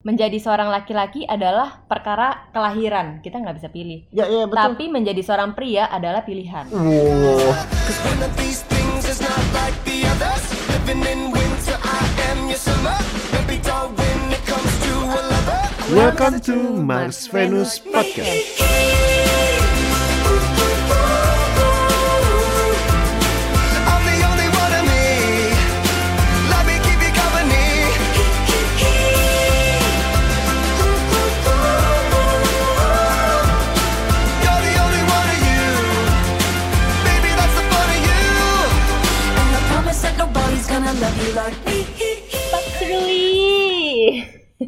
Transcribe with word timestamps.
menjadi 0.00 0.40
seorang 0.40 0.72
laki-laki 0.72 1.28
adalah 1.28 1.84
perkara 1.84 2.48
kelahiran. 2.56 3.20
Kita 3.20 3.36
nggak 3.36 3.56
bisa 3.60 3.68
pilih. 3.68 4.08
Ya, 4.08 4.24
ya 4.24 4.48
betul. 4.48 4.72
Tapi 4.72 4.84
menjadi 4.88 5.20
seorang 5.20 5.52
pria 5.52 5.92
adalah 5.92 6.24
pilihan. 6.24 6.72
Wow. 6.72 7.52
Cause 7.84 8.00
one 8.08 8.20
of 8.24 8.32
these 8.40 8.64
things 8.64 8.80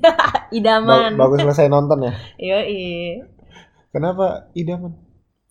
Sekali. 0.07 0.43
Ba- 0.43 0.49
Idaman. 0.53 1.11
bagus 1.17 1.39
selesai 1.43 1.67
nonton 1.71 2.07
ya. 2.07 2.13
Yoi. 2.39 3.23
Kenapa 3.93 4.49
idaman? 4.57 4.93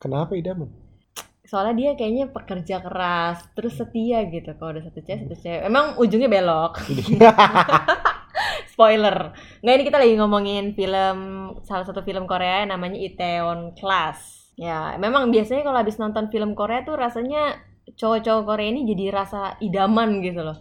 Kenapa 0.01 0.33
idaman? 0.33 0.69
Soalnya 1.45 1.73
dia 1.75 1.91
kayaknya 1.99 2.31
pekerja 2.31 2.79
keras, 2.79 3.43
terus 3.53 3.75
setia 3.75 4.23
gitu. 4.29 4.55
Kalau 4.55 4.71
udah 4.71 4.83
satu 4.87 5.03
cewek, 5.03 5.19
satu 5.27 5.35
cewek. 5.35 5.61
Emang 5.67 5.99
ujungnya 5.99 6.31
belok. 6.31 6.79
Spoiler. 8.71 9.35
Nggak 9.61 9.75
ini 9.75 9.83
kita 9.83 9.97
lagi 9.99 10.15
ngomongin 10.15 10.65
film 10.73 11.17
salah 11.67 11.85
satu 11.85 12.01
film 12.07 12.23
Korea 12.25 12.63
yang 12.63 12.71
namanya 12.73 12.97
Itaewon 12.97 13.75
Class. 13.75 14.51
Ya, 14.55 14.95
memang 14.95 15.27
biasanya 15.29 15.65
kalau 15.67 15.79
habis 15.81 15.99
nonton 15.99 16.31
film 16.31 16.55
Korea 16.55 16.85
tuh 16.87 16.95
rasanya 16.95 17.59
cowok-cowok 17.97 18.43
Korea 18.47 18.67
ini 18.71 18.87
jadi 18.87 19.11
rasa 19.11 19.57
idaman 19.59 20.23
gitu 20.23 20.41
loh. 20.41 20.57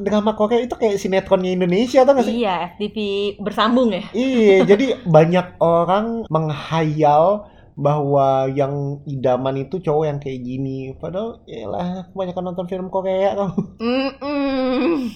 Drama 0.00 0.32
Korea 0.32 0.64
itu 0.64 0.72
kayak 0.78 0.96
sinetronnya 0.96 1.52
Indonesia 1.52 2.06
atau 2.06 2.16
nggak 2.16 2.26
sih? 2.28 2.36
Iya, 2.40 2.56
FTV 2.76 2.96
bersambung 3.44 3.92
ya. 3.92 4.04
Iya, 4.16 4.56
jadi 4.70 5.02
banyak 5.04 5.60
orang 5.60 6.24
menghayal 6.32 7.50
bahwa 7.72 8.48
yang 8.52 9.00
idaman 9.08 9.64
itu 9.68 9.80
cowok 9.80 10.04
yang 10.08 10.18
kayak 10.20 10.40
gini. 10.40 10.96
Padahal 10.96 11.44
ya 11.44 11.68
kebanyakan 12.12 12.44
nonton 12.52 12.66
film 12.68 12.88
Korea 12.88 13.36
kamu. 13.36 13.60
Mm-mm. 13.80 15.08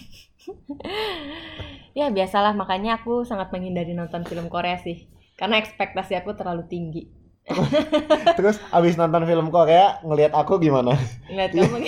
ya 1.99 2.13
biasalah 2.13 2.53
makanya 2.53 3.01
aku 3.01 3.25
sangat 3.25 3.49
menghindari 3.51 3.97
nonton 3.97 4.23
film 4.29 4.53
Korea 4.53 4.77
sih 4.77 5.09
karena 5.41 5.61
ekspektasi 5.61 6.13
aku 6.21 6.37
terlalu 6.37 6.69
tinggi 6.69 7.09
Terus 8.39 8.59
abis 8.75 8.99
nonton 8.99 9.23
film 9.23 9.55
Korea 9.55 10.03
ngelihat 10.03 10.35
aku 10.35 10.59
gimana? 10.59 10.99
ngeliat 11.31 11.55
kamu 11.55 11.79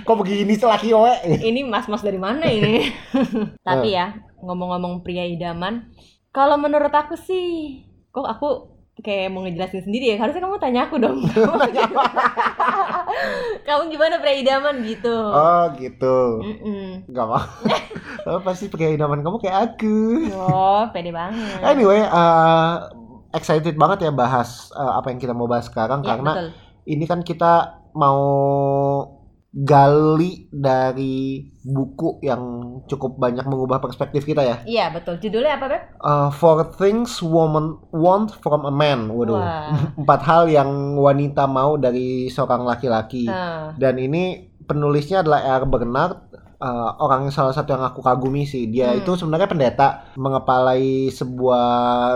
Kok 0.00 0.16
begini 0.24 0.56
selaki 0.56 0.96
oe? 0.96 1.12
ini 1.44 1.60
mas-mas 1.68 2.00
dari 2.00 2.16
mana 2.16 2.48
ini 2.48 2.88
tapi 3.68 3.92
ya 3.92 4.16
ngomong-ngomong 4.40 5.04
pria 5.04 5.28
idaman 5.28 5.92
kalau 6.32 6.56
menurut 6.56 6.90
aku 6.90 7.14
sih 7.14 7.84
kok 8.10 8.24
aku 8.24 8.72
kayak 9.02 9.32
mau 9.32 9.42
ngejelasin 9.42 9.88
sendiri 9.88 10.14
ya 10.14 10.16
harusnya 10.20 10.44
kamu 10.44 10.62
tanya 10.62 10.86
aku 10.86 11.00
dong 11.00 11.16
kamu 13.66 13.82
gimana 13.90 14.14
pria 14.20 14.36
idaman 14.38 14.82
gitu 14.84 15.12
Oh 15.12 15.64
gitu. 15.76 16.18
Mm-mm. 16.42 17.08
Gak 17.10 17.26
mau. 17.26 17.42
Oh, 18.28 18.38
pasti 18.44 18.70
pakai 18.70 18.94
idaman 18.94 19.24
kamu 19.24 19.42
kayak 19.42 19.74
aku. 19.74 20.28
oh 20.36 20.86
pede 20.94 21.10
banget 21.10 21.58
Anyway, 21.66 22.04
uh, 22.06 22.86
excited 23.34 23.74
banget 23.74 24.06
ya 24.06 24.12
bahas 24.14 24.70
uh, 24.76 25.00
apa 25.00 25.10
yang 25.10 25.18
kita 25.18 25.34
mau 25.34 25.48
bahas 25.48 25.66
sekarang 25.66 26.04
ya, 26.04 26.14
karena 26.14 26.32
betul. 26.36 26.48
ini 26.86 27.04
kan 27.08 27.20
kita 27.24 27.52
mau 27.96 28.20
gali 29.52 30.48
dari 30.48 31.44
buku 31.60 32.24
yang 32.24 32.40
cukup 32.88 33.20
banyak 33.20 33.44
mengubah 33.44 33.78
perspektif 33.78 34.24
kita 34.24 34.40
ya. 34.40 34.56
Iya 34.64 34.84
betul. 34.90 35.20
Judulnya 35.20 35.60
apa 35.60 35.66
Beb? 35.68 35.82
Uh, 36.00 36.28
Four 36.32 36.72
things 36.74 37.20
woman 37.20 37.76
want 37.92 38.32
from 38.40 38.64
a 38.64 38.72
man. 38.72 39.12
Waduh. 39.12 39.36
Wah. 39.36 39.68
Empat 40.00 40.20
hal 40.24 40.42
yang 40.48 40.96
wanita 40.96 41.44
mau 41.44 41.76
dari 41.76 42.32
seorang 42.32 42.64
laki-laki. 42.64 43.28
Nah, 43.28 43.76
Dan 43.76 44.00
ini 44.00 44.48
penulisnya 44.64 45.20
adalah 45.20 45.44
R. 45.60 45.68
Bernard, 45.68 46.16
uh, 46.56 46.90
orang 46.96 47.28
salah 47.28 47.52
satu 47.52 47.76
yang 47.76 47.84
aku 47.84 48.00
kagumi 48.00 48.48
sih. 48.48 48.72
Dia 48.72 48.96
Hmm. 48.96 49.04
itu 49.04 49.20
sebenarnya 49.20 49.52
pendeta, 49.52 49.88
mengepalai 50.16 51.12
sebuah 51.12 51.66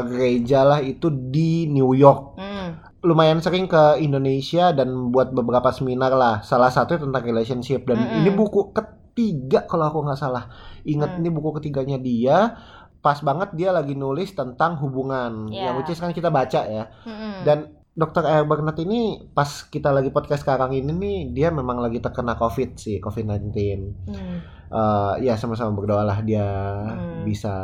gereja 0.08 0.64
lah 0.64 0.80
itu 0.80 1.12
di 1.12 1.68
New 1.68 1.92
York. 1.92 2.40
hmm, 2.40 2.55
Lumayan 3.00 3.38
sering 3.38 3.66
ke 3.66 4.00
Indonesia 4.00 4.72
dan 4.72 5.12
buat 5.12 5.30
beberapa 5.30 5.68
seminar 5.70 6.12
lah. 6.12 6.40
Salah 6.40 6.72
satu 6.72 6.96
tentang 6.96 7.22
relationship 7.22 7.84
dan 7.84 7.98
Mm-mm. 7.98 8.18
ini 8.18 8.30
buku 8.30 8.72
ketiga 8.72 9.64
kalau 9.64 9.88
aku 9.88 10.00
nggak 10.02 10.18
salah. 10.18 10.48
Ingat 10.82 11.14
Hmm. 11.14 11.20
ini 11.20 11.28
buku 11.28 11.60
ketiganya 11.60 11.96
dia. 11.96 12.56
Pas 12.98 13.20
banget 13.20 13.54
dia 13.54 13.70
lagi 13.70 13.94
nulis 13.94 14.32
tentang 14.32 14.80
hubungan. 14.80 15.46
Ya. 15.48 15.70
Yang 15.70 15.74
which 15.78 15.90
is 15.92 16.00
kan 16.00 16.10
kita 16.10 16.28
baca 16.28 16.60
ya. 16.62 16.84
hmm, 17.04 17.44
Dan 17.44 17.58
Dr. 17.92 18.24
R. 18.24 18.44
Bernard 18.44 18.76
ini 18.76 19.24
pas 19.30 19.48
kita 19.62 19.88
lagi 19.88 20.12
podcast 20.12 20.44
sekarang 20.44 20.68
ini 20.70 20.90
nih 20.90 21.18
dia 21.32 21.48
memang 21.48 21.80
lagi 21.80 21.96
terkena 21.96 22.34
COVID 22.34 22.76
sih, 22.76 23.00
COVID-19. 23.00 23.56
hmm. 24.04 24.38
Eh, 24.66 25.14
ya 25.22 25.38
sama-sama 25.38 25.72
berdoalah 25.72 26.20
dia 26.20 26.42
Hmm. 26.82 27.22
bisa 27.22 27.54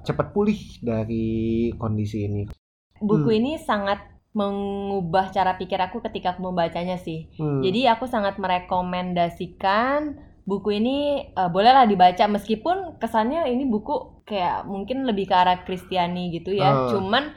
cepat 0.00 0.32
pulih 0.32 0.56
dari 0.80 1.28
kondisi 1.76 2.24
ini. 2.24 2.42
Buku 2.96 3.28
Hmm. 3.28 3.38
ini 3.38 3.52
sangat 3.54 4.00
mengubah 4.32 5.28
cara 5.28 5.60
pikir 5.60 5.76
aku 5.76 6.00
ketika 6.08 6.32
aku 6.36 6.48
membacanya 6.48 6.96
sih. 6.96 7.28
Hmm. 7.36 7.60
Jadi 7.60 7.84
aku 7.88 8.08
sangat 8.08 8.40
merekomendasikan 8.40 10.16
buku 10.42 10.82
ini 10.82 11.28
eh, 11.30 11.50
bolehlah 11.52 11.86
dibaca 11.86 12.24
meskipun 12.26 12.98
kesannya 12.98 13.46
ini 13.52 13.68
buku 13.68 14.24
kayak 14.24 14.64
mungkin 14.66 15.04
lebih 15.04 15.28
ke 15.28 15.34
arah 15.36 15.62
Kristiani 15.62 16.32
gitu 16.32 16.56
ya. 16.56 16.72
Ah. 16.72 16.88
Cuman 16.88 17.30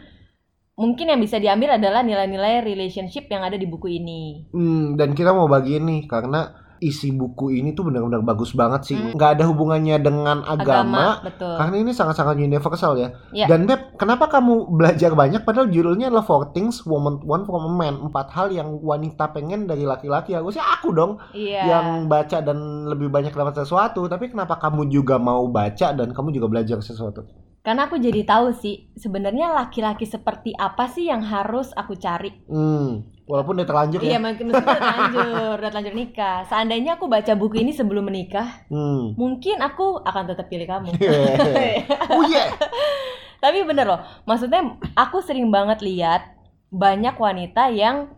mungkin 0.75 1.11
yang 1.11 1.19
bisa 1.19 1.39
diambil 1.39 1.75
adalah 1.75 2.03
nilai-nilai 2.03 2.63
relationship 2.63 3.27
yang 3.27 3.43
ada 3.43 3.59
di 3.59 3.67
buku 3.67 3.99
ini. 3.99 4.47
Hmm, 4.55 4.95
dan 4.95 5.15
kita 5.15 5.35
mau 5.35 5.47
bagiin 5.51 5.87
nih 5.87 6.01
karena 6.07 6.64
isi 6.85 7.09
buku 7.09 7.49
ini 7.49 7.73
tuh 7.73 7.89
benar-benar 7.89 8.21
bagus 8.21 8.53
banget 8.53 8.81
sih. 8.85 8.97
Hmm. 8.97 9.17
Nggak 9.17 9.29
ada 9.39 9.43
hubungannya 9.49 9.97
dengan 9.97 10.45
agama. 10.45 11.19
betul. 11.25 11.57
Karena 11.57 11.75
ini 11.81 11.91
sangat-sangat 11.91 12.37
universal 12.37 12.93
ya. 12.95 13.09
Ya. 13.33 13.49
Dan 13.49 13.65
Beb, 13.65 13.97
kenapa 13.97 14.29
kamu 14.29 14.69
belajar 14.69 15.17
banyak 15.17 15.41
padahal 15.41 15.73
judulnya 15.73 16.13
adalah 16.13 16.23
Four 16.23 16.53
Things 16.53 16.85
Woman 16.85 17.25
Want 17.25 17.49
from 17.49 17.65
a 17.65 17.73
Man. 17.73 17.97
Empat 18.05 18.29
hal 18.31 18.53
yang 18.53 18.77
wanita 18.79 19.33
pengen 19.33 19.65
dari 19.65 19.83
laki-laki. 19.83 20.37
Harusnya 20.37 20.63
aku 20.63 20.93
dong 20.93 21.17
Iya. 21.33 21.65
yang 21.65 21.87
baca 22.05 22.39
dan 22.39 22.85
lebih 22.85 23.09
banyak 23.09 23.33
dapat 23.33 23.57
sesuatu. 23.57 24.05
Tapi 24.05 24.29
kenapa 24.29 24.61
kamu 24.61 24.87
juga 24.87 25.17
mau 25.17 25.49
baca 25.49 25.91
dan 25.91 26.13
kamu 26.13 26.29
juga 26.31 26.47
belajar 26.47 26.77
sesuatu? 26.79 27.25
Karena 27.65 27.89
aku 27.89 27.97
jadi 27.97 28.21
tahu 28.21 28.53
sih 28.53 28.93
sebenarnya 28.93 29.49
laki-laki 29.49 30.05
seperti 30.05 30.53
apa 30.53 30.85
sih 30.85 31.09
yang 31.09 31.25
harus 31.25 31.73
aku 31.73 31.97
cari. 31.97 32.29
Hmm, 32.45 33.01
walaupun 33.25 33.57
udah 33.57 33.67
terlanjur 33.67 33.99
Iya, 34.01 34.17
ya. 34.17 34.19
mungkin 34.21 34.45
udah 34.49 34.61
terlanjur, 34.63 35.53
udah 35.57 35.69
terlanjur 35.69 35.95
nikah. 35.97 36.37
Seandainya 36.45 36.97
aku 36.97 37.05
baca 37.09 37.33
buku 37.33 37.61
ini 37.61 37.73
sebelum 37.73 38.05
menikah, 38.05 38.65
Hmm. 38.69 39.17
mungkin 39.17 39.59
aku 39.59 40.01
akan 40.01 40.23
tetap 40.29 40.45
pilih 40.47 40.65
kamu. 40.65 40.93
oh 42.15 42.23
yeah. 42.25 42.49
Tapi 43.43 43.61
bener 43.61 43.85
loh, 43.85 44.01
maksudnya 44.25 44.61
aku 44.93 45.21
sering 45.21 45.49
banget 45.49 45.81
lihat 45.81 46.33
banyak 46.69 47.13
wanita 47.13 47.69
yang 47.69 48.09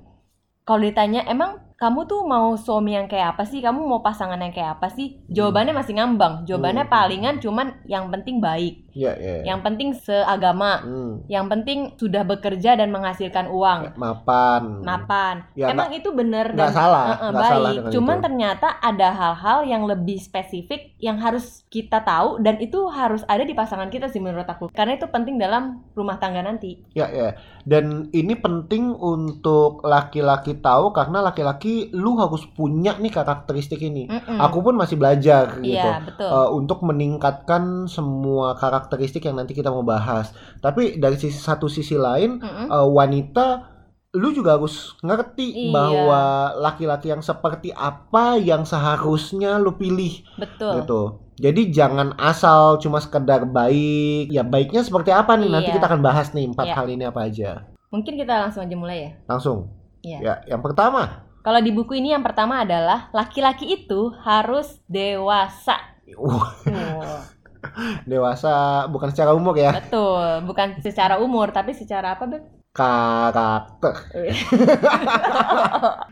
kalau 0.63 0.83
ditanya 0.83 1.23
emang 1.27 1.59
kamu 1.77 2.09
tuh 2.09 2.25
mau 2.25 2.57
suami 2.57 2.97
yang 2.97 3.05
kayak 3.05 3.37
apa 3.37 3.45
sih? 3.45 3.61
Kamu 3.61 3.85
mau 3.85 4.01
pasangan 4.01 4.41
yang 4.41 4.49
kayak 4.49 4.81
apa 4.81 4.89
sih? 4.89 5.21
Jawabannya 5.29 5.77
masih 5.77 5.93
ngambang. 5.93 6.41
Jawabannya 6.43 6.89
Hmm. 6.89 6.91
palingan 6.91 7.35
cuman 7.37 7.77
yang 7.85 8.09
penting 8.09 8.41
baik, 8.41 8.89
Iya, 8.97 9.13
iya. 9.13 9.33
yang 9.45 9.61
penting 9.61 9.93
seagama, 9.93 10.81
Hmm. 10.81 11.21
yang 11.29 11.45
penting 11.45 11.93
sudah 11.93 12.25
bekerja 12.25 12.73
dan 12.73 12.89
menghasilkan 12.89 13.45
uang. 13.45 13.93
Mapan. 13.93 14.81
mapan. 14.81 15.35
Ya, 15.53 15.69
Emang 15.69 15.93
itu 15.93 16.09
bener 16.09 16.49
dan 16.51 16.73
salah, 16.73 17.13
nggak 17.29 17.45
salah 17.45 17.69
baik. 17.69 17.77
dengan 17.79 17.91
Cuman 17.93 18.17
itu. 18.17 18.23
ternyata 18.25 18.67
ada 18.81 19.07
hal-hal 19.13 19.59
yang 19.63 19.85
lebih 19.85 20.17
spesifik 20.17 20.97
yang 20.97 21.21
harus 21.21 21.61
kita 21.69 22.01
tahu 22.01 22.41
dan 22.41 22.57
itu 22.57 22.89
harus 22.89 23.21
ada 23.27 23.45
di 23.45 23.53
pasangan 23.53 23.93
kita 23.93 24.09
sih 24.09 24.17
menurut 24.17 24.49
aku. 24.49 24.73
Karena 24.73 24.97
itu 24.97 25.05
penting 25.05 25.37
dalam 25.37 25.85
rumah 25.93 26.17
tangga 26.17 26.41
nanti. 26.41 26.81
Ya, 26.91 27.05
ya. 27.07 27.37
Dan 27.67 28.07
ini 28.15 28.39
penting 28.39 28.95
untuk 28.95 29.83
laki-laki 29.83 30.55
tahu 30.63 30.95
karena 30.95 31.19
laki-laki 31.19 31.91
lu 31.91 32.15
harus 32.15 32.47
punya 32.55 32.95
nih 32.95 33.11
karakteristik 33.11 33.83
ini. 33.83 34.07
Mm-mm. 34.07 34.39
Aku 34.39 34.63
pun 34.63 34.79
masih 34.79 34.95
belajar 34.95 35.59
gitu. 35.59 35.75
Iya, 35.75 35.99
betul. 36.07 36.31
eh, 36.31 36.49
untuk 36.55 36.79
meningkatkan 36.87 37.91
semua 37.91 38.55
karakteristik 38.55 39.27
yang 39.27 39.35
nanti 39.35 39.51
kita 39.51 39.67
mau 39.67 39.83
bahas. 39.83 40.31
Tapi 40.63 40.95
dari 40.95 41.19
sisi 41.19 41.35
satu 41.35 41.67
sisi 41.67 41.99
lain 41.99 42.39
Mm-mm. 42.39 42.71
eh, 42.71 42.87
wanita 42.87 43.76
lu 44.17 44.33
juga 44.33 44.57
harus 44.57 44.97
ngerti 44.99 45.69
Iya. 45.69 45.71
bahwa 45.71 46.21
laki-laki 46.59 47.13
yang 47.13 47.21
seperti 47.21 47.69
apa 47.71 48.35
yang 48.35 48.65
seharusnya 48.65 49.55
lu 49.55 49.77
pilih 49.77 50.25
Betul. 50.35 50.73
gitu. 50.81 51.01
Jadi 51.37 51.69
jangan 51.69 52.17
asal 52.17 52.81
cuma 52.81 52.97
sekedar 52.97 53.45
baik. 53.45 54.33
Ya 54.33 54.41
baiknya 54.41 54.81
seperti 54.81 55.13
apa 55.13 55.37
nih? 55.37 55.47
Nanti 55.47 55.69
Iya. 55.69 55.75
kita 55.77 55.85
akan 55.85 56.01
bahas 56.01 56.33
nih 56.33 56.49
empat 56.49 56.65
Iya. 56.65 56.75
hal 56.75 56.87
ini 56.89 57.03
apa 57.05 57.19
aja. 57.23 57.49
Mungkin 57.93 58.17
kita 58.17 58.33
langsung 58.41 58.65
aja 58.65 58.75
mulai 58.75 58.97
ya. 58.99 59.11
Langsung. 59.29 59.69
Iya. 60.01 60.17
Ya, 60.19 60.33
yang 60.49 60.65
pertama. 60.65 61.29
Kalau 61.45 61.61
di 61.61 61.71
buku 61.71 61.95
ini 61.95 62.11
yang 62.11 62.25
pertama 62.25 62.65
adalah 62.65 63.07
laki-laki 63.13 63.69
itu 63.71 64.11
harus 64.25 64.81
dewasa. 64.89 65.77
Oh, 66.19 66.43
dewasa 68.07 68.85
bukan 68.87 69.11
secara 69.11 69.35
umur 69.35 69.55
ya, 69.59 69.75
betul, 69.75 70.47
bukan 70.47 70.79
secara 70.79 71.19
umur 71.19 71.51
tapi 71.51 71.75
secara 71.75 72.15
apa, 72.15 72.23
Beb? 72.25 72.43
Karakter. 72.77 73.93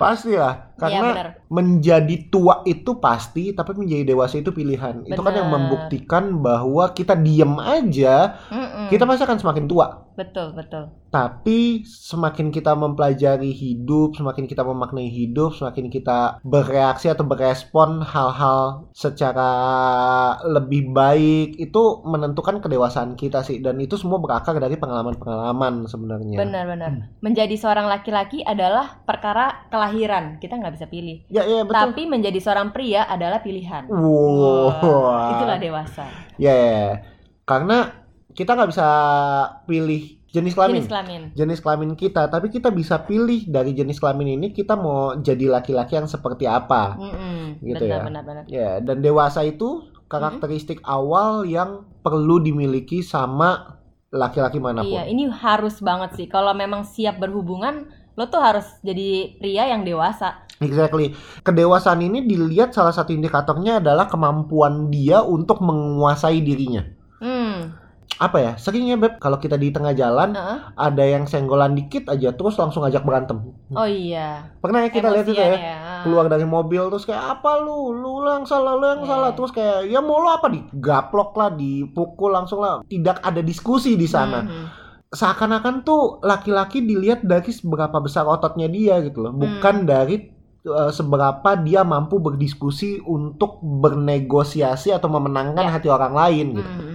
Pastilah, 0.02 0.54
Iya, 0.76 0.82
karena 0.82 1.08
benar. 1.08 1.28
menjadi 1.48 2.28
tua 2.28 2.60
itu 2.68 3.00
pasti, 3.00 3.56
tapi 3.56 3.80
menjadi 3.80 4.12
dewasa 4.12 4.44
itu 4.44 4.52
pilihan. 4.52 5.08
Itu 5.08 5.24
kan 5.24 5.32
yang 5.40 5.48
membuktikan 5.48 6.44
bahwa 6.44 6.92
kita 6.92 7.16
diem 7.16 7.56
aja, 7.56 8.36
Mm-mm. 8.52 8.92
kita 8.92 9.08
pasti 9.08 9.24
akan 9.24 9.40
semakin 9.40 9.72
tua. 9.72 10.04
Betul, 10.20 10.52
betul. 10.52 10.92
Tapi 11.16 11.88
semakin 11.88 12.52
kita 12.52 12.76
mempelajari 12.76 13.56
hidup, 13.56 14.20
semakin 14.20 14.52
kita 14.52 14.68
memaknai 14.68 15.08
hidup, 15.08 15.56
semakin 15.56 15.88
kita 15.88 16.44
bereaksi 16.44 17.08
atau 17.08 17.24
berespon 17.24 18.04
hal-hal 18.04 18.92
secara 18.92 19.48
lebih 20.44 20.92
baik, 20.92 21.56
itu 21.56 22.04
menentukan 22.04 22.60
kedewasaan 22.60 23.16
kita 23.16 23.48
sih. 23.48 23.64
Dan 23.64 23.80
itu 23.80 23.96
semua 23.96 24.20
berakar 24.20 24.60
dari 24.60 24.76
pengalaman-pengalaman 24.76 25.88
sebenarnya. 25.88 26.36
Benar-benar. 26.36 27.16
Menjadi 27.24 27.56
seorang 27.56 27.88
laki-laki 27.88 28.44
adalah 28.44 29.00
perkara 29.08 29.72
kelahiran. 29.72 30.44
Kita 30.44 30.60
nggak 30.60 30.76
bisa 30.76 30.92
pilih. 30.92 31.24
Ya, 31.32 31.48
ya 31.48 31.64
betul. 31.64 31.80
Tapi 31.80 32.12
menjadi 32.12 32.44
seorang 32.44 32.76
pria 32.76 33.08
adalah 33.08 33.40
pilihan. 33.40 33.88
Wow. 33.88 34.84
Wah, 34.84 35.40
itulah 35.40 35.58
dewasa. 35.64 36.12
Ya, 36.36 36.52
ya, 36.52 36.68
ya. 36.76 36.94
karena 37.48 38.04
kita 38.36 38.52
nggak 38.52 38.76
bisa 38.76 38.90
pilih 39.64 40.20
jenis 40.36 40.52
kelamin. 40.52 40.76
Jenis 40.84 40.92
kelamin. 40.92 41.22
jenis 41.32 41.60
kelamin 41.64 41.92
kita, 41.96 42.28
tapi 42.28 42.52
kita 42.52 42.68
bisa 42.76 43.00
pilih 43.08 43.48
dari 43.48 43.72
jenis 43.72 44.04
kelamin 44.04 44.36
ini 44.36 44.48
kita 44.52 44.76
mau 44.76 45.16
jadi 45.16 45.48
laki-laki 45.48 45.96
yang 45.96 46.12
seperti 46.12 46.44
apa. 46.44 47.00
Mm-mm. 47.00 47.64
Gitu 47.64 47.84
ya. 47.88 48.04
benar, 48.04 48.24
benar, 48.24 48.24
benar. 48.28 48.44
Ya, 48.52 48.84
dan 48.84 49.00
dewasa 49.00 49.48
itu 49.48 49.88
karakteristik 50.12 50.84
awal 50.84 51.48
yang 51.48 51.88
perlu 52.04 52.44
dimiliki 52.44 53.02
sama 53.02 53.80
laki-laki 54.12 54.60
mana 54.60 54.84
pun. 54.84 54.96
Iya, 54.96 55.08
ini 55.10 55.28
harus 55.32 55.80
banget 55.80 56.16
sih. 56.20 56.28
Kalau 56.30 56.52
memang 56.56 56.88
siap 56.88 57.20
berhubungan, 57.20 57.90
lo 58.16 58.28
tuh 58.32 58.40
harus 58.40 58.68
jadi 58.80 59.36
pria 59.40 59.72
yang 59.72 59.84
dewasa. 59.84 60.46
Exactly. 60.64 61.12
Kedewasaan 61.44 62.00
ini 62.00 62.24
dilihat 62.24 62.72
salah 62.72 62.96
satu 62.96 63.12
indikatornya 63.12 63.84
adalah 63.84 64.08
kemampuan 64.08 64.88
dia 64.88 65.20
untuk 65.20 65.60
menguasai 65.60 66.40
dirinya. 66.40 66.88
Hmm. 68.16 68.24
Apa 68.24 68.38
ya? 68.38 68.52
Seringnya 68.56 68.96
Beb 68.96 69.18
kalau 69.18 69.36
kita 69.36 69.56
di 69.56 69.70
tengah 69.70 69.92
jalan 69.92 70.32
heeh. 70.32 70.58
ada 70.74 71.04
yang 71.04 71.24
senggolan 71.24 71.74
dikit 71.74 72.08
aja 72.08 72.32
terus 72.32 72.56
langsung 72.56 72.82
ajak 72.82 73.02
berantem. 73.02 73.44
Oh 73.70 73.84
iya. 73.84 74.50
Pernah 74.58 74.82
ya 74.82 74.90
kita 74.90 75.08
lihat 75.10 75.26
itu 75.26 75.36
Emosian 75.36 75.60
ya? 75.60 75.78
keluar 76.02 76.26
dari 76.26 76.46
mobil 76.46 76.86
terus 76.88 77.04
kayak 77.04 77.36
apa 77.36 77.58
lu 77.58 77.92
lu 77.92 78.24
yang 78.24 78.44
salah 78.44 78.74
lu 78.74 78.86
yang 78.86 79.02
Iya. 79.02 79.10
salah 79.10 79.32
terus 79.32 79.50
kayak 79.50 79.86
ya 79.86 80.00
mau 80.00 80.18
lu 80.18 80.30
apa 80.30 80.48
digaplok 80.48 81.34
lah 81.34 81.50
dipukul 81.50 82.30
langsung 82.30 82.60
lah 82.60 82.86
tidak 82.86 83.20
ada 83.20 83.42
diskusi 83.42 83.94
di 83.94 84.06
sana 84.06 84.42
Mhm. 84.42 84.66
seakan-akan 85.10 85.82
tuh 85.82 86.02
laki-laki 86.22 86.80
dilihat 86.80 87.22
dari 87.22 87.50
seberapa 87.50 87.98
besar 87.98 88.26
ototnya 88.26 88.68
dia 88.68 89.02
gitu 89.02 89.20
loh 89.20 89.34
bukan 89.34 89.82
Hmm. 89.82 89.88
dari 89.88 90.16
uh, 90.64 90.90
seberapa 90.90 91.46
dia 91.58 91.82
mampu 91.82 92.18
berdiskusi 92.18 92.98
untuk 93.00 93.58
bernegosiasi 93.62 94.90
atau 94.90 95.10
memenangkan 95.10 95.62
Ya. 95.64 95.72
hati 95.72 95.88
orang 95.88 96.14
lain 96.14 96.46
gitu 96.56 96.72
Mhm. 96.72 96.95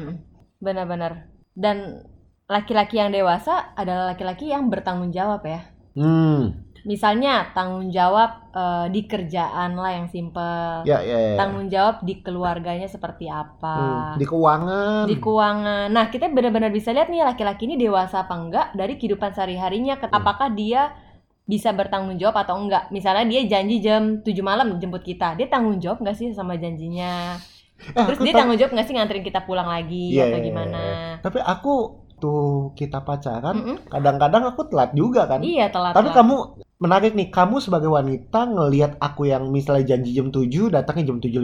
Benar-benar. 0.61 1.27
Dan 1.57 2.05
laki-laki 2.47 3.01
yang 3.01 3.11
dewasa 3.11 3.75
adalah 3.75 4.15
laki-laki 4.15 4.51
yang 4.53 4.69
bertanggung 4.69 5.11
jawab 5.11 5.43
ya. 5.47 5.61
hmm 5.99 6.71
Misalnya 6.81 7.53
tanggung 7.53 7.93
jawab 7.93 8.49
eh, 8.57 8.87
di 8.89 9.05
kerjaan 9.05 9.77
lah 9.77 9.93
yang 10.01 10.09
simple. 10.09 10.89
ya 10.89 11.05
ya, 11.05 11.19
ya. 11.33 11.37
Tanggung 11.37 11.69
jawab 11.69 12.01
di 12.09 12.25
keluarganya 12.25 12.89
seperti 12.89 13.29
apa. 13.29 14.17
Hmm, 14.17 14.17
di 14.17 14.25
keuangan 14.25 15.05
di 15.05 15.17
keuangan. 15.21 15.93
Nah, 15.93 16.09
kita 16.09 16.33
benar-benar 16.33 16.73
bisa 16.73 16.93
lihat 16.97 17.13
nih 17.13 17.21
laki-laki 17.21 17.69
ini 17.69 17.77
dewasa 17.77 18.25
apa 18.25 18.33
enggak 18.33 18.67
dari 18.73 18.97
kehidupan 18.97 19.37
sehari-harinya. 19.37 20.01
Hmm. 20.01 20.09
Apakah 20.09 20.49
dia 20.57 20.97
bisa 21.45 21.69
bertanggung 21.77 22.17
jawab 22.17 22.49
atau 22.49 22.57
enggak? 22.57 22.89
Misalnya 22.89 23.29
dia 23.29 23.43
janji 23.45 23.85
jam 23.85 24.25
7 24.25 24.41
malam 24.41 24.81
jemput 24.81 25.05
kita. 25.05 25.37
Dia 25.37 25.53
tanggung 25.53 25.77
jawab 25.85 26.01
enggak 26.01 26.17
sih 26.17 26.33
sama 26.33 26.57
janjinya? 26.57 27.37
Eh, 27.81 28.05
Terus 28.05 28.17
aku 28.17 28.25
dia 28.25 28.33
ta- 28.33 28.39
tanggung 28.41 28.57
jawab 28.57 28.73
enggak 28.73 28.87
sih 28.87 28.95
nganterin 28.95 29.25
kita 29.25 29.41
pulang 29.43 29.65
lagi 29.65 30.13
Iya, 30.13 30.25
atau 30.27 30.39
iya, 30.39 30.47
gimana? 30.47 30.81
tapi 31.19 31.39
aku 31.39 31.75
tuh 32.17 32.43
kita 32.75 33.01
pacaran 33.01 33.57
Mm-mm. 33.57 33.77
kadang-kadang 33.89 34.45
aku 34.45 34.69
telat 34.69 34.93
juga 34.93 35.25
kan 35.25 35.41
Iya, 35.41 35.69
telat. 35.69 35.97
Tapi 35.97 36.09
telat. 36.09 36.19
kamu 36.21 36.37
menarik 36.79 37.13
nih, 37.13 37.29
kamu 37.29 37.57
sebagai 37.59 37.89
wanita 37.89 38.41
ngelihat 38.47 38.97
aku 38.97 39.25
yang 39.27 39.49
misalnya 39.49 39.85
janji 39.87 40.13
jam 40.13 40.29
7 40.29 40.69
datangnya 40.69 41.09
jam 41.09 41.19
7.15. 41.19 41.41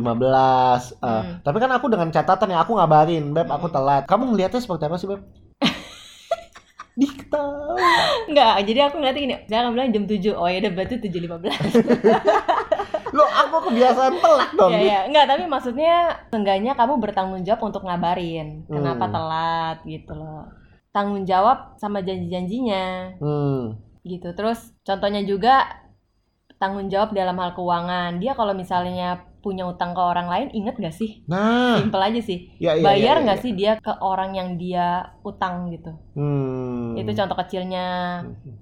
Eh, 0.94 1.08
Hmm. 1.16 1.40
Tapi 1.40 1.56
kan 1.56 1.70
aku 1.70 1.86
dengan 1.88 2.08
catatan 2.10 2.48
ya 2.50 2.60
aku 2.60 2.72
ngabarin, 2.72 3.32
Beb, 3.32 3.48
aku 3.48 3.66
Hmm. 3.66 3.74
telat. 3.74 4.02
Kamu 4.04 4.28
ngelihatnya 4.30 4.60
seperti 4.60 4.84
apa 4.84 4.96
sih, 4.96 5.08
Beb? 5.08 5.20
Diktawa. 6.96 7.76
Enggak, 8.24 8.54
jadi 8.64 8.78
aku 8.86 8.96
ngeliatnya 8.96 9.22
gini, 9.22 9.36
jangan 9.46 9.68
bilang 9.70 9.88
jam 9.90 10.04
7. 10.04 10.32
Oh 10.32 10.44
ya 10.44 10.58
udah 10.58 10.72
berarti 10.72 10.94
7.15. 10.98 11.52
Lo 13.12 13.24
aku 13.24 13.70
kebiasaan 13.70 14.14
telat 14.18 14.50
dong. 14.54 14.70
Iya, 14.72 14.80
iya. 14.80 14.98
Enggak, 15.06 15.26
tapi 15.30 15.42
maksudnya 15.46 15.94
seenggaknya 16.30 16.72
kamu 16.74 16.98
bertanggung 16.98 17.42
jawab 17.42 17.62
untuk 17.66 17.82
ngabarin 17.84 18.66
kenapa 18.66 19.06
Hmm. 19.06 19.14
telat 19.14 19.78
gitu 19.84 20.12
loh. 20.12 20.44
Tanggung 20.90 21.22
jawab 21.22 21.76
sama 21.76 22.00
janji-janjinya 22.00 23.16
Hmm. 23.20 23.76
gitu. 24.02 24.32
Terus 24.32 24.72
contohnya 24.82 25.22
juga 25.22 25.66
tanggung 26.56 26.88
jawab 26.88 27.12
dalam 27.12 27.36
hal 27.36 27.52
keuangan. 27.52 28.16
Dia 28.16 28.32
kalau 28.32 28.56
misalnya 28.56 29.20
punya 29.44 29.62
utang 29.62 29.94
ke 29.94 30.02
orang 30.02 30.26
lain, 30.26 30.48
inget 30.50 30.74
gak 30.74 30.90
sih? 30.90 31.22
Nah, 31.30 31.78
Simpel 31.78 32.02
aja 32.02 32.18
sih. 32.18 32.50
ya, 32.58 32.74
ya, 32.74 32.82
Bayar 32.82 33.22
ya, 33.22 33.24
nggak 33.30 33.38
ya. 33.38 33.44
sih 33.46 33.52
dia 33.54 33.72
ke 33.78 33.92
orang 34.02 34.34
yang 34.34 34.58
dia 34.58 35.14
utang 35.22 35.70
gitu? 35.70 35.94
Hmm. 36.18 36.98
Itu 36.98 37.14
contoh 37.14 37.36
kecilnya. 37.38 37.86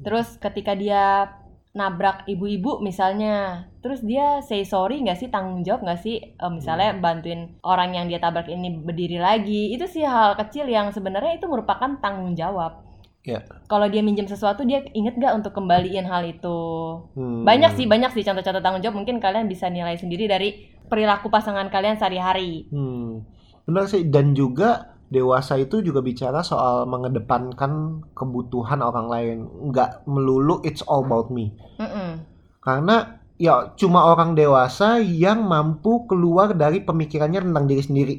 Terus 0.04 0.36
ketika 0.36 0.76
dia 0.76 1.32
nabrak 1.74 2.22
ibu-ibu 2.30 2.78
misalnya, 2.78 3.66
terus 3.82 3.98
dia 4.06 4.38
say 4.46 4.62
sorry 4.62 5.02
nggak 5.02 5.18
sih 5.18 5.26
tanggung 5.26 5.66
jawab 5.66 5.82
nggak 5.82 6.00
sih 6.06 6.16
Eh, 6.22 6.50
misalnya 6.54 6.94
Hmm. 6.94 7.02
bantuin 7.02 7.40
orang 7.66 7.98
yang 7.98 8.06
dia 8.06 8.22
tabrak 8.22 8.46
ini 8.46 8.70
berdiri 8.70 9.18
lagi, 9.18 9.74
itu 9.74 9.82
sih 9.90 10.06
hal 10.06 10.38
kecil 10.38 10.70
yang 10.70 10.94
sebenarnya 10.94 11.42
itu 11.42 11.50
merupakan 11.50 11.98
tanggung 11.98 12.38
jawab. 12.38 12.86
Ya. 13.24 13.42
Kalau 13.66 13.88
dia 13.88 14.04
minjem 14.04 14.28
sesuatu 14.28 14.62
dia 14.62 14.84
inget 14.94 15.18
nggak 15.18 15.34
untuk 15.34 15.52
kembaliin 15.56 16.06
hal 16.06 16.22
itu? 16.28 16.58
Hmm. 17.18 17.42
Banyak 17.42 17.74
sih 17.74 17.90
banyak 17.90 18.14
sih 18.14 18.22
contoh-contoh 18.22 18.62
tanggung 18.62 18.82
jawab 18.84 19.00
mungkin 19.02 19.18
kalian 19.18 19.50
bisa 19.50 19.66
nilai 19.66 19.98
sendiri 19.98 20.30
dari 20.30 20.70
perilaku 20.86 21.26
pasangan 21.26 21.72
kalian 21.72 21.98
sehari-hari. 21.98 22.70
Hmm. 22.70 23.26
Benar 23.66 23.88
sih 23.88 24.06
dan 24.06 24.36
juga 24.36 24.93
dewasa 25.12 25.60
itu 25.60 25.80
juga 25.84 26.00
bicara 26.00 26.40
soal 26.40 26.88
mengedepankan 26.88 28.04
kebutuhan 28.16 28.80
orang 28.80 29.06
lain, 29.08 29.36
nggak 29.70 30.08
melulu 30.08 30.60
it's 30.64 30.84
all 30.84 31.04
about 31.04 31.28
me. 31.28 31.52
Mm-mm. 31.80 32.24
Karena 32.64 33.20
ya 33.36 33.74
cuma 33.74 34.08
orang 34.08 34.38
dewasa 34.38 35.02
yang 35.02 35.44
mampu 35.44 36.06
keluar 36.06 36.54
dari 36.54 36.80
pemikirannya 36.82 37.44
tentang 37.50 37.64
diri 37.66 37.82
sendiri. 37.82 38.16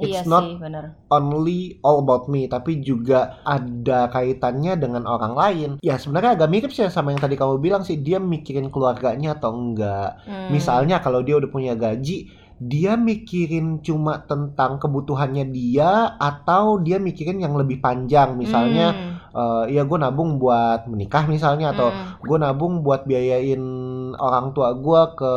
Iya 0.00 0.24
It's 0.24 0.30
not 0.30 0.48
sih 0.48 0.56
bener. 0.56 0.96
only 1.12 1.76
all 1.84 2.00
about 2.00 2.24
me, 2.32 2.48
tapi 2.48 2.80
juga 2.80 3.42
ada 3.44 4.08
kaitannya 4.08 4.80
dengan 4.80 5.04
orang 5.04 5.36
lain. 5.36 5.70
Ya 5.84 6.00
sebenarnya 6.00 6.40
agak 6.40 6.48
mirip 6.48 6.70
sih 6.72 6.88
sama 6.88 7.12
yang 7.12 7.20
tadi 7.20 7.36
kamu 7.36 7.60
bilang 7.60 7.84
sih, 7.84 8.00
dia 8.00 8.16
mikirin 8.16 8.72
keluarganya 8.72 9.36
atau 9.36 9.52
enggak. 9.52 10.24
Hmm. 10.24 10.48
Misalnya 10.48 11.04
kalau 11.04 11.20
dia 11.20 11.36
udah 11.36 11.50
punya 11.52 11.76
gaji, 11.76 12.32
dia 12.60 12.92
mikirin 13.00 13.80
cuma 13.80 14.20
tentang 14.28 14.76
kebutuhannya 14.76 15.48
dia 15.48 16.20
atau 16.20 16.76
dia 16.84 17.00
mikirin 17.00 17.40
yang 17.40 17.56
lebih 17.56 17.80
panjang. 17.80 18.36
Misalnya 18.36 18.92
Hmm. 18.92 19.19
Eh, 19.32 19.64
ya 19.70 19.82
gue 19.82 19.96
nabung 19.96 20.36
buat 20.36 20.86
menikah 20.86 21.26
misalnya 21.26 21.70
atau 21.70 21.88
Hmm. 21.90 22.18
gue 22.20 22.38
nabung 22.38 22.80
buat 22.80 23.02
biayain 23.02 23.62
orang 24.12 24.50
tua 24.50 24.74
gue 24.74 25.02
ke 25.14 25.32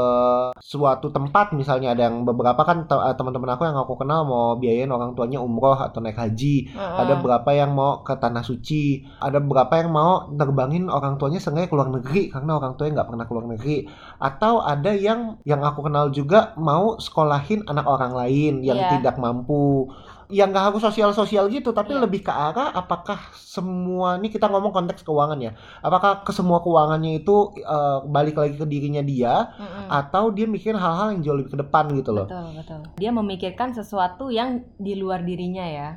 suatu 0.60 1.10
tempat 1.10 1.52
misalnya 1.52 1.94
ada 1.94 2.08
yang 2.08 2.24
beberapa 2.24 2.62
kan 2.62 2.86
te- 2.86 2.98
eh, 3.00 3.14
teman-teman 3.14 3.50
aku 3.52 3.64
yang 3.64 3.78
aku 3.78 3.94
kenal 3.96 4.24
mau 4.24 4.56
biayain 4.56 4.90
orang 4.90 5.14
tuanya 5.14 5.40
umroh 5.40 5.76
atau 5.76 6.00
naik 6.00 6.16
haji 6.16 6.70
Heeh. 6.70 6.96
ada 6.98 7.14
berapa 7.16 7.50
yang 7.52 7.72
mau 7.72 8.02
ke 8.02 8.14
tanah 8.14 8.42
suci 8.42 8.84
ada 9.20 9.38
berapa 9.38 9.72
yang 9.76 9.90
mau 9.90 10.28
nerbangin 10.30 10.88
orang 10.88 11.16
tuanya 11.16 11.38
sengaja 11.38 11.66
ke 11.66 11.76
luar 11.76 11.90
negeri 11.90 12.30
karena 12.30 12.58
orang 12.58 12.74
tuanya 12.74 12.94
nggak 12.98 13.10
pernah 13.10 13.26
ke 13.26 13.34
luar 13.34 13.48
negeri 13.50 13.78
atau 14.18 14.54
ada 14.60 14.92
yang 14.92 15.20
yang 15.44 15.62
aku 15.62 15.80
kenal 15.82 16.10
juga 16.10 16.54
mau 16.56 16.98
sekolahin 16.98 17.66
anak 17.66 17.86
orang 17.86 18.14
lain 18.14 18.54
yang 18.62 18.76
Iya. 18.76 18.90
tidak 18.98 19.16
mampu 19.16 19.88
yang 20.34 20.50
nggak 20.50 20.74
harus 20.74 20.82
sosial-sosial 20.82 21.46
gitu, 21.54 21.70
tapi 21.70 21.94
Iya. 21.94 22.02
lebih 22.02 22.26
ke 22.26 22.34
arah 22.34 22.74
apakah 22.74 23.22
semua 23.38 24.18
ini 24.18 24.34
kita 24.34 24.50
ngomong 24.50 24.74
konteks 24.74 25.06
keuangan 25.06 25.38
ya. 25.38 25.54
Apakah 25.86 26.26
ke 26.26 26.34
semua 26.34 26.58
keuangannya 26.66 27.22
itu 27.22 27.54
eh, 27.62 28.00
balik 28.10 28.42
lagi 28.42 28.58
ke 28.58 28.66
dirinya 28.66 29.06
dia 29.06 29.54
Mm-mm. 29.54 29.94
atau 29.94 30.34
dia 30.34 30.50
mikirin 30.50 30.82
hal-hal 30.82 31.14
yang 31.14 31.22
jauh 31.22 31.38
lebih 31.38 31.54
ke 31.54 31.60
depan 31.62 31.94
gitu 31.94 32.10
loh. 32.10 32.26
Betul, 32.26 32.48
betul. 32.58 32.80
Dia 32.98 33.12
memikirkan 33.14 33.78
sesuatu 33.78 34.34
yang 34.34 34.66
di 34.82 34.98
luar 34.98 35.22
dirinya 35.22 35.64
ya. 35.70 35.90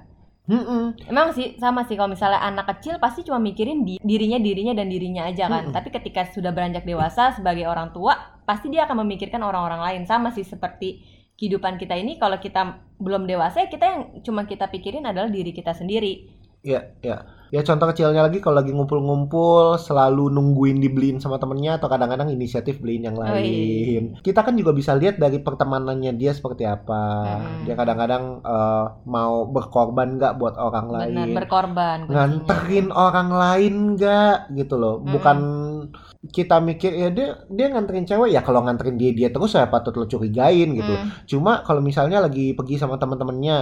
Mm-mm. 0.46 1.10
Emang 1.10 1.34
sih 1.34 1.58
sama 1.58 1.82
sih 1.90 1.98
kalau 1.98 2.14
misalnya 2.14 2.38
anak 2.38 2.70
kecil 2.78 3.02
pasti 3.02 3.26
cuma 3.26 3.42
mikirin 3.42 3.82
di- 3.82 3.98
dirinya 3.98 4.38
dirinya 4.38 4.78
dan 4.78 4.86
dirinya 4.86 5.26
aja 5.26 5.50
kan. 5.50 5.72
Mm-mm. 5.72 5.74
Tapi 5.74 5.88
ketika 5.90 6.28
sudah 6.30 6.54
beranjak 6.54 6.86
dewasa 6.86 7.34
sebagai 7.34 7.66
orang 7.66 7.90
tua, 7.90 8.14
pasti 8.46 8.70
dia 8.70 8.86
akan 8.86 9.02
memikirkan 9.02 9.42
orang-orang 9.42 9.82
lain. 9.82 10.02
Sama 10.06 10.30
sih 10.30 10.46
seperti 10.46 11.15
kehidupan 11.36 11.76
kita 11.76 11.94
ini 11.94 12.16
kalau 12.16 12.40
kita 12.40 12.80
belum 12.96 13.28
dewasa 13.28 13.64
ya 13.64 13.68
kita 13.68 13.84
yang 13.84 14.00
cuma 14.24 14.48
kita 14.48 14.66
pikirin 14.68 15.04
adalah 15.04 15.28
diri 15.28 15.52
kita 15.52 15.76
sendiri. 15.76 16.32
Ya, 16.66 16.82
ya. 16.98 17.22
Ya 17.46 17.62
contoh 17.62 17.86
kecilnya 17.86 18.26
lagi 18.26 18.42
kalau 18.42 18.58
lagi 18.58 18.74
ngumpul-ngumpul 18.74 19.78
selalu 19.78 20.34
nungguin 20.34 20.82
dibeliin 20.82 21.22
sama 21.22 21.38
temennya 21.38 21.78
atau 21.78 21.86
kadang-kadang 21.86 22.26
inisiatif 22.26 22.82
beliin 22.82 23.06
yang 23.06 23.14
Oh, 23.14 23.22
lain. 23.22 24.18
Kita 24.18 24.42
kan 24.42 24.58
juga 24.58 24.74
bisa 24.74 24.98
lihat 24.98 25.14
dari 25.14 25.38
pertemanannya 25.38 26.18
dia 26.18 26.34
seperti 26.34 26.66
apa. 26.66 27.22
Mm-mm. 27.38 27.70
Dia 27.70 27.78
kadang-kadang 27.78 28.42
eh, 28.42 28.84
mau 29.06 29.46
berkorban 29.46 30.18
nggak 30.18 30.34
buat 30.42 30.58
orang 30.58 30.86
Benar, 30.90 31.06
lain. 31.06 31.36
berkorban 31.38 31.98
nganterin 32.10 32.88
orang 32.90 33.28
lain 33.30 33.74
nggak 33.94 34.50
gitu 34.58 34.74
loh 34.74 34.98
Mm-mm. 34.98 35.14
bukan 35.14 35.38
kita 36.28 36.58
mikir 36.58 36.92
ya 36.92 37.08
dia 37.10 37.28
dia 37.46 37.66
nganterin 37.68 38.04
cewek 38.04 38.30
ya 38.30 38.40
kalau 38.40 38.62
nganterin 38.62 38.96
dia 38.96 39.10
dia 39.10 39.28
terus 39.28 39.52
saya 39.52 39.66
patut 39.66 39.92
lo 39.92 40.04
curigain 40.04 40.72
gitu 40.72 40.92
Hmm. 40.92 41.10
cuma 41.24 41.60
kalau 41.60 41.80
misalnya 41.80 42.18
lagi 42.18 42.52
pergi 42.52 42.76
sama 42.76 42.96
teman-temannya 42.96 43.56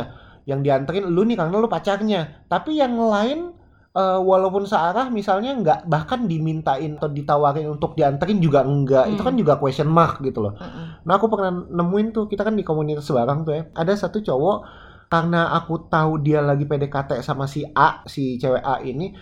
yang 0.45 0.61
dianterin 0.61 1.09
lu 1.09 1.25
nih 1.25 1.35
karena 1.35 1.57
lu 1.57 1.67
pacarnya 1.67 2.45
tapi 2.47 2.77
yang 2.77 2.95
lain 2.95 3.53
eh, 3.95 4.19
walaupun 4.21 4.67
searah 4.67 5.09
misalnya 5.09 5.55
nggak 5.55 5.81
bahkan 5.87 6.27
dimintain 6.27 6.99
atau 6.99 7.09
ditawarin 7.09 7.71
untuk 7.71 7.95
dianterin 7.95 8.39
juga 8.39 8.61
enggak 8.63 9.07
itu 9.09 9.23
Hmm. 9.23 9.29
kan 9.31 9.35
juga 9.35 9.55
question 9.57 9.89
mark 9.89 10.19
gitu 10.21 10.43
loh 10.43 10.53
Mm-mm. 10.55 11.07
Nah 11.07 11.13
aku 11.15 11.27
pernah 11.29 11.51
nemuin 11.51 12.11
tuh 12.11 12.25
kita 12.27 12.43
kan 12.43 12.55
di 12.55 12.63
komunitas 12.63 13.07
barang 13.07 13.41
tuh 13.43 13.53
ya 13.55 13.63
ada 13.73 13.93
satu 13.95 14.19
cowok 14.19 14.59
karena 15.07 15.53
aku 15.55 15.87
tahu 15.87 16.19
dia 16.19 16.43
lagi 16.43 16.67
PDKT 16.67 17.23
sama 17.23 17.47
si 17.47 17.63
A 17.71 18.03
si 18.05 18.35
cewek 18.35 18.59
A 18.61 18.83
ini 18.83 19.15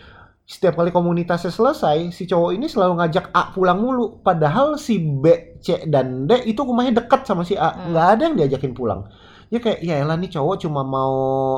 setiap 0.42 0.74
kali 0.76 0.90
komunitasnya 0.90 1.54
selesai 1.54 2.10
si 2.10 2.26
cowok 2.26 2.50
ini 2.52 2.66
selalu 2.66 2.98
ngajak 2.98 3.30
A 3.32 3.54
pulang 3.54 3.78
mulu. 3.78 4.20
Padahal 4.20 4.76
si 4.76 4.98
B 4.98 5.56
C 5.62 5.86
dan 5.86 6.26
D 6.26 6.44
itu 6.44 6.60
rumahnya 6.60 7.02
dekat 7.02 7.24
sama 7.24 7.46
si 7.46 7.54
A. 7.54 7.70
Hmm. 7.72 7.94
nggak 7.94 8.06
ada 8.18 8.22
yang 8.28 8.36
diajakin 8.36 8.74
pulang 8.74 9.06
ya 9.52 9.60
kayak 9.60 9.78
ya 9.78 10.00
elah 10.00 10.16
nih 10.16 10.32
cowok 10.32 10.56
cuma 10.58 10.80
mau 10.80 11.12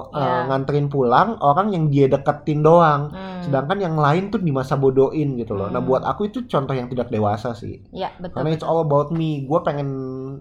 uh, 0.05 0.19
Ya. 0.19 0.51
nganterin 0.51 0.91
pulang 0.91 1.39
orang 1.39 1.71
yang 1.71 1.87
dia 1.87 2.11
deketin 2.11 2.59
doang 2.61 3.15
Hmm. 3.15 3.39
sedangkan 3.41 3.79
yang 3.79 3.95
lain 3.95 4.29
tuh 4.29 4.41
di 4.41 4.51
masa 4.51 4.75
bodohin 4.75 5.39
gitu 5.39 5.55
loh 5.55 5.69
nah 5.69 5.79
Hmm. 5.79 5.87
buat 5.87 6.03
aku 6.03 6.27
itu 6.27 6.43
contoh 6.45 6.75
yang 6.75 6.91
tidak 6.91 7.07
dewasa 7.07 7.55
sih 7.55 7.79
Ya, 7.89 8.11
betul. 8.19 8.35
karena 8.35 8.51
it's 8.51 8.61
betul. 8.61 8.75
all 8.75 8.83
about 8.83 9.09
me. 9.09 9.45
Gue 9.45 9.63
pengen 9.63 9.89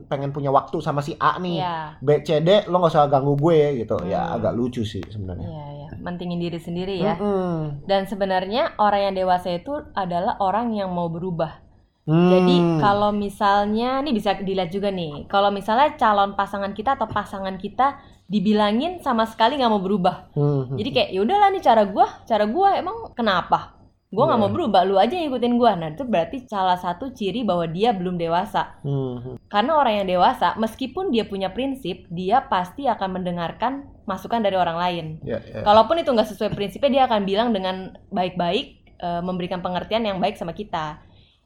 pengen 0.03 0.31
punya 0.31 0.49
waktu 0.49 0.79
sama 0.79 0.99
si 0.99 1.13
A 1.15 1.37
nih. 1.37 1.61
Iya. 1.61 1.75
B, 1.99 2.09
C, 2.19 2.39
D, 2.39 2.49
lo 2.65 2.79
gak 2.79 2.89
usah 2.89 3.05
ganggu 3.05 3.37
gue 3.37 3.59
gitu. 3.77 4.01
Ya 4.03 4.25
Hmm. 4.25 4.35
agak 4.35 4.53
lucu 4.53 4.81
sih 4.81 5.03
sebenarnya. 5.05 5.45
Iya, 5.45 5.65
iya. 5.71 5.87
Mentingin 5.95 6.39
diri 6.39 6.57
sendiri 6.57 6.97
ya. 6.97 7.13
Mm-mm. 7.15 7.85
Dan 7.85 8.03
sebenarnya 8.03 8.73
orang 8.75 9.01
yang 9.05 9.15
dewasa 9.15 9.53
itu 9.53 9.77
adalah 9.93 10.39
orang 10.39 10.73
yang 10.73 10.89
mau 10.89 11.05
berubah. 11.07 11.62
Hmm. 12.03 12.29
Jadi 12.35 12.55
kalau 12.83 13.15
misalnya 13.15 14.03
nih 14.03 14.11
bisa 14.11 14.35
dilihat 14.35 14.69
juga 14.75 14.91
nih, 14.91 15.23
kalau 15.31 15.55
misalnya 15.55 15.95
calon 15.95 16.35
pasangan 16.35 16.75
kita 16.75 16.99
atau 16.99 17.07
pasangan 17.07 17.55
kita 17.55 17.95
dibilangin 18.27 18.99
sama 18.99 19.23
sekali 19.23 19.55
nggak 19.55 19.71
mau 19.71 19.79
berubah. 19.79 20.35
Hmm. 20.35 20.75
Jadi 20.75 20.89
kayak 20.91 21.09
ya 21.15 21.19
udahlah 21.23 21.49
nih 21.55 21.63
cara 21.63 21.83
gua, 21.87 22.07
cara 22.27 22.43
gua 22.43 22.75
emang 22.75 23.15
kenapa? 23.15 23.79
Gua 24.13 24.29
nggak 24.29 24.39
Iya. 24.39 24.45
mau 24.45 24.53
berubah, 24.53 24.81
lu 24.85 24.95
aja 24.99 25.15
yang 25.15 25.31
ikutin 25.31 25.55
gua. 25.55 25.73
Nah 25.79 25.95
itu 25.95 26.03
berarti 26.05 26.43
salah 26.45 26.77
satu 26.77 27.15
ciri 27.15 27.41
bahwa 27.47 27.65
dia 27.65 27.95
belum 27.95 28.19
dewasa. 28.19 28.77
Hmm. 28.83 29.39
Karena 29.47 29.79
orang 29.79 30.03
yang 30.03 30.07
dewasa, 30.19 30.53
meskipun 30.59 31.09
dia 31.09 31.23
punya 31.25 31.49
prinsip, 31.55 32.05
dia 32.11 32.43
pasti 32.45 32.85
akan 32.85 33.21
mendengarkan 33.21 33.89
masukan 34.03 34.43
dari 34.43 34.59
orang 34.59 34.77
lain. 34.77 35.05
Ya, 35.23 35.39
ya. 35.39 35.63
Kalaupun 35.63 36.03
itu 36.03 36.11
nggak 36.11 36.29
sesuai 36.29 36.51
prinsipnya, 36.51 36.91
dia 36.91 37.03
akan 37.07 37.23
bilang 37.23 37.49
dengan 37.55 37.95
baik-baik, 38.11 38.91
eh, 38.99 39.21
memberikan 39.23 39.63
pengertian 39.63 40.05
yang 40.05 40.19
baik 40.19 40.35
sama 40.35 40.51
kita. 40.53 40.99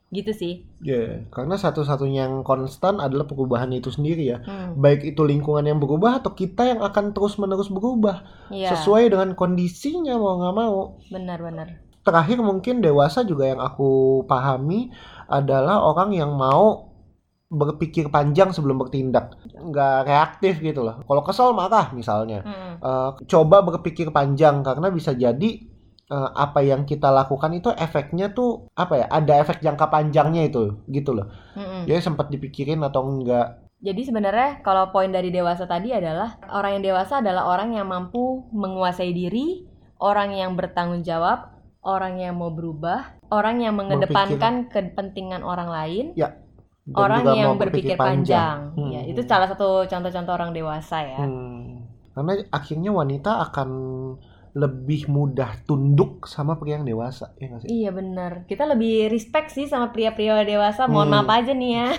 Gitu 0.08 0.32
sih. 0.32 0.54
Ya, 0.80 1.28
karena 1.36 1.60
satu-satunya 1.60 2.32
yang 2.32 2.48
konstan 2.48 3.04
adalah 3.04 3.28
perubahan 3.28 3.68
itu 3.76 3.92
sendiri 3.92 4.24
ya. 4.24 4.38
Hmm, 4.46 4.80
Baik 4.80 5.04
itu 5.04 5.22
lingkungan 5.28 5.68
yang 5.68 5.84
berubah 5.84 6.24
atau 6.24 6.32
kita 6.32 6.64
yang 6.64 6.80
akan 6.80 7.12
terus-menerus 7.12 7.68
berubah 7.68 8.24
Iya, 8.48 8.72
sesuai 8.72 9.12
dengan 9.12 9.36
kondisinya 9.36 10.16
mau 10.16 10.40
nggak 10.40 10.56
mau. 10.56 10.80
benar-benar. 11.12 11.84
Terakhir 12.08 12.40
mungkin 12.40 12.80
dewasa 12.80 13.28
juga 13.28 13.52
yang 13.52 13.60
aku 13.60 14.24
pahami 14.32 14.96
adalah 15.28 15.84
orang 15.84 16.16
yang 16.16 16.32
mau 16.40 16.88
berpikir 17.48 18.12
panjang 18.12 18.52
sebelum 18.52 18.76
bertindak, 18.80 19.36
nggak 19.56 20.08
reaktif 20.08 20.60
gitu 20.60 20.84
loh. 20.84 21.04
Kalau 21.04 21.24
kesel 21.24 21.52
marah 21.56 21.92
misalnya, 21.92 22.44
Hmm, 22.48 22.76
Eh, 22.78 23.12
coba 23.28 23.66
berpikir 23.66 24.14
panjang 24.14 24.62
karena 24.64 24.88
bisa 24.94 25.12
jadi 25.12 25.50
eh, 26.08 26.30
apa 26.36 26.60
yang 26.64 26.88
kita 26.88 27.12
lakukan 27.12 27.52
itu 27.56 27.70
efeknya 27.76 28.32
tuh 28.32 28.72
apa 28.76 29.04
ya? 29.04 29.06
Ada 29.12 29.34
efek 29.44 29.64
jangka 29.64 29.88
panjangnya 29.92 30.48
itu, 30.48 30.84
gitu 30.88 31.16
loh. 31.16 31.28
hmm. 31.56 31.86
Jadi 31.86 32.00
sempat 32.00 32.32
dipikirin 32.32 32.84
atau 32.84 33.04
enggak? 33.06 33.68
Jadi 33.78 34.10
sebenarnya 34.10 34.66
kalau 34.66 34.90
poin 34.90 35.14
dari 35.14 35.30
dewasa 35.30 35.70
tadi 35.70 35.94
adalah 35.94 36.42
orang 36.50 36.82
yang 36.82 36.84
dewasa 36.94 37.22
adalah 37.22 37.46
orang 37.46 37.78
yang 37.78 37.86
mampu 37.86 38.50
menguasai 38.50 39.14
diri, 39.14 39.70
orang 40.02 40.34
yang 40.34 40.58
bertanggung 40.58 41.06
jawab, 41.06 41.54
orang 41.86 42.18
yang 42.18 42.42
mau 42.42 42.50
berubah, 42.50 43.22
orang 43.30 43.62
yang 43.62 43.78
mengedepankan 43.78 44.74
kepentingan 44.74 45.46
orang 45.46 45.70
lain, 45.70 46.06
Dan 46.88 46.96
orang 46.98 47.24
yang 47.38 47.54
mau 47.54 47.60
berpikir 47.60 48.00
panjang. 48.00 48.74
Hmm. 48.74 48.90
Ya, 48.90 49.02
itu 49.06 49.22
salah 49.28 49.46
satu 49.46 49.86
contoh-contoh 49.86 50.34
orang 50.34 50.52
dewasa 50.58 50.98
ya. 51.04 51.22
Hmm. 51.22 51.86
Karena 52.18 52.34
akhirnya 52.50 52.90
wanita 52.90 53.46
akan 53.52 53.70
lebih 54.58 55.06
mudah 55.08 55.62
tunduk 55.64 56.26
sama 56.26 56.58
pria 56.58 56.76
yang 56.76 56.84
dewasa, 56.84 57.32
ya 57.38 57.46
nggak 57.48 57.62
sih? 57.62 57.68
Iya 57.70 57.90
benar. 57.94 58.44
Kita 58.44 58.66
lebih 58.66 59.08
respect 59.08 59.50
sih 59.50 59.66
sama 59.66 59.90
pria-pria 59.90 60.42
dewasa. 60.44 60.86
Mohon 60.86 61.08
Hmm. 61.08 61.14
maaf 61.22 61.30
aja 61.38 61.52
nih 61.54 61.72
ya. 61.72 61.86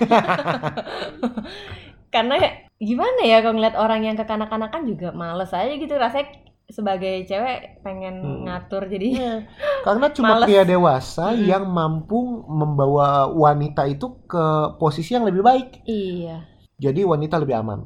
Karena 2.08 2.34
gimana 2.78 3.20
ya 3.22 3.38
kalau 3.38 3.54
ngeliat 3.54 3.76
orang 3.76 4.00
yang 4.02 4.16
kekanak-kanakan 4.16 4.82
juga 4.86 5.08
males 5.12 5.52
aja 5.52 5.70
gitu. 5.70 5.92
Rasanya 5.92 6.26
sebagai 6.66 7.24
cewek 7.24 7.80
pengen 7.80 8.14
Hmm. 8.20 8.40
ngatur 8.44 8.82
jadi 8.86 9.06
Iya. 9.08 9.34
Karena 9.86 10.06
cuma 10.10 10.26
Males. 10.36 10.44
pria 10.44 10.62
dewasa 10.64 11.32
Mm-mm. 11.32 11.46
yang 11.46 11.64
mampu 11.64 12.16
membawa 12.44 13.28
wanita 13.28 13.84
itu 13.86 14.24
ke 14.24 14.44
posisi 14.76 15.12
yang 15.12 15.24
lebih 15.24 15.40
baik. 15.40 15.68
iya 15.84 16.44
Jadi 16.78 17.02
wanita 17.02 17.36
lebih 17.36 17.56
aman, 17.56 17.80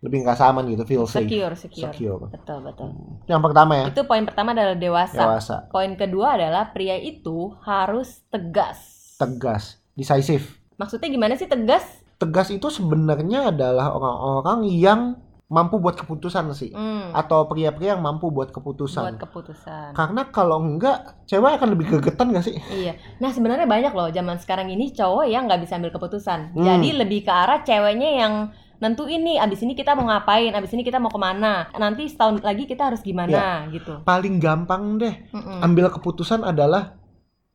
lebih 0.00 0.24
ngerasa 0.24 0.48
aman 0.48 0.64
gitu, 0.66 0.82
feel 0.84 1.04
safe, 1.04 1.28
secure 1.28 1.52
secure. 1.54 1.92
secure. 1.92 2.24
Betul 2.28 2.64
betul. 2.64 2.88
Yang 3.28 3.40
pertama 3.44 3.72
ya, 3.76 3.84
Itu 3.88 4.02
poin 4.04 4.24
pertama 4.24 4.50
adalah 4.50 4.72
dewasa. 4.74 5.20
dewasa, 5.20 5.56
Poin 5.68 5.92
kedua 5.92 6.34
adalah 6.34 6.72
pria 6.72 6.96
itu 6.96 7.52
harus 7.62 8.24
tegas. 8.28 8.80
tegas, 9.16 9.76
decisive. 9.92 10.48
Maksudnya 10.74 11.08
gimana 11.08 11.36
sih 11.36 11.44
tegas? 11.44 11.84
Tegas 12.16 12.48
itu 12.48 12.68
sebenarnya 12.68 13.52
adalah 13.52 13.92
orang-orang 13.92 14.64
yang 14.66 15.00
mampu 15.46 15.76
buat 15.76 15.98
keputusan 15.98 16.48
sih, 16.54 16.70
Hmm, 16.70 17.10
atau 17.10 17.44
pria-pria 17.44 17.92
yang 17.92 18.00
mampu 18.00 18.30
buat 18.30 18.48
keputusan. 18.48 19.02
buat 19.02 19.20
keputusan. 19.20 19.92
Karena 19.92 20.30
kalau 20.30 20.62
enggak, 20.62 21.20
cewek 21.26 21.58
akan 21.58 21.74
lebih 21.74 21.86
gegetan 21.90 22.30
gak 22.30 22.46
sih? 22.46 22.56
Iya. 22.70 22.96
Nah 23.18 23.28
sebenarnya 23.28 23.66
banyak 23.66 23.90
loh 23.90 24.08
zaman 24.08 24.38
sekarang 24.38 24.70
ini 24.70 24.94
cowok 24.94 25.26
yang 25.26 25.44
nggak 25.44 25.60
bisa 25.60 25.76
ambil 25.76 25.90
keputusan. 25.90 26.54
Hmm. 26.54 26.64
Jadi 26.64 26.88
lebih 26.96 27.26
ke 27.26 27.32
arah 27.34 27.60
ceweknya 27.60 28.10
yang 28.16 28.34
nentuin 28.80 29.20
nih 29.20 29.36
abis 29.38 29.62
ini 29.62 29.76
kita 29.76 29.92
mau 29.92 30.08
ngapain, 30.08 30.50
abis 30.56 30.72
ini 30.72 30.82
kita 30.82 30.96
mau 30.96 31.12
ke 31.12 31.20
mana, 31.20 31.68
nanti 31.76 32.08
setahun 32.08 32.40
lagi 32.40 32.64
kita 32.64 32.88
harus 32.90 33.04
gimana 33.04 33.68
gitu. 33.70 34.00
Paling 34.02 34.40
gampang 34.40 34.96
deh, 34.96 35.14
Mm-mm. 35.30 35.60
ambil 35.60 35.92
keputusan 35.92 36.42
adalah 36.42 36.96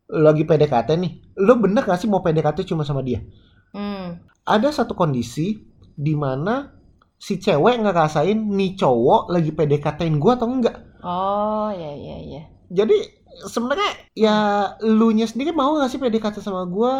lagi 0.05 0.46
PDKT 0.46 0.89
nih. 1.01 1.12
Lo 1.41 1.58
bener 1.58 1.84
gak 1.84 1.98
sih 1.98 2.05
mau 2.05 2.22
PDKT 2.22 2.70
cuma 2.70 2.86
sama 2.86 3.01
dia? 3.01 3.25
Hmm. 3.74 4.22
Ada 4.46 4.86
satu 4.86 4.94
kondisi 4.94 5.58
di 5.98 6.13
mana 6.13 6.70
si 7.17 7.41
cewek 7.41 7.82
ngerasain 7.82 8.38
nih 8.38 8.77
cowok 8.77 9.34
lagi 9.34 9.50
PDKT-in 9.50 10.22
gue 10.22 10.32
atau 10.32 10.48
enggak. 10.48 10.77
Oh 11.01 11.74
ya 11.74 11.91
ya 11.98 12.17
ya. 12.22 12.44
Jadi 12.70 13.25
sebenarnya 13.54 13.89
ya 14.15 14.38
lu 14.84 15.12
nya 15.18 15.25
sendiri 15.32 15.51
mau 15.51 15.75
gak 15.80 15.92
sih 15.92 16.00
PDKT 16.01 16.38
sama 16.39 16.63
gue? 16.68 16.94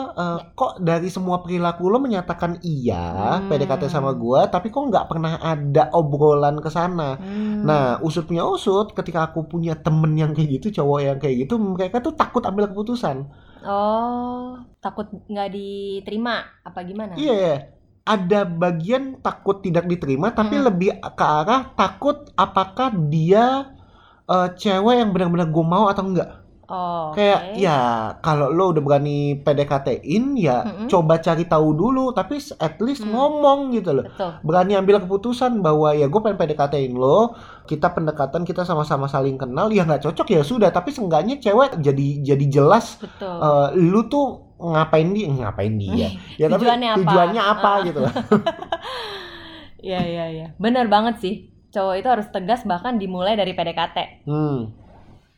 kok 0.60 0.74
dari 0.84 1.08
semua 1.12 1.40
perilaku 1.44 1.88
lo 1.92 1.98
menyatakan 2.04 2.60
iya 2.64 3.04
Hmm. 3.16 3.48
PDKT 3.50 3.84
sama 3.92 4.12
gue, 4.16 4.40
tapi 4.54 4.68
kok 4.74 4.84
nggak 4.92 5.08
pernah 5.12 5.34
ada 5.40 5.84
obrolan 5.96 6.60
ke 6.64 6.70
sana. 6.72 7.16
Hmm. 7.20 7.66
Nah, 7.68 8.00
usut 8.06 8.24
punya 8.30 8.44
usut, 8.48 8.92
ketika 8.98 9.20
aku 9.32 9.40
punya 9.52 9.74
temen 9.86 10.12
yang 10.22 10.32
kayak 10.36 10.50
gitu, 10.62 10.68
cowok 10.82 11.00
yang 11.08 11.18
kayak 11.22 11.36
gitu, 11.48 11.56
mereka 11.60 11.98
tuh 12.06 12.14
takut 12.20 12.44
ambil 12.50 12.66
keputusan. 12.72 13.18
Oh 13.66 14.62
takut 14.84 15.08
nggak 15.32 15.50
diterima 15.56 16.34
apa 16.68 16.80
gimana? 16.90 17.18
Iya, 17.22 17.72
ada 18.06 18.40
bagian 18.46 19.04
takut 19.26 19.64
tidak 19.66 19.86
diterima 19.92 20.28
tapi 20.36 20.56
Mm-mm. 20.56 20.68
lebih 20.68 20.90
ke 21.18 21.26
arah 21.26 21.62
takut 21.80 22.30
apakah 22.38 22.92
dia 23.14 23.72
eh, 24.28 24.48
cewek 24.54 24.96
yang 24.96 25.10
benar-benar 25.10 25.48
gue 25.48 25.66
mau 25.66 25.86
atau 25.88 26.04
enggak 26.04 26.42
Oh, 26.66 27.14
kayak 27.14 27.54
oke. 27.54 27.62
ya 27.62 27.78
kalau 28.20 28.50
lo 28.50 28.74
udah 28.74 28.82
berani 28.82 29.38
PDKT-in 29.38 30.34
ya 30.34 30.66
Mm-mm. 30.66 30.90
coba 30.90 31.22
cari 31.22 31.46
tahu 31.46 31.70
dulu 31.72 32.10
tapi 32.10 32.42
at 32.58 32.82
least 32.82 33.06
Hmm. 33.06 33.14
ngomong 33.14 33.70
gitu 33.70 33.94
loh 33.94 34.02
betul. 34.04 34.34
berani 34.42 34.74
ambil 34.74 34.98
keputusan 34.98 35.62
bahwa 35.62 35.94
ya 35.94 36.10
gue 36.10 36.18
pengen 36.18 36.42
PDKT-in 36.42 36.98
lo 36.98 37.38
kita 37.64 37.94
pendekatan 37.94 38.42
kita 38.42 38.66
sama-sama 38.66 39.06
saling 39.06 39.38
kenal 39.38 39.70
ya 39.70 39.86
nggak 39.86 40.02
cocok 40.02 40.26
ya 40.28 40.42
sudah 40.42 40.74
tapi 40.74 40.90
seenggaknya 40.90 41.38
cewek 41.38 41.78
jadi 41.78 42.08
jadi 42.26 42.46
jelas 42.52 42.98
Betul. 42.98 43.30
eh, 43.38 43.68
lu 43.78 44.10
tuh 44.10 44.26
ngapain 44.58 45.06
dia 45.08 45.30
ngapain 45.30 45.74
dia 45.76 46.18
ya 46.42 46.50
tapi 46.50 46.66
Tujuannya 46.66 46.90
apa? 46.90 46.98
tujuannya 47.00 47.42
apa 47.46 47.70
Ah. 47.70 47.78
gitu 47.84 48.02
Iya, 49.80 50.00
iya, 50.10 50.26
iya. 50.28 50.48
Benar 50.58 50.90
banget 50.90 51.22
sih. 51.22 51.36
Cowok 51.76 51.96
itu 52.00 52.08
harus 52.08 52.28
tegas 52.32 52.64
bahkan 52.64 52.96
dimulai 52.96 53.36
dari 53.36 53.52
PDKT. 53.52 54.24
hmm 54.24 54.86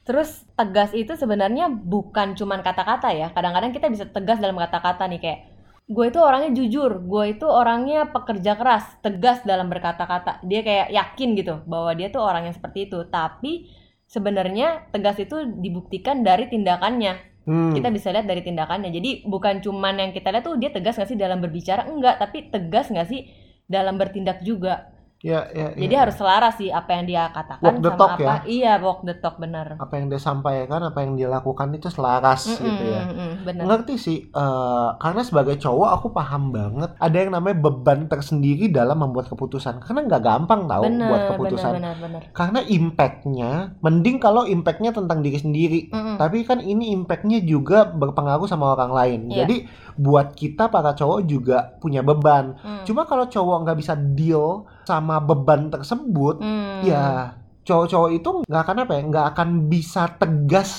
Terus 0.08 0.48
tegas 0.56 0.96
itu 0.96 1.20
sebenarnya 1.20 1.68
bukan 1.68 2.32
cuman 2.32 2.64
kata-kata 2.64 3.12
ya. 3.12 3.28
Kadang-kadang 3.36 3.76
kita 3.76 3.92
bisa 3.92 4.08
tegas 4.08 4.40
dalam 4.40 4.56
kata-kata 4.56 5.04
nih 5.04 5.20
kayak 5.20 5.40
gue 5.88 6.06
itu 6.08 6.20
orangnya 6.24 6.52
jujur, 6.56 7.04
gue 7.04 7.24
itu 7.36 7.44
orangnya 7.44 8.08
pekerja 8.08 8.56
keras, 8.56 8.88
tegas 9.04 9.44
dalam 9.44 9.68
berkata-kata. 9.68 10.40
Dia 10.48 10.64
kayak 10.64 10.88
yakin 10.96 11.30
gitu 11.36 11.60
bahwa 11.68 11.92
dia 11.92 12.08
tuh 12.08 12.24
orang 12.24 12.48
yang 12.48 12.56
seperti 12.56 12.88
itu. 12.88 13.04
Tapi 13.12 13.68
sebenarnya 14.08 14.88
tegas 14.96 15.20
itu 15.20 15.44
dibuktikan 15.60 16.24
dari 16.24 16.48
tindakannya. 16.48 17.44
Hmm. 17.44 17.76
Kita 17.76 17.92
bisa 17.92 18.08
lihat 18.16 18.32
dari 18.32 18.40
tindakannya. 18.48 18.96
Jadi 18.96 19.28
bukan 19.28 19.60
cuman 19.60 20.08
yang 20.08 20.12
kita 20.16 20.32
lihat 20.32 20.48
tuh 20.48 20.56
dia 20.56 20.72
tegas 20.72 20.96
nggak 20.96 21.10
sih 21.12 21.20
dalam 21.20 21.44
berbicara 21.44 21.84
enggak, 21.84 22.16
tapi 22.24 22.48
tegas 22.48 22.88
nggak 22.88 23.08
sih 23.12 23.28
dalam 23.68 24.00
bertindak 24.00 24.40
juga. 24.40 24.88
Ya 25.20 25.50
ya 25.50 25.74
Jadi 25.74 25.90
ya. 25.90 26.00
harus 26.00 26.16
selaras 26.16 26.54
sih 26.56 26.70
apa 26.70 26.90
yang 26.92 27.06
dia 27.06 27.26
katakan 27.28 27.64
Walk 27.64 27.78
the 27.80 27.90
sama 27.90 27.98
talk 27.98 28.12
apa. 28.12 28.22
ya? 28.22 28.36
Iya, 28.46 28.74
walk 28.78 29.00
the 29.02 29.16
talk 29.16 29.36
benar. 29.38 29.74
apa 29.76 29.94
yang 29.94 30.08
dia 30.08 30.20
sampaikan 30.20 30.82
apa 30.84 31.00
yang 31.00 31.14
dia 31.14 31.26
lakukan 31.28 31.68
itu 31.72 31.88
selaras 31.88 32.46
gitu 32.48 32.84
ya 32.86 33.02
Mm-mm, 33.04 33.32
benar. 33.44 33.64
ngerti 33.66 33.94
sih 33.96 34.20
eh, 34.26 34.90
karena 34.96 35.22
sebagai 35.22 35.58
cowok 35.58 35.90
aku 35.92 36.08
paham 36.12 36.50
banget 36.50 36.94
ada 36.96 37.18
yang 37.18 37.32
namanya 37.32 37.58
beban 37.60 38.06
tersendiri 38.06 38.70
dalam 38.70 38.98
membuat 39.00 39.26
keputusan 39.28 39.80
karena 39.80 40.00
nggak 40.04 40.22
gampang 40.22 40.62
tahu 40.66 40.84
Benar, 40.86 41.08
buat 41.08 41.22
keputusan 41.32 41.72
benar, 41.74 41.96
benar. 41.98 42.22
karena 42.32 42.60
impactnya 42.62 43.52
mending 43.80 44.18
kalau 44.18 44.44
impactnya 44.44 44.92
tentang 44.92 45.20
diri 45.20 45.38
sendiri 45.38 45.82
Mm-mm. 45.90 46.18
tapi 46.18 46.42
kan 46.42 46.60
ini 46.60 46.94
impactnya 46.94 47.42
juga 47.42 47.86
berpengaruh 47.88 48.46
sama 48.46 48.72
orang 48.72 48.92
lain 48.92 49.22
Iya. 49.28 49.44
jadi 49.44 49.66
buat 49.96 50.34
kita 50.34 50.68
para 50.68 50.94
cowok 50.94 51.20
juga 51.24 51.58
punya 51.78 52.02
beban 52.02 52.54
Mm. 52.58 52.84
cuma 52.84 53.04
kalau 53.04 53.26
cowok 53.26 53.58
nggak 53.64 53.78
bisa 53.78 53.94
deal 53.96 54.66
sama 54.88 55.20
beban 55.20 55.68
tersebut 55.68 56.40
Mm. 56.40 56.88
ya 56.88 57.36
cowok-cowok 57.62 58.10
itu 58.16 58.30
nggak 58.48 58.64
akan 58.64 58.78
apa 58.82 58.94
ya 58.96 59.02
nggak 59.04 59.26
akan 59.36 59.50
bisa 59.68 60.08
tegas 60.16 60.72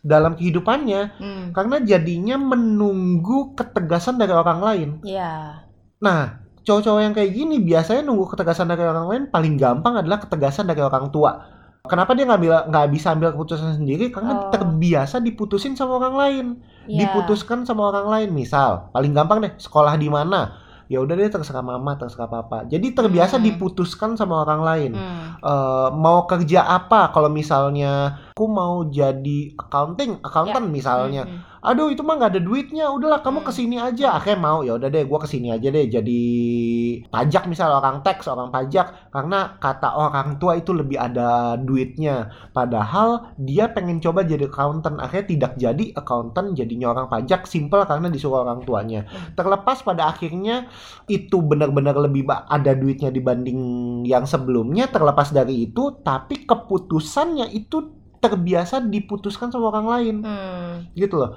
dalam 0.00 0.38
kehidupannya 0.38 1.18
Mm. 1.18 1.44
karena 1.50 1.76
jadinya 1.82 2.36
menunggu 2.38 3.52
ketegasan 3.52 4.14
dari 4.16 4.30
orang 4.30 4.60
lain 4.62 4.88
Iya. 5.02 5.66
nah 5.98 6.38
cowok-cowok 6.62 7.00
yang 7.02 7.10
kayak 7.12 7.32
gini 7.32 7.58
biasanya 7.58 8.06
nunggu 8.06 8.30
ketegasan 8.30 8.70
dari 8.70 8.86
orang 8.86 9.06
lain 9.08 9.22
paling 9.26 9.56
gampang 9.56 9.98
adalah 9.98 10.20
ketegasan 10.20 10.64
dari 10.64 10.78
orang 10.78 11.10
tua 11.10 11.42
kenapa 11.82 12.12
dia 12.12 12.28
nggak 12.28 12.68
nggak 12.68 12.86
bisa 12.92 13.16
ambil 13.16 13.32
keputusan 13.32 13.74
sendiri 13.74 14.12
karena 14.12 14.32
Oh. 14.36 14.52
terbiasa 14.52 15.18
diputusin 15.18 15.72
sama 15.72 15.96
orang 15.96 16.14
lain 16.14 16.46
Iya. 16.84 17.08
diputuskan 17.08 17.64
sama 17.64 17.88
orang 17.88 18.06
lain 18.06 18.28
misal 18.30 18.92
paling 18.92 19.10
gampang 19.10 19.40
deh 19.40 19.52
sekolah 19.56 19.96
di 19.96 20.06
mana 20.06 20.67
ya 20.88 20.98
udah 20.98 21.14
deh 21.14 21.28
terserah 21.28 21.60
mama 21.60 21.94
terserah 21.94 22.26
papa 22.26 22.64
jadi 22.64 22.90
terbiasa 22.90 23.36
Hmm. 23.36 23.44
diputuskan 23.44 24.16
sama 24.16 24.42
orang 24.42 24.60
lain 24.60 24.92
Mm. 24.92 25.16
Eh, 25.38 25.88
mau 25.94 26.26
kerja 26.26 26.66
apa 26.66 27.14
kalau 27.14 27.30
misalnya 27.30 27.92
aku 28.34 28.44
mau 28.44 28.82
jadi 28.84 29.54
accounting 29.54 30.18
accountant 30.18 30.66
misalnya 30.66 31.22
Mm-mm. 31.22 31.47
Aduh 31.58 31.90
itu 31.90 32.02
mah 32.06 32.14
nggak 32.18 32.32
ada 32.38 32.42
duitnya 32.42 32.86
udahlah 32.90 33.20
kamu 33.20 33.42
Hmm. 33.42 33.48
ke 33.48 33.52
sini 33.54 33.76
aja. 33.78 34.18
Akhirnya 34.18 34.40
mau 34.40 34.60
ya 34.62 34.78
udah 34.78 34.88
deh 34.90 35.04
gua 35.06 35.18
ke 35.22 35.28
sini 35.30 35.50
aja 35.50 35.68
deh 35.68 35.86
jadi 35.90 36.22
pajak 37.10 37.50
misal 37.50 37.74
orang 37.74 38.02
teks 38.06 38.30
orang 38.30 38.50
pajak. 38.54 39.10
Karena 39.10 39.58
kata 39.58 39.88
orang 39.94 40.38
tua 40.38 40.58
itu 40.58 40.70
lebih 40.74 40.98
ada 40.98 41.58
duitnya. 41.58 42.30
Padahal 42.54 43.34
dia 43.38 43.70
pengen 43.70 43.98
coba 43.98 44.22
jadi 44.22 44.46
accountant. 44.46 44.98
Akhirnya 45.02 45.26
tidak 45.26 45.52
jadi 45.58 45.84
accountant 45.94 46.54
jadinya 46.54 46.94
orang 46.94 47.06
pajak. 47.10 47.46
Simple 47.46 47.86
karena 47.86 48.06
disuruh 48.10 48.46
orang 48.46 48.62
tuanya. 48.62 49.06
Hmm. 49.08 49.34
terlepas 49.34 49.82
pada 49.86 50.10
akhirnya 50.10 50.66
itu 51.06 51.38
benar-benar 51.40 51.94
lebih 51.96 52.26
ada 52.28 52.74
duitnya 52.74 53.08
dibanding 53.08 53.58
yang 54.04 54.26
sebelumnya 54.28 54.90
terlepas 54.90 55.30
dari 55.32 55.70
itu 55.70 56.02
tapi 56.04 56.44
keputusannya 56.44 57.48
itu 57.54 57.98
terbiasa 58.18 58.82
diputuskan 58.82 59.54
sama 59.54 59.70
orang 59.70 59.86
lain. 59.86 60.16
Mm. 60.26 60.74
gitu 60.98 61.22
loh 61.22 61.32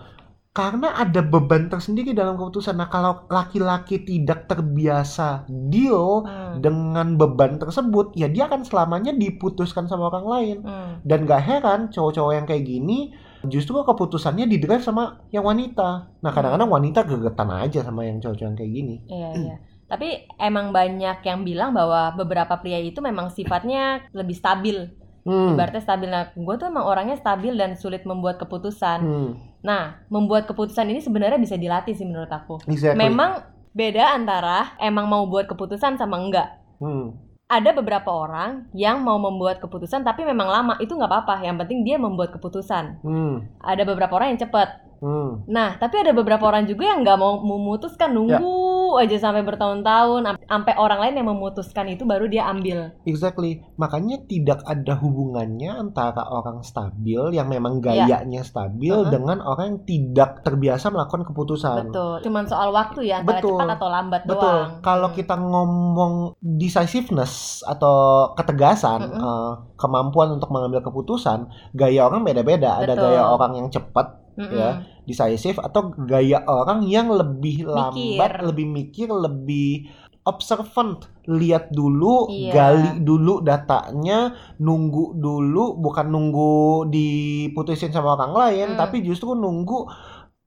karena 0.51 0.91
ada 0.99 1.23
beban 1.23 1.71
tersendiri 1.71 2.11
dalam 2.11 2.35
keputusan 2.35 2.75
nah 2.75 2.91
kalau 2.91 3.23
laki-laki 3.31 4.03
tidak 4.03 4.51
terbiasa 4.51 5.47
deal 5.47 6.27
Mm. 6.27 6.53
dengan 6.59 7.07
beban 7.15 7.55
tersebut 7.55 8.11
ya 8.19 8.27
dia 8.27 8.51
akan 8.51 8.67
selamanya 8.67 9.15
diputuskan 9.15 9.87
sama 9.87 10.11
orang 10.11 10.27
lain 10.27 10.57
Mm. 10.67 11.07
dan 11.07 11.23
gak 11.23 11.43
heran 11.47 11.81
cowok-cowok 11.87 12.33
yang 12.35 12.43
kayak 12.43 12.67
gini 12.67 13.15
justru 13.47 13.79
keputusannya 13.79 14.45
di 14.45 14.59
drive 14.59 14.83
sama 14.83 15.23
yang 15.31 15.47
wanita 15.47 16.19
nah 16.19 16.31
kadang-kadang 16.35 16.67
wanita 16.67 17.07
gegetan 17.07 17.49
aja 17.55 17.79
sama 17.81 18.03
yang 18.03 18.19
cowok-cowok 18.19 18.49
yang 18.51 18.59
kayak 18.59 18.73
gini 18.75 18.95
Iya, 19.07 19.29
iya. 19.39 19.55
Tapi 19.91 20.07
emang 20.39 20.71
banyak 20.71 21.19
yang 21.19 21.43
bilang 21.43 21.75
bahwa 21.75 22.15
beberapa 22.15 22.55
pria 22.63 22.79
itu 22.79 23.03
memang 23.03 23.27
sifatnya 23.27 24.07
lebih 24.15 24.39
stabil. 24.39 24.87
Hmm. 25.25 25.55
Ibaratnya 25.55 25.81
stabil. 25.83 26.09
Nah, 26.09 26.33
gue 26.33 26.55
tuh 26.57 26.67
emang 26.69 26.85
orangnya 26.85 27.17
stabil 27.17 27.53
dan 27.53 27.77
sulit 27.77 28.03
membuat 28.05 28.41
keputusan. 28.41 28.99
Hmm. 29.01 29.31
Nah, 29.61 30.01
membuat 30.09 30.49
keputusan 30.49 30.89
ini 30.89 30.99
sebenarnya 31.01 31.37
bisa 31.37 31.55
dilatih 31.57 31.93
sih 31.93 32.05
menurut 32.05 32.29
aku. 32.29 32.61
Exactly. 32.69 32.97
Memang 32.97 33.45
beda 33.71 34.17
antara 34.17 34.75
emang 34.81 35.07
mau 35.07 35.23
buat 35.29 35.47
keputusan 35.47 35.97
sama 36.01 36.17
enggak. 36.19 36.49
Hmm. 36.81 37.17
Ada 37.51 37.75
beberapa 37.75 38.07
orang 38.07 38.71
yang 38.71 39.03
mau 39.03 39.19
membuat 39.19 39.59
keputusan 39.59 40.07
tapi 40.07 40.23
memang 40.23 40.47
lama. 40.47 40.73
Itu 40.79 40.95
nggak 40.95 41.11
apa-apa. 41.11 41.35
Yang 41.43 41.67
penting 41.67 41.79
dia 41.83 41.99
membuat 41.99 42.31
keputusan. 42.31 43.03
Hmm. 43.03 43.45
Ada 43.59 43.83
beberapa 43.83 44.15
orang 44.15 44.33
yang 44.33 44.41
cepat. 44.47 44.91
Hmm. 45.01 45.43
Nah, 45.49 45.81
tapi 45.81 45.97
ada 45.97 46.13
beberapa 46.13 46.45
orang 46.45 46.69
juga 46.69 46.93
yang 46.93 47.01
nggak 47.01 47.17
mau 47.17 47.41
memutuskan 47.41 48.13
nunggu 48.13 48.70
aja 48.97 49.15
sampai 49.15 49.43
bertahun-tahun, 49.43 50.21
am- 50.25 50.41
sampai 50.41 50.73
orang 50.75 50.99
lain 50.99 51.15
yang 51.21 51.29
memutuskan 51.29 51.87
itu 51.87 52.03
baru 52.03 52.25
dia 52.25 52.47
ambil. 52.47 52.91
Exactly. 53.03 53.61
Makanya 53.75 54.25
tidak 54.25 54.63
ada 54.63 54.97
hubungannya 54.97 55.71
antara 55.71 56.25
orang 56.25 56.59
stabil 56.61 57.31
yang 57.31 57.45
memang 57.45 57.79
Iya. 57.79 58.07
gayanya 58.23 58.41
stabil 58.41 58.91
Uh-uh. 58.91 59.07
dengan 59.07 59.39
orang 59.39 59.65
yang 59.75 59.81
tidak 59.83 60.41
terbiasa 60.41 60.89
melakukan 60.89 61.23
keputusan. 61.23 61.91
Betul. 61.91 62.13
Cuman 62.23 62.43
soal 62.47 62.71
waktu 62.71 63.07
ya, 63.07 63.21
antara 63.21 63.39
Betul. 63.39 63.55
cepat 63.55 63.69
atau 63.75 63.87
lambat 63.87 64.21
Betul. 64.25 64.41
doang. 64.41 64.69
Kalau 64.81 65.07
Hmm. 65.11 65.15
kita 65.15 65.35
ngomong 65.37 66.13
decisiveness 66.41 67.33
atau 67.63 67.95
ketegasan, 68.33 68.99
Mm-mm. 69.05 69.21
eh, 69.21 69.51
kemampuan 69.75 70.31
untuk 70.31 70.49
mengambil 70.49 70.81
keputusan, 70.81 71.45
gaya 71.73 72.07
orang 72.07 72.23
beda-beda. 72.23 72.79
Ada 72.79 72.93
gaya 72.95 73.21
orang 73.27 73.55
yang 73.55 73.67
cepat, 73.67 74.07
Mm-mm. 74.37 74.55
ya. 74.55 74.71
Decisive, 75.03 75.57
atau 75.59 75.93
gaya 76.05 76.45
orang 76.45 76.85
yang 76.85 77.09
lebih 77.09 77.65
lambat, 77.65 78.31
Mikir. 78.37 78.47
lebih 78.47 78.65
mikir, 78.67 79.07
lebih 79.09 79.89
observant. 80.21 81.09
Lihat 81.25 81.73
dulu, 81.73 82.29
Iya. 82.29 82.53
gali 82.53 82.91
dulu 83.01 83.41
datanya, 83.41 84.33
nunggu 84.57 85.17
dulu, 85.17 85.77
bukan 85.77 86.09
nunggu 86.09 86.85
diputusin 86.89 87.89
sama 87.89 88.17
orang 88.17 88.33
lain, 88.33 88.67
Hmm. 88.73 88.79
tapi 88.79 89.01
justru 89.01 89.33
nunggu 89.33 89.85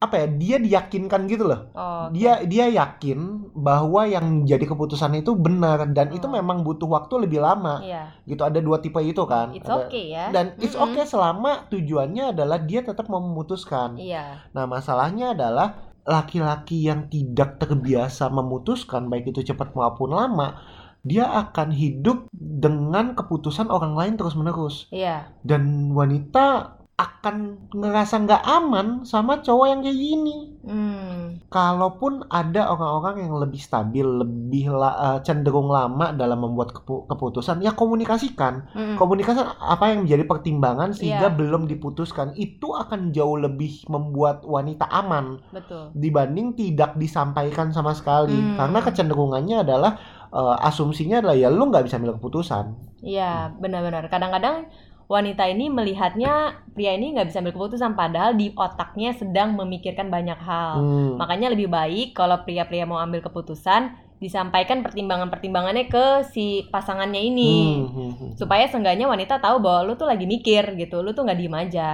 apa 0.04 0.14
ya? 0.16 0.26
Dia 0.28 0.56
diyakinkan 0.58 1.24
gitu 1.26 1.44
loh 1.44 1.72
Oh, 1.72 2.06
oke. 2.06 2.14
dia 2.14 2.44
dia 2.44 2.66
yakin 2.68 3.18
bahwa 3.52 4.04
yang 4.04 4.42
jadi 4.42 4.62
keputusan 4.62 5.14
itu 5.14 5.32
benar 5.34 5.88
dan 5.90 6.10
itu 6.10 6.24
Hmm. 6.24 6.36
memang 6.36 6.60
butuh 6.60 6.86
waktu 6.86 7.24
lebih 7.24 7.38
lama 7.38 7.80
Iya. 7.80 8.12
gitu 8.24 8.42
ada 8.42 8.58
dua 8.58 8.78
tipe 8.78 8.98
itu 8.98 9.24
kan 9.24 9.50
It's 9.50 9.64
Ada- 9.64 9.86
okay 9.86 10.04
ya. 10.10 10.24
dan 10.28 10.52
it's 10.58 10.74
Mm-mm. 10.74 10.90
okay 10.90 11.04
selama 11.04 11.66
tujuannya 11.66 12.30
adalah 12.30 12.58
dia 12.58 12.80
tetap 12.80 13.06
memutuskan 13.06 13.96
Iya. 13.96 14.44
nah 14.50 14.64
masalahnya 14.64 15.32
adalah 15.32 15.80
laki-laki 16.04 16.84
yang 16.84 17.08
tidak 17.08 17.56
terbiasa 17.56 18.28
memutuskan 18.28 19.08
baik 19.08 19.30
itu 19.30 19.40
cepat 19.42 19.72
maupun 19.72 20.12
lama 20.12 20.60
dia 21.00 21.28
akan 21.28 21.68
hidup 21.70 22.28
dengan 22.32 23.12
keputusan 23.12 23.68
orang 23.68 23.92
lain 23.92 24.14
terus 24.14 24.34
menerus 24.34 24.84
Iya. 24.88 25.32
dan 25.40 25.64
wanita 25.90 26.76
akan 26.94 27.36
ngerasa 27.74 28.22
nggak 28.22 28.42
aman 28.46 29.02
sama 29.02 29.42
cowok 29.42 29.66
yang 29.66 29.80
kayak 29.82 29.98
gini 29.98 30.36
Hmm. 30.64 31.44
Kalaupun 31.52 32.24
ada 32.32 32.72
orang-orang 32.72 33.28
yang 33.28 33.36
lebih 33.36 33.60
stabil, 33.60 34.00
lebih 34.00 34.72
la- 34.72 34.96
eh, 34.96 35.18
cenderung 35.20 35.68
lama 35.68 36.08
dalam 36.10 36.40
membuat 36.40 36.72
kepu- 36.72 37.04
keputusan, 37.04 37.60
ya 37.60 37.76
komunikasikan. 37.76 38.64
Mm-mm. 38.72 38.96
Komunikasi 38.96 39.44
apa 39.44 39.92
yang 39.92 40.08
menjadi 40.08 40.24
pertimbangan 40.24 40.96
sehingga 40.96 41.28
Iya. 41.28 41.36
belum 41.36 41.68
diputuskan 41.68 42.32
itu 42.34 42.72
akan 42.72 43.12
jauh 43.12 43.36
lebih 43.36 43.84
membuat 43.92 44.40
wanita 44.42 44.88
aman 44.88 45.36
Betul. 45.52 45.92
dibanding 45.92 46.56
tidak 46.56 46.96
disampaikan 46.96 47.68
sama 47.68 47.92
sekali. 47.92 48.32
Hmm. 48.32 48.56
Karena 48.56 48.78
kecenderungannya 48.80 49.56
adalah 49.68 50.00
eh, 50.32 50.56
asumsinya 50.64 51.20
adalah 51.20 51.36
ya 51.36 51.46
lu 51.46 51.68
nggak 51.68 51.84
bisa 51.84 52.00
ambil 52.00 52.16
keputusan. 52.16 52.72
Iya, 53.04 53.52
benar-benar. 53.60 54.08
Kadang-kadang 54.08 54.66
wanita 55.04 55.44
ini 55.46 55.68
melihatnya 55.68 56.64
pria 56.72 56.96
ini 56.96 57.12
nggak 57.12 57.28
bisa 57.28 57.44
ambil 57.44 57.54
keputusan 57.54 57.92
padahal 57.92 58.32
di 58.34 58.50
otaknya 58.56 59.12
sedang 59.12 59.52
memikirkan 59.54 60.08
banyak 60.08 60.38
hal. 60.40 60.80
Hmm. 60.80 61.12
Makanya 61.20 61.52
lebih 61.52 61.68
baik 61.68 62.16
kalau 62.16 62.40
pria-pria 62.42 62.88
mau 62.88 62.96
ambil 62.98 63.20
keputusan 63.20 63.94
disampaikan 64.18 64.80
pertimbangan-pertimbangannya 64.80 65.92
ke 65.92 66.24
si 66.32 66.64
pasangannya 66.72 67.20
ini. 67.20 67.54
Hmm, 67.76 67.88
hmm, 67.92 68.12
hmm. 68.16 68.30
Supaya 68.40 68.64
seenggaknya 68.64 69.04
wanita 69.04 69.36
tahu 69.36 69.60
bahwa 69.60 69.84
lu 69.84 69.92
tuh 70.00 70.08
lagi 70.08 70.24
mikir 70.24 70.64
gitu, 70.80 71.04
lu 71.04 71.12
tuh 71.12 71.28
nggak 71.28 71.38
diem 71.38 71.52
aja. 71.54 71.88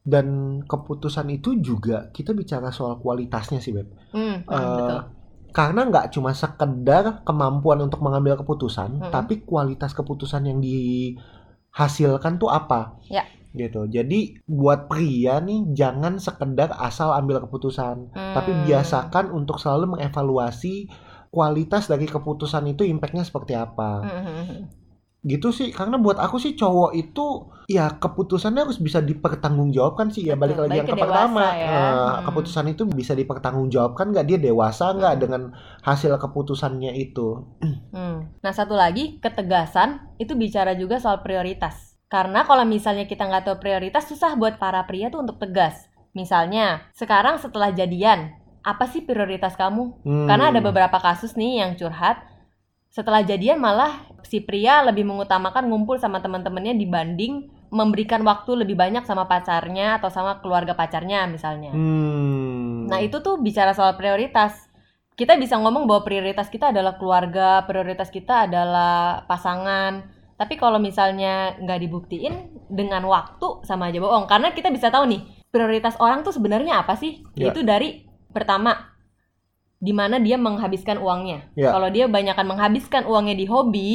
Dan 0.00 0.26
keputusan 0.66 1.28
itu 1.30 1.60
juga 1.60 2.08
kita 2.10 2.32
bicara 2.32 2.72
soal 2.72 2.98
kualitasnya 2.98 3.60
sih 3.62 3.70
beb. 3.70 3.86
Hmm, 4.10 4.42
hmm, 4.42 4.50
Eh, 4.50 4.74
betul. 4.80 5.00
karena 5.50 5.80
nggak 5.86 6.06
cuma 6.14 6.30
sekedar 6.32 7.22
kemampuan 7.22 7.78
untuk 7.82 8.00
mengambil 8.02 8.34
keputusan, 8.40 8.98
Mm-mm. 8.98 9.12
tapi 9.12 9.42
kualitas 9.42 9.92
keputusan 9.92 10.46
yang 10.46 10.58
dihasilkan 11.72 12.38
tuh 12.38 12.50
apa? 12.50 12.98
Ya. 13.08 13.24
Gitu. 13.50 13.86
Jadi 13.90 14.38
buat 14.46 14.86
pria 14.86 15.42
nih 15.42 15.74
jangan 15.74 16.22
sekedar 16.22 16.70
asal 16.78 17.10
ambil 17.10 17.42
keputusan, 17.42 18.14
tapi 18.14 18.54
Hmm. 18.54 18.62
biasakan 18.62 19.34
untuk 19.34 19.58
selalu 19.58 19.98
mengevaluasi 19.98 20.86
kualitas 21.30 21.86
dari 21.86 22.06
keputusan 22.06 22.66
itu 22.70 22.82
impactnya 22.86 23.22
seperti 23.26 23.54
apa. 23.54 24.02
Hmm, 24.02 24.22
hmm, 24.22 24.44
hmm. 24.46 24.62
Gitu 25.20 25.52
sih. 25.52 25.68
Karena 25.70 26.00
buat 26.00 26.16
aku 26.16 26.40
sih 26.40 26.56
cowok 26.56 26.96
itu 26.96 27.26
ya 27.70 27.86
keputusannya 28.00 28.66
harus 28.66 28.82
bisa 28.82 28.98
dipertanggungjawabkan 28.98 30.10
sih 30.10 30.26
ya 30.26 30.34
balik 30.34 30.58
Betul, 30.58 30.64
lagi 30.66 30.78
yang 30.82 30.88
ke 30.90 30.94
ke 30.96 31.02
pertama 31.06 31.44
ya. 31.54 31.68
Eh, 31.70 31.70
Hmm. 31.70 32.24
keputusan 32.26 32.66
itu 32.66 32.82
bisa 32.84 33.12
dipertanggungjawabkan 33.14 34.10
nggak 34.10 34.26
dia 34.26 34.38
dewasa 34.42 34.90
nggak 34.90 35.14
Hmm. 35.14 35.22
dengan 35.22 35.42
hasil 35.86 36.18
keputusannya 36.18 36.90
itu 36.96 37.46
Hmm. 37.94 38.26
Nah 38.42 38.52
satu 38.52 38.74
lagi 38.74 39.22
ketegasan 39.22 40.18
itu 40.18 40.34
bicara 40.34 40.74
juga 40.74 40.98
soal 40.98 41.22
prioritas. 41.22 41.94
Karena 42.10 42.42
kalau 42.42 42.66
misalnya 42.66 43.06
kita 43.06 43.22
nggak 43.22 43.46
tahu 43.46 43.56
prioritas 43.62 44.10
susah 44.10 44.34
buat 44.34 44.58
para 44.58 44.82
pria 44.82 45.06
tuh 45.14 45.22
untuk 45.22 45.38
tegas. 45.38 45.86
Misalnya 46.10 46.90
sekarang 46.90 47.38
setelah 47.38 47.70
jadian 47.70 48.34
apa 48.66 48.90
sih 48.90 49.06
prioritas 49.06 49.54
kamu? 49.54 50.02
Hmm. 50.02 50.26
Karena 50.26 50.50
ada 50.50 50.58
beberapa 50.58 50.98
kasus 50.98 51.38
nih 51.38 51.62
yang 51.62 51.78
curhat 51.78 52.18
setelah 52.90 53.22
jadian 53.22 53.62
malah 53.62 54.02
si 54.26 54.42
pria 54.42 54.82
lebih 54.82 55.06
mengutamakan 55.06 55.70
ngumpul 55.70 55.96
sama 56.02 56.18
teman-temannya 56.18 56.74
dibanding 56.74 57.46
memberikan 57.70 58.26
waktu 58.26 58.66
lebih 58.66 58.74
banyak 58.74 59.06
sama 59.06 59.30
pacarnya 59.30 60.02
atau 60.02 60.10
sama 60.10 60.42
keluarga 60.42 60.74
pacarnya 60.74 61.30
misalnya. 61.30 61.70
Hmm. 61.70 62.90
Nah 62.90 62.98
itu 62.98 63.22
tuh 63.22 63.38
bicara 63.38 63.70
soal 63.70 63.94
prioritas. 63.94 64.66
Kita 65.14 65.38
bisa 65.38 65.54
ngomong 65.54 65.86
bahwa 65.86 66.02
prioritas 66.02 66.50
kita 66.50 66.74
adalah 66.74 66.98
keluarga, 66.98 67.62
prioritas 67.62 68.10
kita 68.10 68.50
adalah 68.50 69.22
pasangan. 69.30 70.10
Tapi 70.34 70.58
kalau 70.58 70.82
misalnya 70.82 71.54
nggak 71.62 71.78
dibuktiin 71.78 72.66
dengan 72.66 73.06
waktu 73.06 73.62
sama 73.62 73.94
aja 73.94 74.02
bohong. 74.02 74.26
Karena 74.26 74.50
kita 74.50 74.74
bisa 74.74 74.90
tahu 74.90 75.06
nih 75.06 75.22
prioritas 75.54 75.94
orang 76.02 76.26
tuh 76.26 76.34
sebenarnya 76.34 76.82
apa 76.82 76.98
sih? 76.98 77.22
Ya. 77.38 77.54
Itu 77.54 77.62
dari 77.62 78.02
pertama 78.34 78.89
di 79.80 79.92
mana 79.96 80.20
dia 80.20 80.36
menghabiskan 80.36 81.00
uangnya. 81.00 81.48
Ya. 81.56 81.72
Kalau 81.72 81.88
dia 81.88 82.04
banyakkan 82.04 82.44
menghabiskan 82.44 83.08
uangnya 83.08 83.34
di 83.34 83.48
hobi, 83.48 83.90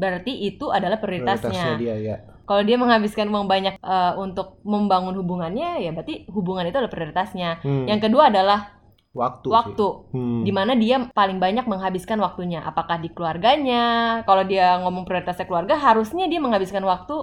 berarti 0.00 0.32
itu 0.48 0.72
adalah 0.72 0.96
prioritasnya. 0.96 1.76
dia 1.76 1.96
ya 2.00 2.16
Kalau 2.48 2.62
dia 2.64 2.80
menghabiskan 2.80 3.28
uang 3.28 3.44
banyak 3.44 3.76
eh, 3.76 4.12
untuk 4.16 4.64
membangun 4.64 5.12
hubungannya, 5.20 5.84
ya 5.84 5.92
berarti 5.92 6.24
hubungan 6.32 6.64
itu 6.64 6.80
adalah 6.80 6.92
prioritasnya. 6.92 7.60
Hmm. 7.60 7.84
Yang 7.84 8.08
kedua 8.08 8.32
adalah 8.32 8.76
waktu, 9.16 9.48
waktu 9.48 9.86
sih. 9.88 10.12
Hmm. 10.12 10.42
di 10.44 10.52
mana 10.52 10.72
dia 10.76 11.08
paling 11.08 11.40
banyak 11.40 11.64
menghabiskan 11.64 12.20
waktunya 12.20 12.60
apakah 12.60 13.00
di 13.00 13.08
keluarganya 13.08 14.20
kalau 14.28 14.44
dia 14.44 14.76
ngomong 14.84 15.08
prioritasnya 15.08 15.48
keluarga 15.48 15.80
harusnya 15.80 16.28
dia 16.28 16.36
menghabiskan 16.36 16.84
waktu 16.84 17.16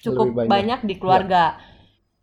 cukup 0.00 0.32
banyak. 0.32 0.48
banyak. 0.48 0.80
di 0.88 0.94
keluarga 0.96 1.60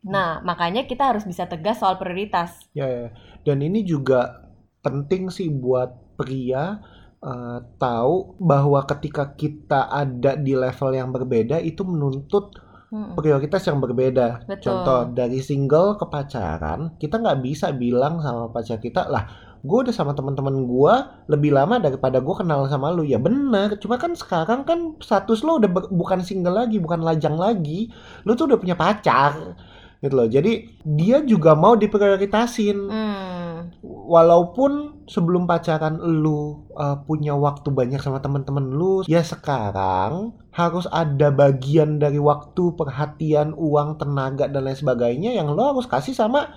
nah 0.01 0.41
makanya 0.41 0.89
kita 0.89 1.13
harus 1.13 1.21
bisa 1.29 1.45
tegas 1.45 1.77
soal 1.77 2.01
prioritas 2.01 2.57
Ya, 2.73 2.89
ya. 2.89 3.07
Dan 3.45 3.61
ini 3.61 3.85
juga 3.85 4.49
penting 4.81 5.29
sih 5.29 5.49
buat 5.49 6.17
pria 6.17 6.81
eh, 7.21 7.59
tahu 7.77 8.37
bahwa 8.41 8.81
ketika 8.89 9.33
kita 9.37 9.89
ada 9.89 10.37
di 10.37 10.53
level 10.57 10.89
yang 10.93 11.09
berbeda 11.13 11.61
itu 11.61 11.85
menuntut 11.85 12.53
Hmm. 12.91 13.15
prioritas 13.15 13.63
yang 13.71 13.79
berbeda. 13.79 14.43
Betul. 14.43 14.67
Contoh 14.67 15.15
dari 15.15 15.39
single 15.39 15.95
ke 15.95 16.03
pacaran, 16.11 16.99
kita 16.99 17.23
nggak 17.23 17.39
bisa 17.39 17.71
bilang 17.71 18.19
sama 18.19 18.51
pacar 18.51 18.83
kita 18.83 19.07
lah, 19.07 19.31
gue 19.63 19.87
udah 19.87 19.95
sama 19.95 20.11
teman-teman 20.11 20.67
gue 20.67 20.93
lebih 21.31 21.55
lama 21.55 21.79
daripada 21.79 22.19
gue 22.19 22.35
kenal 22.35 22.67
sama 22.67 22.91
lu. 22.91 23.07
Ya 23.07 23.15
benar, 23.15 23.79
cuma 23.79 23.95
kan 23.95 24.11
sekarang 24.11 24.67
kan 24.67 24.99
status 24.99 25.39
lo 25.47 25.63
udah 25.63 25.71
bukan 25.87 26.19
single 26.19 26.59
lagi, 26.59 26.83
bukan 26.83 26.99
lajang 26.99 27.39
lagi. 27.39 27.87
Lu 28.27 28.35
tuh 28.35 28.51
udah 28.51 28.59
punya 28.59 28.75
pacar, 28.75 29.55
gitu 30.01 30.13
loh. 30.17 30.27
Jadi 30.27 30.81
dia 30.81 31.21
juga 31.21 31.53
mau 31.53 31.77
diprioritasin. 31.77 32.77
Hmm. 32.89 33.39
Walaupun 33.81 35.05
sebelum 35.07 35.47
pacaran 35.47 36.01
lu 36.01 36.67
uh, 36.75 36.99
punya 37.05 37.37
waktu 37.37 37.71
banyak 37.71 38.01
sama 38.01 38.19
teman-teman 38.19 38.65
lu, 38.67 39.05
ya 39.07 39.21
sekarang 39.23 40.35
harus 40.51 40.89
ada 40.91 41.31
bagian 41.31 42.01
dari 42.01 42.19
waktu, 42.19 42.75
perhatian, 42.75 43.55
uang, 43.55 44.01
tenaga 44.01 44.51
dan 44.51 44.67
lain 44.67 44.75
sebagainya 44.75 45.31
yang 45.37 45.53
lo 45.53 45.77
harus 45.77 45.87
kasih 45.87 46.11
sama 46.11 46.51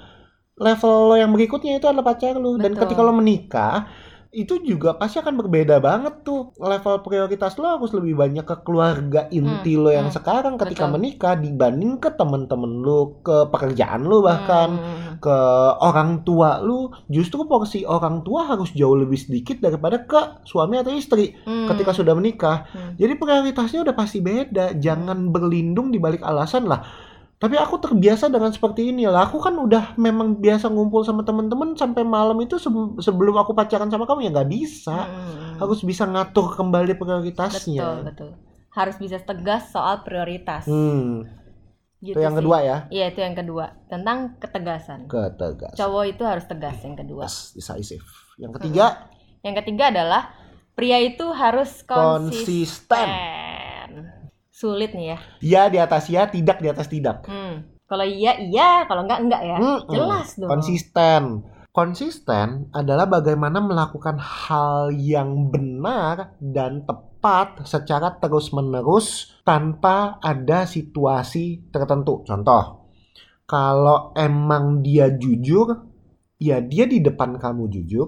level 0.59 1.11
lo 1.11 1.15
yang 1.19 1.31
berikutnya 1.31 1.79
itu 1.79 1.87
adalah 1.87 2.15
pacar 2.15 2.35
lu. 2.35 2.59
Dan 2.59 2.75
ketika 2.75 3.01
lo 3.05 3.15
menikah, 3.15 3.87
itu 4.35 4.59
juga 4.61 4.93
pasti 4.93 5.17
akan 5.17 5.39
berbeda 5.39 5.79
banget 5.79 6.21
tuh 6.21 6.51
level 6.59 7.01
prioritas 7.01 7.55
lo 7.55 7.79
harus 7.79 7.91
lebih 7.91 8.19
banyak 8.19 8.43
ke 8.43 8.57
keluarga 8.61 9.31
inti 9.31 9.73
Hmm, 9.73 9.81
lo 9.81 9.91
yang 9.91 10.11
hmm, 10.11 10.17
sekarang 10.19 10.55
ketika 10.59 10.85
betul. 10.85 10.95
menikah 10.95 11.35
dibanding 11.35 11.97
ke 11.97 12.11
temen-temen 12.11 12.83
lo 12.83 13.23
ke 13.23 13.47
pekerjaan 13.49 14.03
lo 14.03 14.21
bahkan 14.21 14.71
Hmm. 14.75 15.23
ke 15.23 15.37
orang 15.81 16.21
tua 16.21 16.59
lu 16.59 16.91
justru 17.07 17.47
porsi 17.47 17.87
orang 17.87 18.21
tua 18.21 18.45
harus 18.45 18.75
jauh 18.75 18.93
lebih 18.93 19.17
sedikit 19.17 19.63
daripada 19.63 20.03
ke 20.03 20.21
suami 20.43 20.77
atau 20.77 20.91
istri 20.91 21.39
Hmm. 21.41 21.71
ketika 21.71 21.95
sudah 21.95 22.13
menikah. 22.13 22.67
Hmm. 22.69 22.99
Jadi 22.99 23.15
prioritasnya 23.15 23.81
udah 23.81 23.95
pasti 23.95 24.19
beda. 24.19 24.75
Jangan 24.75 25.31
berlindung 25.31 25.89
di 25.89 25.97
balik 25.97 26.21
alasan 26.21 26.67
lah. 26.67 26.83
Tapi 27.35 27.55
aku 27.55 27.77
terbiasa 27.77 28.27
dengan 28.27 28.49
seperti 28.49 28.89
ini 28.89 29.05
lah. 29.05 29.27
Aku 29.27 29.37
kan 29.37 29.53
udah 29.53 29.93
memang 29.97 30.37
biasa 30.37 30.67
ngumpul 30.67 31.03
sama 31.03 31.21
temen-temen 31.21 31.75
sampai 31.75 32.01
malam 32.01 32.39
itu 32.39 32.57
sebe- 32.57 32.97
sebelum 32.99 33.37
aku 33.37 33.53
pacaran 33.53 33.87
sama 33.87 34.05
kamu 34.05 34.27
ya 34.27 34.31
nggak 34.33 34.51
bisa. 34.51 34.97
Hmm. 35.05 35.57
Harus 35.57 35.81
bisa 35.81 36.05
ngatur 36.05 36.53
kembali 36.53 36.93
betul 36.93 37.05
prioritasnya. 37.05 38.03
betul 38.03 38.31
harus 38.71 38.99
bisa 38.99 39.19
tegas 39.19 39.71
soal 39.71 40.03
prioritas 40.03 40.67
Hmm, 40.67 41.23
gitu 42.01 42.11
itu 42.11 42.19
yang 42.19 42.35
sih. 42.35 42.43
kedua 42.43 42.59
ya. 42.59 42.77
iya 42.91 43.07
itu 43.07 43.23
yang 43.23 43.31
kedua 43.33 43.71
tentang 43.87 44.35
ketegasan 44.37 45.07
Ketegas. 45.07 45.79
cowok 45.79 46.05
itu 46.09 46.23
harus 46.27 46.43
tegas 46.43 46.83
yang 46.83 46.99
kedua 46.99 47.23
Yes, 47.23 47.55
decisive. 47.55 48.03
Yang 48.35 48.59
ketiga, 48.59 49.07
Yang 49.41 49.55
ketiga 49.63 49.85
adalah 49.95 50.23
pria 50.75 50.99
itu 50.99 51.23
harus 51.31 51.87
Konsisten. 51.87 53.07
konsisten. 53.07 53.09
Sulit 54.55 54.95
nih 54.95 55.07
ya. 55.11 55.19
ya 55.43 55.63
di 55.67 55.83
atas 55.83 56.07
ya, 56.07 56.31
tidak 56.31 56.63
di 56.63 56.71
atas 56.71 56.87
tidak. 56.87 57.27
Hmm. 57.27 57.67
Kalau 57.91 58.07
iya 58.07 58.39
iya, 58.39 58.87
kalau 58.87 59.03
enggak 59.03 59.27
enggak 59.27 59.43
ya. 59.43 59.59
Mm-mm. 59.59 59.91
Jelas 59.91 60.39
dong. 60.39 60.47
Konsisten. 60.47 61.23
Konsisten 61.75 62.71
adalah 62.71 63.11
bagaimana 63.11 63.59
melakukan 63.59 64.15
hal 64.15 64.95
yang 64.95 65.51
benar 65.51 66.39
dan 66.39 66.87
tepat 66.87 67.67
secara 67.67 68.15
terus-menerus 68.23 69.35
tanpa 69.43 70.23
ada 70.23 70.71
situasi 70.71 71.75
tertentu. 71.75 72.23
Contoh, 72.23 72.95
kalau 73.51 74.15
emang 74.15 74.87
dia 74.87 75.11
jujur, 75.11 75.83
ya 76.39 76.63
dia 76.63 76.87
di 76.87 77.03
depan 77.03 77.43
kamu 77.43 77.67
jujur, 77.75 78.07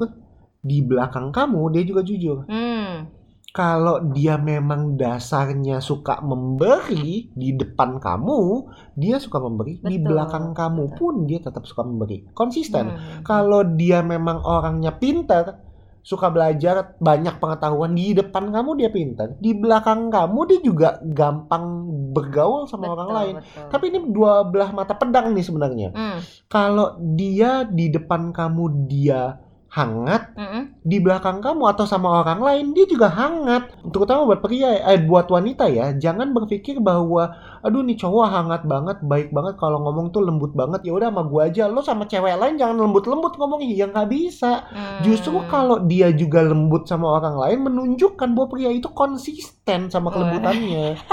di 0.63 0.79
belakang 0.87 1.35
kamu 1.35 1.75
dia 1.75 1.83
juga 1.83 2.07
jujur. 2.07 2.47
Hmm. 2.47 3.11
Kalau 3.57 4.05
dia 4.13 4.37
memang 4.37 5.01
dasarnya 5.01 5.81
suka 5.81 6.21
memberi 6.21 7.33
di 7.33 7.57
depan 7.57 7.97
kamu, 7.97 8.69
dia 8.93 9.17
suka 9.17 9.41
memberi. 9.41 9.81
di 9.81 9.97
Betul, 9.97 10.13
belakang 10.13 10.47
kamu 10.53 10.85
betul. 10.93 10.97
pun 11.01 11.15
dia 11.25 11.41
tetap 11.41 11.65
suka 11.65 11.81
memberi. 11.81 12.29
Konsisten. 12.37 12.93
Hmm. 12.93 13.25
Kalau 13.25 13.65
dia 13.65 14.05
memang 14.05 14.45
orangnya 14.45 14.93
pintar, 14.93 15.65
suka 16.07 16.31
belajar 16.31 16.95
banyak 17.03 17.43
pengetahuan 17.43 17.91
di 17.91 18.15
depan 18.15 18.55
kamu 18.55 18.79
dia 18.79 18.91
pintar 18.95 19.35
di 19.43 19.59
belakang 19.59 20.07
kamu 20.07 20.39
dia 20.47 20.61
juga 20.63 20.89
gampang 21.03 21.67
bergaul 22.15 22.71
sama 22.71 22.95
orang 22.95 23.11
Betul, 23.11 23.19
lain 23.19 23.35
betul. 23.43 23.67
tapi 23.75 23.85
ini 23.91 23.99
dua 24.15 24.47
belah 24.47 24.71
mata 24.71 24.95
pedang 24.95 25.35
nih 25.35 25.43
sebenarnya 25.43 25.89
Hmm, 25.91 26.23
kalau 26.47 26.95
dia 27.19 27.67
di 27.67 27.91
depan 27.91 28.31
kamu 28.31 28.87
dia 28.87 29.35
hangat 29.77 30.33
mm-mm. 30.33 30.81
di 30.81 30.97
belakang 31.05 31.45
kamu 31.45 31.69
atau 31.77 31.85
sama 31.85 32.25
orang 32.25 32.41
lain 32.41 32.73
dia 32.73 32.89
juga 32.89 33.13
hangat. 33.13 33.69
Terutama 33.93 34.25
buat 34.25 34.41
pria 34.41 34.81
eh 34.89 34.97
buat 35.05 35.29
wanita 35.29 35.69
ya. 35.69 35.93
Jangan 35.93 36.33
berpikir 36.33 36.81
bahwa 36.81 37.29
aduh 37.61 37.85
nih 37.85 38.01
cowok 38.01 38.25
hangat 38.33 38.63
banget 38.65 39.05
baik 39.05 39.29
banget 39.37 39.61
kalau 39.61 39.85
ngomong 39.85 40.09
tuh 40.17 40.25
lembut 40.25 40.57
banget. 40.57 40.81
Ya 40.89 40.97
udah 40.97 41.13
sama 41.13 41.23
gua 41.29 41.53
aja. 41.53 41.69
Lo 41.69 41.85
sama 41.85 42.09
cewek 42.09 42.41
lain 42.41 42.57
jangan 42.57 42.89
lembut-lembut 42.89 43.37
ngomongnya 43.37 43.69
ya 43.77 43.87
nggak 43.93 44.09
bisa. 44.09 44.65
Hmm. 44.73 45.05
justru 45.05 45.37
kalau 45.53 45.85
dia 45.85 46.09
juga 46.17 46.41
lembut 46.41 46.89
sama 46.89 47.21
orang 47.21 47.37
lain 47.37 47.59
menunjukkan 47.69 48.33
bahwa 48.33 48.49
pria 48.49 48.73
itu 48.73 48.89
konsisten 48.97 49.93
sama 49.93 50.09
kelembutannya. 50.09 50.97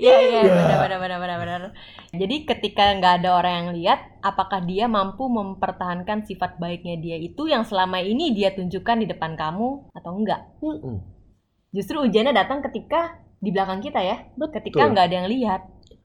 Iya 0.00 0.16
iya 0.16 0.40
benar 0.48 0.78
benar 0.80 0.98
benar 0.98 1.18
benar 1.20 1.38
benar. 1.38 1.60
Jadi 2.14 2.36
ketika 2.44 2.94
nggak 2.94 3.14
ada 3.20 3.30
orang 3.34 3.54
yang 3.54 3.70
lihat, 3.74 3.98
apakah 4.20 4.62
dia 4.62 4.86
mampu 4.86 5.26
mempertahankan 5.26 6.22
sifat 6.22 6.56
baiknya 6.56 6.96
dia 6.96 7.16
itu 7.16 7.44
yang 7.44 7.62
selama 7.62 7.98
ini 7.98 8.30
dia 8.30 8.50
tunjukkan 8.50 8.96
di 8.98 9.06
depan 9.06 9.34
kamu 9.34 9.90
atau 9.90 10.10
enggak? 10.12 10.40
Mm-mm. 10.58 10.96
Justru 11.70 12.00
ujiannya 12.00 12.32
datang 12.32 12.62
ketika 12.62 13.16
di 13.36 13.50
belakang 13.50 13.78
kita 13.78 13.98
ya, 13.98 14.16
Betul. 14.34 14.58
ketika 14.58 14.82
nggak 14.86 15.04
ada 15.04 15.16
yang 15.18 15.28
lihat. 15.28 15.62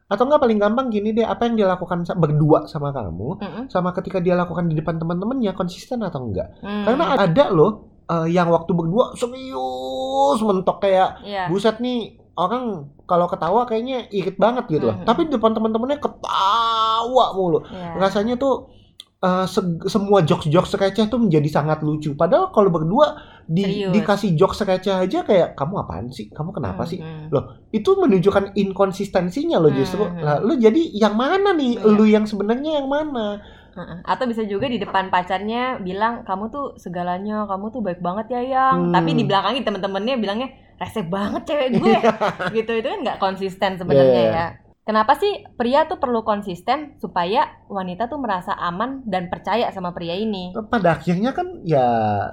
atau 0.10 0.26
nggak 0.26 0.42
paling 0.42 0.58
gampang 0.58 0.90
gini 0.90 1.14
deh 1.14 1.22
apa 1.22 1.46
yang 1.46 1.54
dia 1.54 1.70
lakukan 1.70 2.02
berdua 2.18 2.66
sama 2.66 2.90
kamu 2.90 3.38
Mm-mm. 3.38 3.64
sama 3.70 3.94
ketika 3.94 4.18
dia 4.18 4.34
lakukan 4.34 4.66
di 4.66 4.74
depan 4.74 4.98
teman-temannya 4.98 5.54
konsisten 5.54 6.02
atau 6.02 6.26
enggak 6.26 6.50
Hmm. 6.66 6.82
Karena 6.82 7.14
ada 7.14 7.46
loh 7.54 8.02
eh, 8.10 8.26
yang 8.34 8.50
waktu 8.50 8.74
berdua 8.74 9.14
serius 9.14 10.42
mentok 10.42 10.82
kayak 10.82 11.22
Iya. 11.22 11.46
buset 11.46 11.78
nih 11.78 12.18
orang 12.34 12.90
kalau 13.10 13.26
ketawa 13.26 13.66
kayaknya 13.66 14.06
irit 14.10 14.38
banget 14.38 14.70
gitu 14.70 14.86
loh. 14.86 14.96
Mhm. 14.96 15.04
Tapi 15.04 15.26
di 15.26 15.32
depan 15.34 15.52
teman-temannya 15.52 15.98
ketawa 15.98 17.26
mulu. 17.34 17.66
Iya. 17.66 17.98
Rasanya 17.98 18.38
tuh 18.38 18.78
eh, 19.20 19.46
se- 19.46 19.84
semua 19.86 20.22
jokes-jokes 20.22 20.78
receh 20.78 21.10
tuh 21.10 21.20
menjadi 21.20 21.50
sangat 21.52 21.82
lucu. 21.82 22.16
Padahal 22.16 22.54
kalau 22.54 22.70
berdua 22.70 23.20
di- 23.44 23.84
Serius. 23.84 23.92
dikasih 23.92 24.30
jokes 24.34 24.62
receh 24.62 24.96
aja 24.96 25.20
kayak 25.22 25.60
kamu 25.60 25.76
apaan 25.76 26.08
sih? 26.08 26.30
Kamu 26.30 26.54
kenapa 26.54 26.86
sih? 26.86 27.04
Hmm. 27.04 27.28
Itu 27.70 27.98
menunjukkan 27.98 28.56
inkonsistensinya 28.56 29.60
loh 29.60 29.74
justru. 29.74 30.06
Mhm. 30.06 30.22
Lah, 30.22 30.38
lu 30.40 30.56
jadi 30.56 30.80
yang 30.96 31.14
mana 31.14 31.52
nih? 31.52 31.76
Iya. 31.76 31.90
Lu 31.90 32.06
yang 32.06 32.24
sebenarnya 32.24 32.80
yang 32.80 32.88
mana? 32.88 33.44
Heeh. 33.70 33.98
Atau 34.04 34.24
bisa 34.24 34.44
juga 34.44 34.66
di 34.66 34.80
depan 34.80 35.12
pacarnya 35.12 35.78
bilang 35.80 36.24
kamu 36.24 36.48
tuh 36.48 36.66
segalanya, 36.76 37.44
kamu 37.44 37.66
tuh 37.70 37.82
baik 37.84 38.00
banget 38.00 38.32
ya 38.32 38.42
yang. 38.42 38.88
Hmm. 38.88 38.94
Tapi 38.96 39.14
di 39.14 39.24
belakangnya 39.24 39.64
teman-temannya 39.64 40.16
bilangnya 40.16 40.50
rese 40.80 41.04
banget 41.04 41.44
cewek 41.46 41.70
gue. 41.76 41.98
gitu 42.58 42.72
itu 42.74 42.88
kan 42.88 43.00
nggak 43.04 43.20
konsisten 43.20 43.76
sebenarnya 43.76 44.24
Iya. 44.24 44.34
ya. 44.34 44.48
Kenapa 44.80 45.14
sih 45.14 45.30
pria 45.54 45.86
tuh 45.86 46.02
perlu 46.02 46.26
konsisten 46.26 46.98
supaya 46.98 47.46
wanita 47.70 48.10
tuh 48.10 48.18
merasa 48.18 48.58
aman 48.58 49.06
dan 49.06 49.30
percaya 49.30 49.70
sama 49.70 49.94
pria 49.94 50.18
ini? 50.18 50.50
pada 50.66 50.98
akhirnya 50.98 51.30
kan 51.30 51.62
ya 51.62 51.86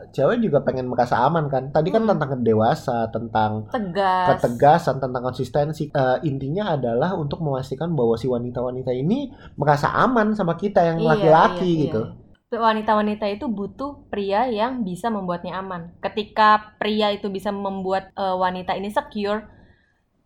cewek 0.09 0.41
juga 0.41 0.65
pengen 0.65 0.89
merasa 0.89 1.21
aman 1.21 1.53
kan 1.53 1.69
tadi 1.69 1.93
kan 1.93 2.09
Hmm. 2.09 2.17
tentang 2.17 2.41
dewasa 2.41 3.13
tentang 3.13 3.69
Tegas. 3.69 4.41
ketegasan 4.41 4.97
tentang 4.97 5.21
konsistensi 5.23 5.93
Eh, 5.93 6.19
intinya 6.25 6.73
adalah 6.73 7.13
untuk 7.13 7.41
memastikan 7.41 7.93
bahwa 7.93 8.17
si 8.17 8.25
wanita-wanita 8.25 8.89
ini 8.91 9.29
merasa 9.53 9.93
aman 9.93 10.33
sama 10.33 10.57
kita 10.57 10.81
yang 10.81 10.97
Iya, 10.97 11.09
laki-laki 11.13 11.69
iya, 11.69 11.81
gitu 11.85 12.03
iya. 12.07 12.25
Wanita-wanita 12.47 13.27
itu 13.27 13.51
butuh 13.51 14.07
pria 14.07 14.47
yang 14.47 14.87
bisa 14.87 15.11
membuatnya 15.11 15.59
aman. 15.59 15.91
Ketika 15.99 16.79
pria 16.79 17.11
itu 17.11 17.27
bisa 17.27 17.51
membuat 17.51 18.15
eh, 18.15 18.37
wanita 18.39 18.79
ini 18.79 18.87
secure, 18.87 19.51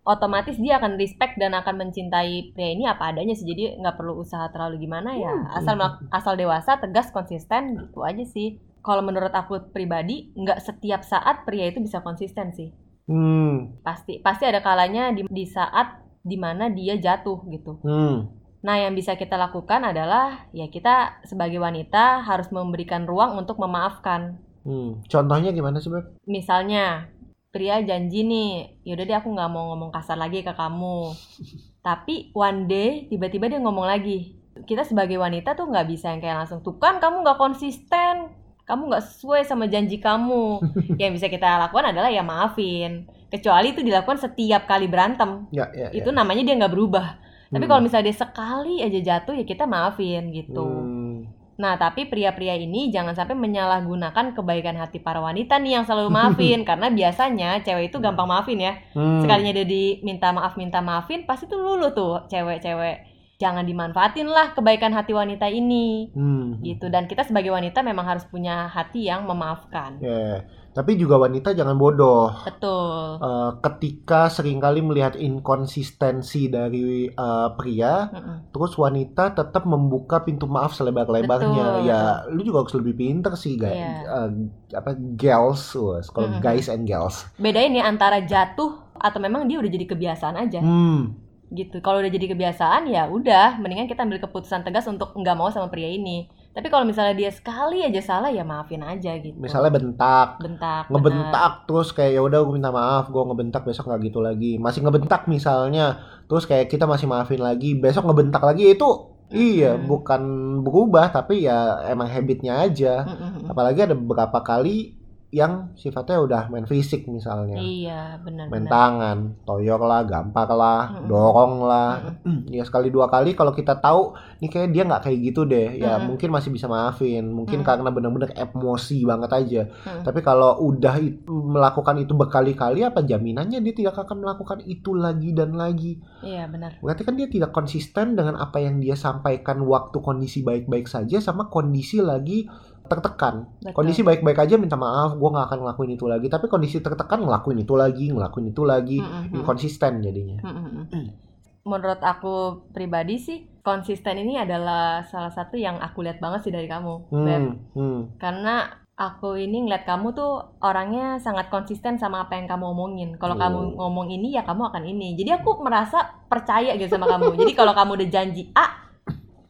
otomatis 0.05 0.57
dia 0.61 0.77
akan 0.77 1.01
respect 1.01 1.41
dan 1.41 1.57
akan 1.57 1.81
mencintai 1.81 2.53
pria 2.53 2.71
ini 2.77 2.85
apa 2.85 3.09
adanya 3.13 3.33
sih. 3.33 3.49
Jadi 3.49 3.81
nggak 3.81 3.97
perlu 3.97 4.21
usaha 4.21 4.53
terlalu 4.53 4.85
gimana 4.85 5.17
ya. 5.17 5.33
Hmm. 5.33 5.57
Asal 5.57 5.77
asal 6.13 6.35
dewasa, 6.37 6.77
tegas, 6.77 7.09
konsisten 7.09 7.89
gitu 7.89 8.05
aja 8.05 8.25
sih. 8.29 8.61
Kalau 8.85 9.01
menurut 9.01 9.33
aku 9.33 9.73
pribadi, 9.73 10.33
nggak 10.37 10.61
setiap 10.61 11.01
saat 11.05 11.49
pria 11.49 11.69
itu 11.73 11.81
bisa 11.81 12.05
konsisten 12.05 12.53
sih. 12.53 12.69
hmm 13.09 13.81
Pasti 13.81 14.21
pasti 14.21 14.45
ada 14.45 14.61
kalanya 14.61 15.09
di, 15.17 15.25
di 15.25 15.45
saat 15.49 16.05
di 16.21 16.37
mana 16.37 16.69
dia 16.69 17.01
jatuh 17.01 17.49
gitu. 17.49 17.81
hmm 17.81 18.40
Nah, 18.61 18.77
yang 18.77 18.93
bisa 18.93 19.17
kita 19.17 19.41
lakukan 19.41 19.81
adalah 19.81 20.45
ya 20.53 20.69
kita 20.69 21.25
sebagai 21.25 21.57
wanita 21.57 22.21
harus 22.25 22.53
memberikan 22.53 23.09
ruang 23.09 23.41
untuk 23.41 23.57
memaafkan. 23.57 24.37
hmm 24.61 25.09
contohnya 25.09 25.57
gimana 25.57 25.81
sih 25.81 25.89
beb 25.89 26.21
Misalnya, 26.29 27.09
pria 27.49 27.81
janji 27.81 28.21
nih, 28.29 28.85
yaudah 28.85 29.05
deh 29.09 29.17
aku 29.17 29.33
nggak 29.33 29.49
mau 29.49 29.73
ngomong 29.73 29.89
kasar 29.89 30.21
lagi 30.21 30.45
ke 30.45 30.53
kamu. 30.53 31.17
Tapi 31.87 32.37
one 32.37 32.69
day 32.69 33.09
tiba-tiba 33.09 33.49
dia 33.49 33.61
ngomong 33.65 33.89
lagi. 33.89 34.37
Kita 34.69 34.85
sebagai 34.85 35.17
wanita 35.17 35.57
tuh 35.57 35.73
nggak 35.73 35.89
bisa 35.89 36.13
yang 36.13 36.21
kayak 36.21 36.45
langsung 36.45 36.61
tuh 36.61 36.77
kan 36.77 37.01
kamu 37.01 37.25
nggak 37.25 37.41
konsisten, 37.41 38.37
kamu 38.69 38.93
nggak 38.93 39.05
sesuai 39.09 39.49
sama 39.49 39.73
janji 39.73 39.97
kamu. 39.97 40.61
yang 41.01 41.17
bisa 41.17 41.33
kita 41.33 41.49
lakukan 41.65 41.97
adalah 41.97 42.13
ya 42.13 42.21
maafin. 42.21 43.09
Kecuali 43.33 43.73
itu 43.73 43.81
dilakukan 43.81 44.21
setiap 44.21 44.69
kali 44.69 44.85
berantem 44.91 45.49
ya 45.49 45.73
ya 45.73 45.89
itu 45.97 46.13
ya. 46.13 46.17
namanya 46.21 46.45
dia 46.45 46.61
nggak 46.61 46.75
berubah. 46.77 47.30
Tapi 47.51 47.61
Hmm. 47.61 47.69
kalau 47.69 47.83
misalnya 47.83 48.07
dia 48.07 48.17
sekali 48.17 48.75
aja 48.79 49.01
jatuh 49.03 49.35
ya 49.35 49.43
kita 49.43 49.67
maafin 49.67 50.31
gitu. 50.31 50.63
Hmm. 50.63 51.27
Nah 51.57 51.77
tapi 51.77 52.07
pria-pria 52.07 52.55
ini 52.55 52.89
jangan 52.89 53.13
sampai 53.13 53.35
menyalahgunakan 53.35 54.33
kebaikan 54.33 54.75
hati 54.75 54.97
para 54.97 55.21
wanita 55.21 55.59
nih 55.59 55.77
yang 55.77 55.85
selalu 55.85 56.09
maafin 56.09 56.63
karena 56.69 56.89
biasanya 56.89 57.61
cewek 57.61 57.91
itu 57.91 57.99
gampang 57.99 58.25
maafin 58.25 58.57
ya. 58.57 58.79
Hmm. 58.95 59.21
Sekalinya 59.21 59.53
dia 59.53 59.67
diminta 59.67 60.31
maaf 60.31 60.55
minta 60.55 60.81
maafin 60.81 61.27
pasti 61.27 61.45
tuh 61.45 61.59
lulu 61.59 61.91
tuh 61.91 62.25
cewek-cewek. 62.27 63.11
Jangan 63.37 63.65
dimanfaatin 63.65 64.29
lah 64.29 64.53
kebaikan 64.53 64.93
hati 64.93 65.11
wanita 65.11 65.49
ini 65.49 66.13
Hmm. 66.13 66.61
gitu. 66.61 66.87
Dan 66.87 67.05
kita 67.05 67.25
sebagai 67.25 67.51
wanita 67.51 67.81
memang 67.81 68.05
harus 68.05 68.25
punya 68.25 68.69
hati 68.69 69.09
yang 69.09 69.25
memaafkan. 69.25 69.97
Ya. 69.99 70.45
Tapi 70.71 70.95
juga 70.95 71.19
wanita 71.19 71.51
jangan 71.51 71.75
bodoh. 71.75 72.31
Betul. 72.47 73.19
Eh, 73.19 73.51
ketika 73.59 74.31
sering 74.31 74.63
kali 74.63 74.81
melihat 74.81 75.19
inkonsistensi 75.19 76.47
dari 76.47 77.11
eh, 77.11 77.49
pria, 77.59 78.07
Mm-mm. 78.07 78.55
terus 78.55 78.79
wanita 78.79 79.35
tetap 79.35 79.67
membuka 79.67 80.23
pintu 80.23 80.47
maaf 80.47 80.73
selebar-lebarnya. 80.79 81.83
Ya, 81.83 82.23
lu 82.31 82.47
juga 82.47 82.63
harus 82.67 82.75
lebih 82.79 82.95
pinter 82.95 83.35
sih, 83.35 83.59
guys. 83.59 83.77
Iya. 83.77 84.31
apa 84.71 84.95
girls, 85.19 85.75
kalau 86.15 86.31
Mm-mm. 86.31 86.43
guys 86.43 86.71
and 86.71 86.87
girls. 86.87 87.27
Bedain 87.35 87.75
ya 87.75 87.91
antara 87.91 88.23
jatuh 88.23 88.79
atau 88.95 89.19
memang 89.19 89.49
dia 89.51 89.59
udah 89.59 89.71
jadi 89.73 89.87
kebiasaan 89.89 90.37
aja. 90.39 90.63
Hmm, 90.63 91.19
gitu 91.51 91.83
kalau 91.83 91.99
udah 91.99 92.13
jadi 92.15 92.31
kebiasaan 92.31 92.87
ya 92.87 93.11
udah 93.11 93.59
mendingan 93.59 93.91
kita 93.91 94.07
ambil 94.07 94.23
keputusan 94.23 94.63
tegas 94.63 94.87
untuk 94.87 95.11
nggak 95.19 95.35
mau 95.35 95.51
sama 95.51 95.67
pria 95.67 95.91
ini 95.91 96.31
tapi 96.51 96.67
kalau 96.67 96.83
misalnya 96.83 97.15
dia 97.15 97.31
sekali 97.31 97.87
aja 97.87 98.03
salah 98.03 98.31
ya 98.35 98.43
maafin 98.43 98.83
aja 98.83 99.15
gitu 99.23 99.39
misalnya 99.39 99.71
bentak, 99.71 100.43
bentak 100.43 100.91
ngebentak 100.91 101.53
terus 101.71 101.95
kayak 101.95 102.19
ya 102.19 102.21
udah 102.27 102.39
gue 102.43 102.55
minta 102.59 102.75
maaf, 102.75 103.07
gue 103.09 103.23
ngebentak 103.23 103.63
besok 103.63 103.87
nggak 103.87 104.01
gitu 104.11 104.19
lagi. 104.19 104.59
Masih 104.59 104.83
ngebentak 104.83 105.31
misalnya, 105.31 106.03
terus 106.27 106.45
kayak 106.51 106.67
kita 106.67 106.91
masih 106.91 107.07
maafin 107.07 107.39
lagi, 107.39 107.79
besok 107.79 108.11
ngebentak 108.11 108.43
lagi 108.43 108.75
itu 108.75 108.91
iya 109.31 109.79
Hmm. 109.79 109.87
bukan 109.87 110.23
berubah 110.67 111.15
tapi 111.15 111.47
ya 111.47 111.87
emang 111.87 112.11
habitnya 112.11 112.67
aja. 112.67 113.07
Mm-mm. 113.07 113.47
Apalagi 113.47 113.87
ada 113.87 113.95
beberapa 113.95 114.43
kali 114.43 115.00
yang 115.31 115.71
sifatnya 115.75 116.19
udah 116.19 116.43
main 116.47 116.67
fisik 116.67 117.07
misalnya. 117.07 117.55
iya 117.55 118.19
benar 118.19 118.51
main 118.51 118.67
benar 118.67 118.73
tangan, 118.73 119.19
toyor 119.45 119.79
lah, 119.79 120.03
gampar 120.03 120.51
lah, 120.51 120.83
Mm-mm. 120.91 121.07
dorong 121.07 121.55
lah. 121.63 121.91
Ya 122.51 122.63
sekali 122.63 122.91
dua 122.91 123.07
kali 123.07 123.33
kalau 123.33 123.51
kita 123.51 123.79
tahu 123.79 124.11
nih 124.39 124.51
kayak 124.51 124.69
dia 124.71 124.83
nggak 124.83 125.03
kayak 125.03 125.19
gitu 125.23 125.47
deh, 125.47 125.79
ya 125.79 125.97
Mm-mm. 125.97 126.11
mungkin 126.11 126.29
masih 126.31 126.51
bisa 126.51 126.67
maafin. 126.67 127.31
Mungkin 127.31 127.63
Mm. 127.63 127.65
karena 127.65 127.89
bener-bener 127.89 128.31
emosi 128.35 129.03
banget 129.03 129.31
aja. 129.31 129.63
Mm. 129.71 130.03
Tapi 130.03 130.19
kalau 130.21 130.59
udah 130.61 130.99
it- 130.99 131.23
melakukan 131.25 131.97
itu 131.97 132.11
berkali-kali, 132.13 132.83
apa 132.83 132.99
jaminannya 133.01 133.63
dia 133.63 133.75
tidak 133.77 134.03
akan 134.03 134.27
melakukan 134.27 134.59
itu 134.63 134.93
lagi 134.93 135.31
dan 135.31 135.55
lagi? 135.55 135.95
iya 136.21 136.45
benar 136.45 136.75
Berarti 136.81 137.01
kan 137.01 137.15
dia 137.15 137.25
tidak 137.27 137.51
konsisten 137.51 138.13
dengan 138.13 138.35
apa 138.35 138.59
yang 138.59 138.77
dia 138.77 138.93
sampaikan 138.93 139.63
waktu 139.63 139.97
kondisi 139.97 140.43
baik-baik 140.43 140.85
saja 140.85 141.17
sama 141.17 141.47
kondisi 141.47 142.03
lagi 142.03 142.51
tertekan. 142.91 143.47
Betul. 143.63 143.73
Kondisi 143.73 144.03
baik-baik 144.03 144.43
aja 144.43 144.59
minta 144.59 144.75
maaf, 144.75 145.15
gue 145.15 145.29
nggak 145.31 145.47
akan 145.47 145.59
ngelakuin 145.63 145.95
itu 145.95 146.11
lagi. 146.11 146.27
Tapi 146.27 146.51
kondisi 146.51 146.83
tertekan 146.83 147.23
ngelakuin 147.23 147.63
itu 147.63 147.79
lagi, 147.79 148.11
ngelakuin 148.11 148.51
itu 148.51 148.63
lagi, 148.67 148.99
Mm-mm. 148.99 149.39
inkonsisten 149.39 150.03
jadinya. 150.03 150.43
Mm-mm. 150.43 151.07
menurut 151.61 152.01
aku 152.01 152.67
pribadi 152.73 153.21
sih 153.21 153.39
konsisten 153.61 154.17
ini 154.17 154.41
adalah 154.41 155.05
salah 155.05 155.29
satu 155.29 155.61
yang 155.61 155.77
aku 155.77 156.01
lihat 156.01 156.17
banget 156.19 156.49
sih 156.49 156.53
dari 156.53 156.65
kamu 156.65 157.13
Beb. 157.13 157.21
Hmm, 157.21 157.53
hmm, 157.77 157.99
karena 158.17 158.65
aku 158.97 159.37
ini 159.37 159.69
ngeliat 159.69 159.85
kamu 159.85 160.13
tuh 160.13 160.57
orangnya 160.61 161.21
sangat 161.21 161.53
konsisten 161.53 161.97
sama 161.97 162.25
apa 162.25 162.37
yang 162.37 162.49
kamu 162.49 162.65
omongin. 162.73 163.11
Kalau 163.17 163.37
Oh. 163.37 163.41
kamu 163.41 163.59
ngomong 163.77 164.09
ini 164.09 164.37
ya 164.37 164.45
kamu 164.45 164.73
akan 164.73 164.85
ini. 164.89 165.17
Jadi 165.17 165.41
aku 165.41 165.61
merasa 165.61 166.05
percaya 166.29 166.77
gitu 166.77 166.97
sama 166.97 167.09
kamu. 167.09 167.37
Jadi 167.41 167.53
kalau 167.53 167.73
kamu 167.73 167.91
udah 167.97 168.09
janji 168.09 168.49
A, 168.53 168.90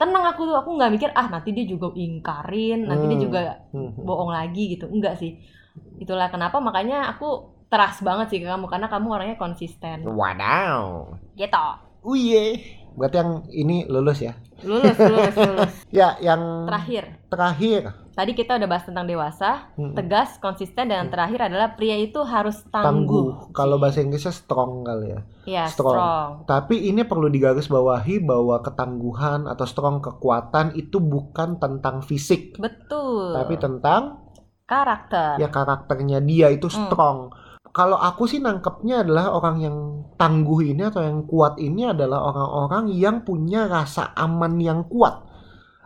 tenang 0.00 0.24
aku 0.30 0.40
tuh 0.48 0.56
aku 0.56 0.70
nggak 0.80 0.90
mikir 0.96 1.10
ah 1.12 1.26
nanti 1.28 1.52
dia 1.56 1.64
juga 1.68 1.92
ingkarin, 1.94 2.88
nanti 2.88 3.04
dia 3.10 3.18
Hmm. 3.18 3.26
juga 3.26 3.40
hmm, 3.74 3.88
hmm. 4.00 4.04
bohong 4.08 4.30
lagi 4.32 4.62
gitu. 4.74 4.86
Enggak 4.88 5.20
sih. 5.20 5.32
itulah 6.02 6.26
kenapa 6.34 6.58
makanya 6.58 7.06
aku 7.14 7.26
trust 7.70 8.02
banget 8.02 8.26
sih 8.34 8.38
ke 8.42 8.46
kamu 8.50 8.66
karena 8.66 8.88
kamu 8.90 9.06
orangnya 9.14 9.36
konsisten 9.38 10.02
Wadaw. 10.02 11.14
gitu 11.38 11.66
Uye. 12.02 12.58
Berarti 12.98 13.16
yang 13.22 13.30
ini 13.54 13.76
lulus 13.86 14.18
ya? 14.20 14.34
lulus 14.60 14.98
lulus 14.98 15.36
lulus 15.38 15.74
Ya, 15.98 16.18
yang 16.20 16.42
terakhir 16.68 17.04
terakhir 17.32 17.82
tadi 18.20 18.36
kita 18.36 18.60
udah 18.60 18.68
bahas 18.68 18.84
tentang 18.84 19.08
dewasa 19.08 19.72
Mm-mm. 19.74 19.96
tegas 19.96 20.36
konsisten 20.36 20.92
dan 20.92 20.96
yang 21.00 21.10
terakhir 21.10 21.48
adalah 21.48 21.72
pria 21.72 21.96
itu 21.96 22.20
harus 22.20 22.60
Hmm. 22.60 22.68
tangguh. 22.68 22.92
tangguh, 22.92 23.28
Kalau 23.56 23.80
bahasa 23.80 24.04
Inggrisnya 24.04 24.28
strong 24.30 24.84
kali 24.84 25.06
ya. 25.08 25.20
ya 25.48 25.64
strong. 25.64 25.96
strong, 25.96 26.28
Tapi 26.44 26.84
ini 26.84 27.00
perlu 27.02 27.32
digarisbawahi 27.32 28.20
bahwa 28.20 28.60
ketangguhan 28.60 29.48
atau 29.48 29.64
strong 29.64 30.04
kekuatan 30.04 30.76
itu 30.76 31.00
bukan 31.00 31.56
tentang 31.56 32.04
fisik, 32.04 32.60
betul 32.60 33.32
tapi 33.32 33.56
tentang 33.56 34.20
karakter 34.64 35.40
ya 35.40 35.48
karakternya 35.48 36.20
dia 36.20 36.52
itu 36.52 36.68
Hmm. 36.68 36.76
strong. 36.86 37.18
Kalau 37.70 37.96
aku 37.96 38.26
sih 38.26 38.38
nangkepnya 38.38 39.00
adalah 39.00 39.32
orang 39.32 39.56
yang 39.58 39.76
tangguh 40.14 40.60
ini 40.60 40.90
atau 40.90 41.00
yang 41.00 41.24
kuat 41.24 41.56
ini 41.56 41.88
adalah 41.88 42.20
orang-orang 42.20 42.92
yang 42.92 43.22
punya 43.22 43.64
rasa 43.64 44.12
aman 44.12 44.58
yang 44.58 44.84
kuat 44.84 45.22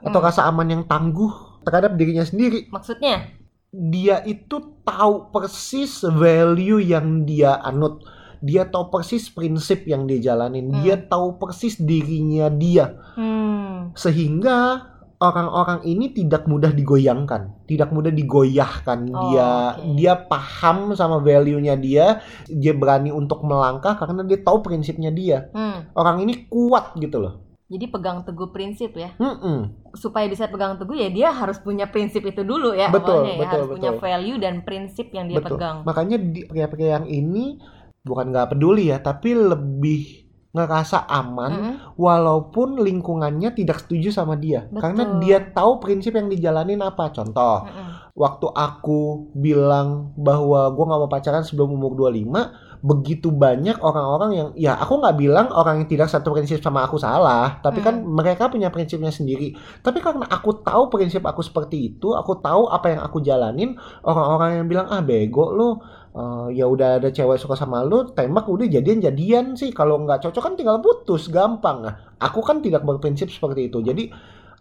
atau 0.01 0.19
Hmm. 0.19 0.27
rasa 0.27 0.49
aman 0.49 0.67
yang 0.67 0.83
tangguh 0.85 1.54
terhadap 1.65 1.97
dirinya 1.97 2.23
sendiri. 2.23 2.69
maksudnya 2.69 3.33
Dia 3.75 4.23
itu 4.23 4.79
tahu 4.87 5.35
persis 5.35 6.07
value 6.07 6.79
yang 6.79 7.27
dia 7.27 7.59
anut. 7.59 8.07
Dia 8.39 8.69
tahu 8.69 8.93
persis 8.93 9.33
prinsip 9.33 9.89
yang 9.89 10.07
dia 10.07 10.21
jalanin. 10.31 10.71
Hmm. 10.71 10.85
Dia 10.85 11.01
tahu 11.01 11.43
persis 11.43 11.81
dirinya 11.81 12.47
dia. 12.53 12.95
hmm 13.19 13.99
Sehingga 13.99 14.93
orang-orang 15.25 15.81
ini 15.89 16.13
tidak 16.13 16.45
mudah 16.45 16.71
digoyangkan, 16.71 17.67
tidak 17.67 17.91
mudah 17.91 18.13
digoyahkan. 18.13 18.99
Oh, 19.09 19.33
dia 19.33 19.49
oke. 19.81 19.97
dia 19.97 20.13
paham 20.29 20.93
sama 20.93 21.25
value-nya 21.25 21.75
dia, 21.81 22.21
dia 22.47 22.73
berani 22.77 23.11
untuk 23.15 23.41
melangkah 23.47 23.97
karena 23.97 24.21
dia 24.27 24.39
tahu 24.45 24.61
prinsipnya 24.61 25.09
dia. 25.09 25.49
hmm 25.51 25.97
Orang 25.97 26.21
ini 26.21 26.47
kuat 26.47 26.95
gitu 27.01 27.23
loh. 27.23 27.54
Jadi 27.75 27.91
pegang 27.91 28.23
teguh 28.23 28.55
prinsip 28.55 28.95
ya 28.95 29.11
Mm-mm. 29.19 29.91
supaya 29.99 30.31
bisa 30.31 30.47
pegang 30.47 30.79
teguh 30.79 30.95
ya 30.95 31.11
dia 31.11 31.29
harus 31.35 31.59
punya 31.59 31.91
prinsip 31.91 32.23
itu 32.23 32.47
dulu 32.47 32.71
ya 32.73 32.89
Betul, 32.89 33.27
awalnya 33.27 33.35
ya 33.35 33.41
betul, 33.43 33.51
harus 33.51 33.69
punya 33.75 33.91
betul. 33.91 34.03
value 34.07 34.39
dan 34.39 34.55
prinsip 34.63 35.07
yang 35.11 35.27
dia 35.27 35.43
Betul. 35.43 35.59
pegang 35.59 35.77
Makanya 35.83 36.17
di 36.23 36.41
pria-pria 36.47 37.03
yang 37.03 37.07
ini 37.11 37.59
bukan 38.05 38.31
nggak 38.31 38.55
peduli 38.55 38.93
ya, 38.93 39.01
tapi 39.01 39.33
lebih 39.33 40.29
ngerasa 40.55 41.11
aman 41.11 41.51
Mm-mm. 41.51 41.75
walaupun 41.99 42.79
lingkungannya 42.79 43.51
tidak 43.59 43.83
setuju 43.83 44.15
sama 44.15 44.39
dia. 44.39 44.71
Betul. 44.71 44.81
Karena 44.87 45.03
dia 45.19 45.39
tahu 45.43 45.83
prinsip 45.83 46.15
yang 46.15 46.31
dijalanin 46.31 46.79
apa. 46.79 47.11
Contoh, 47.11 47.67
Mm-mm. 47.67 48.15
waktu 48.15 48.47
aku 48.55 49.35
bilang 49.35 50.15
bahwa 50.15 50.71
gue 50.71 50.85
nggak 50.87 51.01
mau 51.03 51.11
pacaran 51.11 51.43
sebelum 51.43 51.75
umur 51.75 51.99
25 52.07 52.74
begitu 52.85 53.33
banyak 53.33 53.81
orang-orang 53.81 54.31
yang 54.37 54.49
ya 54.61 54.77
aku 54.77 55.01
nggak 55.01 55.17
bilang 55.17 55.49
orang 55.49 55.81
yang 55.81 55.89
tidak 55.89 56.13
satu 56.13 56.37
prinsip 56.37 56.61
sama 56.61 56.85
aku 56.85 57.01
salah 57.01 57.57
tapi 57.65 57.81
Hmm. 57.81 57.87
kan 57.89 57.95
mereka 58.05 58.53
punya 58.53 58.69
prinsipnya 58.69 59.09
sendiri 59.09 59.57
tapi 59.81 60.05
karena 60.05 60.29
aku 60.29 60.61
tahu 60.61 60.93
prinsip 60.93 61.25
aku 61.25 61.41
seperti 61.41 61.97
itu 61.97 62.13
aku 62.13 62.45
tahu 62.45 62.69
apa 62.69 62.93
yang 62.93 63.01
aku 63.01 63.25
jalanin 63.25 63.73
orang-orang 64.05 64.61
yang 64.61 64.67
bilang 64.69 64.87
ah 64.93 65.01
bego 65.01 65.49
lo 65.49 65.69
eh, 66.13 66.61
ya 66.61 66.69
udah 66.69 67.01
ada 67.01 67.09
cewek 67.09 67.41
suka 67.41 67.57
sama 67.57 67.81
lu 67.81 68.13
tembak 68.13 68.45
udah 68.45 68.69
jadian 68.69 69.01
jadian 69.01 69.57
sih 69.57 69.73
kalau 69.73 70.05
nggak 70.05 70.21
cocok 70.21 70.43
kan 70.45 70.53
tinggal 70.53 70.77
putus 70.85 71.33
gampang 71.33 71.89
nah 71.89 71.95
aku 72.21 72.45
kan 72.45 72.61
tidak 72.61 72.85
berprinsip 72.85 73.33
seperti 73.33 73.73
itu 73.73 73.81
jadi 73.81 74.13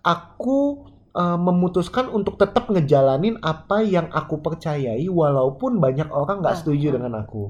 aku 0.02 0.58
eh, 1.14 1.38
memutuskan 1.38 2.08
untuk 2.08 2.40
tetap 2.40 2.72
ngejalanin 2.72 3.38
apa 3.44 3.84
yang 3.84 4.08
aku 4.10 4.40
percayai 4.40 5.06
walaupun 5.12 5.78
banyak 5.78 6.08
orang 6.08 6.40
nggak 6.40 6.56
Ah, 6.56 6.60
setuju 6.64 6.88
ah. 6.90 6.94
dengan 6.96 7.14
aku 7.20 7.44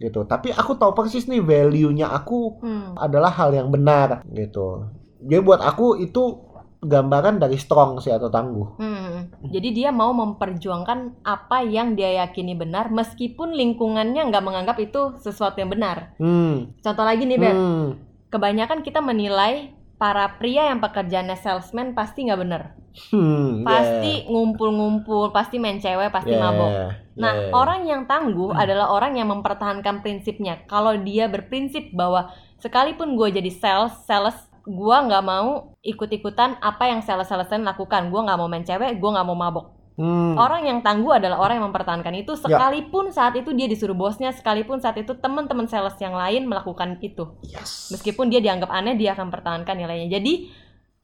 gitu 0.00 0.24
tapi 0.24 0.48
aku 0.50 0.74
tahu 0.74 0.96
persis 0.96 1.28
nih 1.28 1.44
value-nya 1.44 2.08
aku 2.08 2.56
Hmm. 2.58 2.96
adalah 2.96 3.28
hal 3.30 3.52
yang 3.52 3.68
benar 3.68 4.24
gitu 4.32 4.88
jadi 5.20 5.44
buat 5.44 5.60
aku 5.60 6.00
itu 6.00 6.40
gambaran 6.80 7.36
dari 7.36 7.60
strong 7.60 8.00
sih 8.00 8.08
atau 8.08 8.32
tangguh 8.32 8.80
Hmm. 8.80 9.28
Jadi 9.52 9.68
dia 9.76 9.92
mau 9.92 10.16
memperjuangkan 10.16 11.20
apa 11.20 11.60
yang 11.60 11.92
dia 11.92 12.24
yakini 12.24 12.56
benar 12.56 12.88
meskipun 12.88 13.52
lingkungannya 13.52 14.24
nggak 14.32 14.40
menganggap 14.40 14.76
itu 14.80 15.12
sesuatu 15.20 15.60
yang 15.60 15.68
benar. 15.68 16.16
hmm. 16.16 16.80
Contoh 16.80 17.04
lagi 17.04 17.28
nih 17.28 17.36
Beb, 17.36 17.52
hmm. 17.52 17.86
kebanyakan 18.32 18.80
kita 18.80 19.04
menilai 19.04 19.76
para 20.00 20.40
pria 20.40 20.72
yang 20.72 20.80
pekerjaannya 20.80 21.36
salesman 21.36 21.92
pasti 21.92 22.24
nggak 22.24 22.40
benar. 22.40 22.62
Hmm, 22.90 23.62
Pasti 23.62 24.26
ngumpul-ngumpul, 24.26 25.30
pasti 25.30 25.62
main 25.62 25.78
cewek, 25.78 26.10
pasti 26.10 26.34
yeah, 26.34 26.42
mabok. 26.42 26.70
yeah, 26.70 26.90
Nah, 27.16 27.32
yeah. 27.38 27.52
orang 27.54 27.86
yang 27.86 28.02
tangguh 28.04 28.50
Hmm. 28.50 28.58
adalah 28.58 28.90
orang 28.90 29.14
yang 29.14 29.30
mempertahankan 29.30 30.02
prinsipnya. 30.02 30.66
Kalau 30.66 30.98
dia 30.98 31.30
berprinsip 31.30 31.94
bahwa 31.94 32.34
sekalipun 32.58 33.14
gue 33.14 33.30
jadi 33.30 33.50
sales, 33.50 33.94
sales 34.04 34.34
gue 34.66 34.96
nggak 35.06 35.24
mau 35.24 35.78
ikut-ikutan 35.80 36.58
apa 36.58 36.90
yang 36.90 37.00
sales-salesan 37.00 37.62
lakukan. 37.62 38.10
Gue 38.10 38.20
nggak 38.20 38.38
mau 38.38 38.50
main 38.50 38.66
cewek, 38.66 38.98
gue 38.98 39.10
nggak 39.10 39.26
mau 39.26 39.38
mabok. 39.38 39.66
Hmm. 39.94 40.32
Orang 40.34 40.64
yang 40.64 40.80
tangguh 40.80 41.12
adalah 41.12 41.38
orang 41.38 41.60
yang 41.60 41.68
mempertahankan 41.68 42.14
itu 42.16 42.32
Ya. 42.32 42.40
sekalipun 42.48 43.12
saat 43.12 43.36
itu 43.36 43.52
dia 43.52 43.68
disuruh 43.68 43.92
bosnya, 43.92 44.32
sekalipun 44.32 44.80
saat 44.80 44.96
itu 44.96 45.12
teman-teman 45.14 45.68
sales 45.68 45.94
yang 46.00 46.16
lain 46.16 46.48
melakukan 46.48 46.96
itu. 47.04 47.36
Yes. 47.44 47.92
Meskipun 47.92 48.32
dia 48.32 48.40
dianggap 48.40 48.72
aneh, 48.72 48.96
dia 48.96 49.12
akan 49.12 49.28
pertahankan 49.28 49.76
nilainya. 49.76 50.08
Jadi 50.10 50.48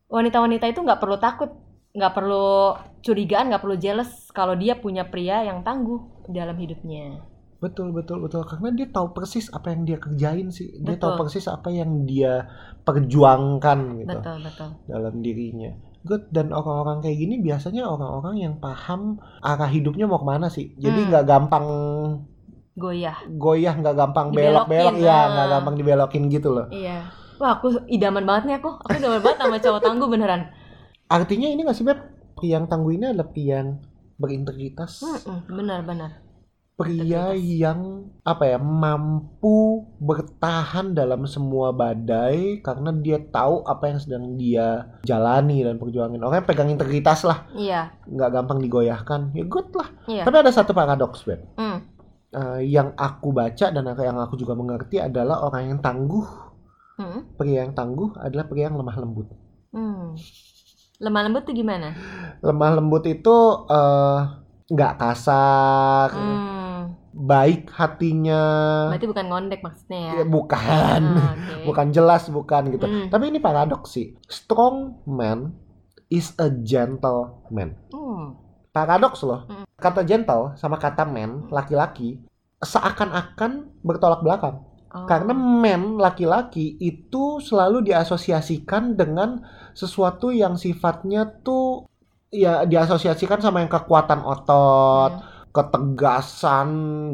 wanita-wanita 0.09 0.65
itu 0.71 0.81
nggak 0.81 0.97
perlu 0.97 1.19
takut, 1.19 1.51
nggak 1.97 2.13
perlu 2.13 2.77
curigaan, 3.01 3.49
nggak 3.49 3.63
perlu 3.65 3.77
jealous 3.81 4.29
kalau 4.31 4.53
dia 4.53 4.77
punya 4.77 5.09
pria 5.09 5.41
yang 5.43 5.65
tangguh 5.65 6.29
dalam 6.29 6.55
hidupnya. 6.55 7.25
Betul 7.57 7.97
betul 7.97 8.21
betul 8.21 8.45
karena 8.45 8.69
dia 8.69 8.85
tahu 8.93 9.17
persis 9.17 9.49
apa 9.49 9.73
yang 9.73 9.89
dia 9.89 9.97
kerjain 9.97 10.53
sih. 10.53 10.77
Dia 10.77 11.01
tahu 11.01 11.17
Betul. 11.17 11.21
persis 11.25 11.49
apa 11.49 11.73
yang 11.73 12.05
dia 12.05 12.45
perjuangkan 12.85 13.79
gitu 14.05 14.13
Betul 14.13 14.37
betul. 14.45 14.69
dalam 14.85 15.15
dirinya. 15.25 15.73
Good 16.07 16.31
dan 16.31 16.53
orang-orang 16.53 17.03
kayak 17.03 17.17
gini 17.19 17.35
biasanya 17.41 17.89
orang-orang 17.89 18.39
yang 18.39 18.55
paham 18.61 19.17
arah 19.41 19.67
hidupnya 19.67 20.05
mau 20.05 20.21
ke 20.21 20.27
mana 20.29 20.47
sih. 20.47 20.77
Jadi 20.77 21.01
Hmm. 21.03 21.09
nggak 21.11 21.25
gampang 21.27 21.67
Goyah. 22.77 23.17
goyah, 23.41 23.73
nggak 23.73 23.97
gampang 23.97 24.27
Dibelokin, 24.31 24.53
belok-belok, 24.69 24.95
ya 25.01 25.17
ah. 25.17 25.25
nggak 25.33 25.49
gampang 25.49 25.75
dibelokin 25.81 26.23
gitu 26.29 26.49
loh. 26.53 26.69
Iya. 26.69 27.09
Wah 27.41 27.57
aku 27.57 27.73
idaman 27.89 28.29
banget 28.29 28.43
nih 28.53 28.57
aku. 28.61 28.69
Aku 28.85 28.97
idaman 29.01 29.21
banget 29.25 29.39
sama 29.41 29.57
cowok 29.57 29.81
tangguh 29.81 30.09
beneran. 30.13 30.43
Artinya 31.07 31.47
ini 31.47 31.63
nggak 31.63 31.77
sih 31.77 31.87
beb? 31.87 31.99
Pria 32.37 32.59
yang 32.59 32.67
tangguh 32.67 32.93
ini 32.93 33.05
adalah 33.09 33.31
pria 33.31 33.63
yang 33.63 33.81
berintegritas, 34.17 35.01
benar-benar. 35.49 36.25
pria 36.77 37.33
yang 37.33 38.05
apa 38.21 38.53
ya 38.53 38.59
mampu 38.61 39.81
bertahan 39.97 40.93
dalam 40.93 41.25
semua 41.25 41.73
badai 41.73 42.61
karena 42.61 42.93
dia 42.93 43.17
tahu 43.17 43.65
apa 43.65 43.89
yang 43.89 43.97
sedang 43.97 44.37
dia 44.37 44.85
jalani 45.01 45.65
dan 45.65 45.81
perjuangin. 45.81 46.21
Orang 46.21 46.45
yang 46.45 46.49
pegang 46.49 46.69
integritas 46.69 47.25
lah, 47.25 47.49
Iya. 47.57 47.97
nggak 48.05 48.29
gampang 48.29 48.61
digoyahkan. 48.61 49.33
Ya 49.33 49.49
good 49.49 49.73
lah. 49.73 49.89
Iya. 50.05 50.29
Tapi 50.29 50.37
ada 50.37 50.53
satu 50.53 50.77
paradoks 50.77 51.25
beb. 51.25 51.41
Mm. 51.57 51.79
Eh, 52.37 52.61
yang 52.69 52.93
aku 52.93 53.33
baca 53.33 53.73
dan 53.73 53.81
yang 53.97 54.21
aku 54.21 54.37
juga 54.37 54.53
mengerti 54.53 55.01
adalah 55.01 55.49
orang 55.49 55.73
yang 55.73 55.81
tangguh, 55.81 56.29
Mm. 57.01 57.41
pria 57.41 57.65
yang 57.65 57.73
tangguh 57.73 58.13
adalah 58.21 58.45
pria 58.45 58.69
yang 58.69 58.77
lemah 58.77 58.97
lembut. 59.01 59.33
Mm. 59.73 60.13
Lemah 60.97 61.23
lembut 61.29 61.43
tuh 61.45 61.53
gimana? 61.53 61.93
Lemah 62.41 62.71
lembut 62.75 63.05
itu 63.05 63.37
eh, 63.69 64.19
nggak 64.67 64.95
kasar, 64.97 66.09
Hmm. 66.11 66.97
baik 67.13 67.69
hatinya. 67.71 68.43
Berarti 68.93 69.07
bukan 69.07 69.27
ngondek 69.27 69.61
maksudnya 69.61 69.99
ya? 70.01 70.13
Ya, 70.21 70.25
bukan, 70.27 71.03
Ah, 71.17 71.33
oke. 71.37 71.65
bukan 71.65 71.87
jelas 71.91 72.29
bukan 72.29 72.63
gitu. 72.71 72.85
Hmm. 72.85 73.07
Tapi 73.09 73.25
ini 73.29 73.39
paradoks 73.39 73.93
sih. 73.93 74.17
Strong 74.27 75.05
man 75.07 75.53
is 76.09 76.33
a 76.37 76.49
gentle 76.51 77.45
man. 77.49 77.77
Hmm. 77.89 78.37
Paradoks 78.71 79.21
loh. 79.23 79.45
Hmm. 79.47 79.65
Kata 79.77 80.01
gentle 80.03 80.57
sama 80.57 80.77
kata 80.77 81.05
man 81.05 81.49
laki-laki 81.49 82.21
seakan-akan 82.59 83.69
bertolak 83.81 84.21
belakang. 84.21 84.65
Oh. 84.89 85.05
Karena 85.05 85.33
men 85.33 85.97
laki-laki 85.97 86.77
itu 86.79 87.37
selalu 87.39 87.85
diasosiasikan 87.85 88.97
dengan 88.97 89.45
sesuatu 89.81 90.27
yang 90.43 90.55
sifatnya 90.65 91.21
tuh 91.45 91.85
ya 92.43 92.65
diasosiasikan 92.73 93.39
sama 93.45 93.57
yang 93.63 93.71
kekuatan 93.77 94.21
otot, 94.33 95.13
Hmm. 95.13 95.23
ketegasan, 95.57 96.69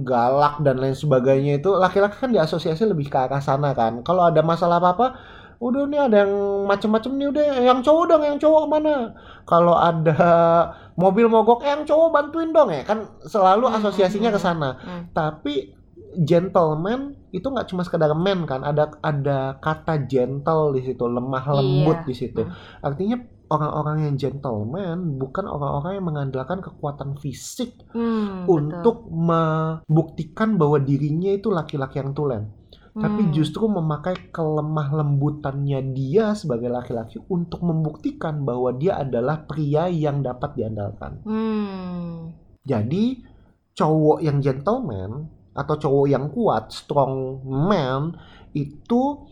galak 0.08 0.54
dan 0.64 0.76
lain 0.82 0.96
sebagainya 1.02 1.52
itu 1.62 1.70
laki-laki 1.82 2.16
kan 2.22 2.30
diasosiasi 2.36 2.82
lebih 2.90 3.06
ke 3.12 3.18
arah 3.24 3.42
sana 3.48 3.70
kan. 3.80 3.92
Kalau 4.06 4.22
ada 4.30 4.40
masalah 4.42 4.76
apa-apa, 4.82 5.06
udah 5.62 5.82
nih 5.90 6.00
ada 6.10 6.16
yang 6.26 6.32
macem-macem 6.70 7.12
nih 7.18 7.28
udah 7.32 7.44
yang 7.68 7.80
cowok 7.86 8.04
dong, 8.10 8.22
yang 8.26 8.38
cowok 8.42 8.64
mana? 8.66 8.94
Kalau 9.46 9.74
ada 9.78 10.18
mobil 10.98 11.26
mogok, 11.30 11.62
eh, 11.64 11.70
yang 11.72 11.84
cowok 11.88 12.08
bantuin 12.14 12.50
dong 12.56 12.70
ya 12.74 12.82
kan 12.82 12.98
selalu 13.24 13.66
Hmm, 13.66 13.76
asosiasinya 13.78 14.30
hmm, 14.30 14.36
ke 14.36 14.40
sana. 14.42 14.68
Hmm. 14.82 15.02
Tapi 15.14 15.54
gentleman 16.14 17.00
itu 17.30 17.44
nggak 17.44 17.66
cuma 17.66 17.82
sekedar 17.82 18.12
man 18.12 18.44
kan 18.44 18.60
ada 18.60 18.92
ada 19.00 19.56
kata 19.56 20.04
gentle 20.04 20.72
di 20.72 20.82
situ 20.82 21.02
lemah 21.02 21.44
lembut 21.50 21.98
Iya. 21.98 22.06
di 22.06 22.14
situ 22.14 22.42
Hmm. 22.42 22.52
artinya 22.80 23.16
orang-orang 23.48 23.96
yang 24.02 24.14
gentleman 24.16 24.96
bukan 25.16 25.44
orang-orang 25.44 25.92
yang 25.94 26.06
mengandalkan 26.06 26.58
kekuatan 26.58 27.16
fisik 27.16 27.76
Hmm, 27.92 28.44
untuk 28.44 29.08
membuktikan 29.08 30.56
bahwa 30.56 30.78
dirinya 30.78 31.30
itu 31.30 31.48
laki-laki 31.48 31.98
yang 31.98 32.12
tulen 32.12 32.48
betul. 32.48 33.00
tapi 33.00 33.22
Hmm. 33.22 33.32
justru 33.32 33.64
memakai 33.66 34.28
kelemah 34.28 34.88
lembutannya 34.94 35.80
dia 35.92 36.32
sebagai 36.32 36.68
laki-laki 36.68 37.20
untuk 37.26 37.60
membuktikan 37.60 38.40
bahwa 38.42 38.72
dia 38.72 38.96
adalah 38.98 39.44
pria 39.44 39.88
yang 39.88 40.20
dapat 40.20 40.52
diandalkan 40.54 41.20
Hmm. 41.22 42.32
jadi 42.62 43.20
cowok 43.72 44.20
yang 44.20 44.40
gentleman 44.40 45.28
atau 45.52 45.74
cowok 45.76 46.06
yang 46.08 46.26
kuat, 46.28 46.72
strong 46.72 47.44
man 47.44 48.16
itu 48.52 49.28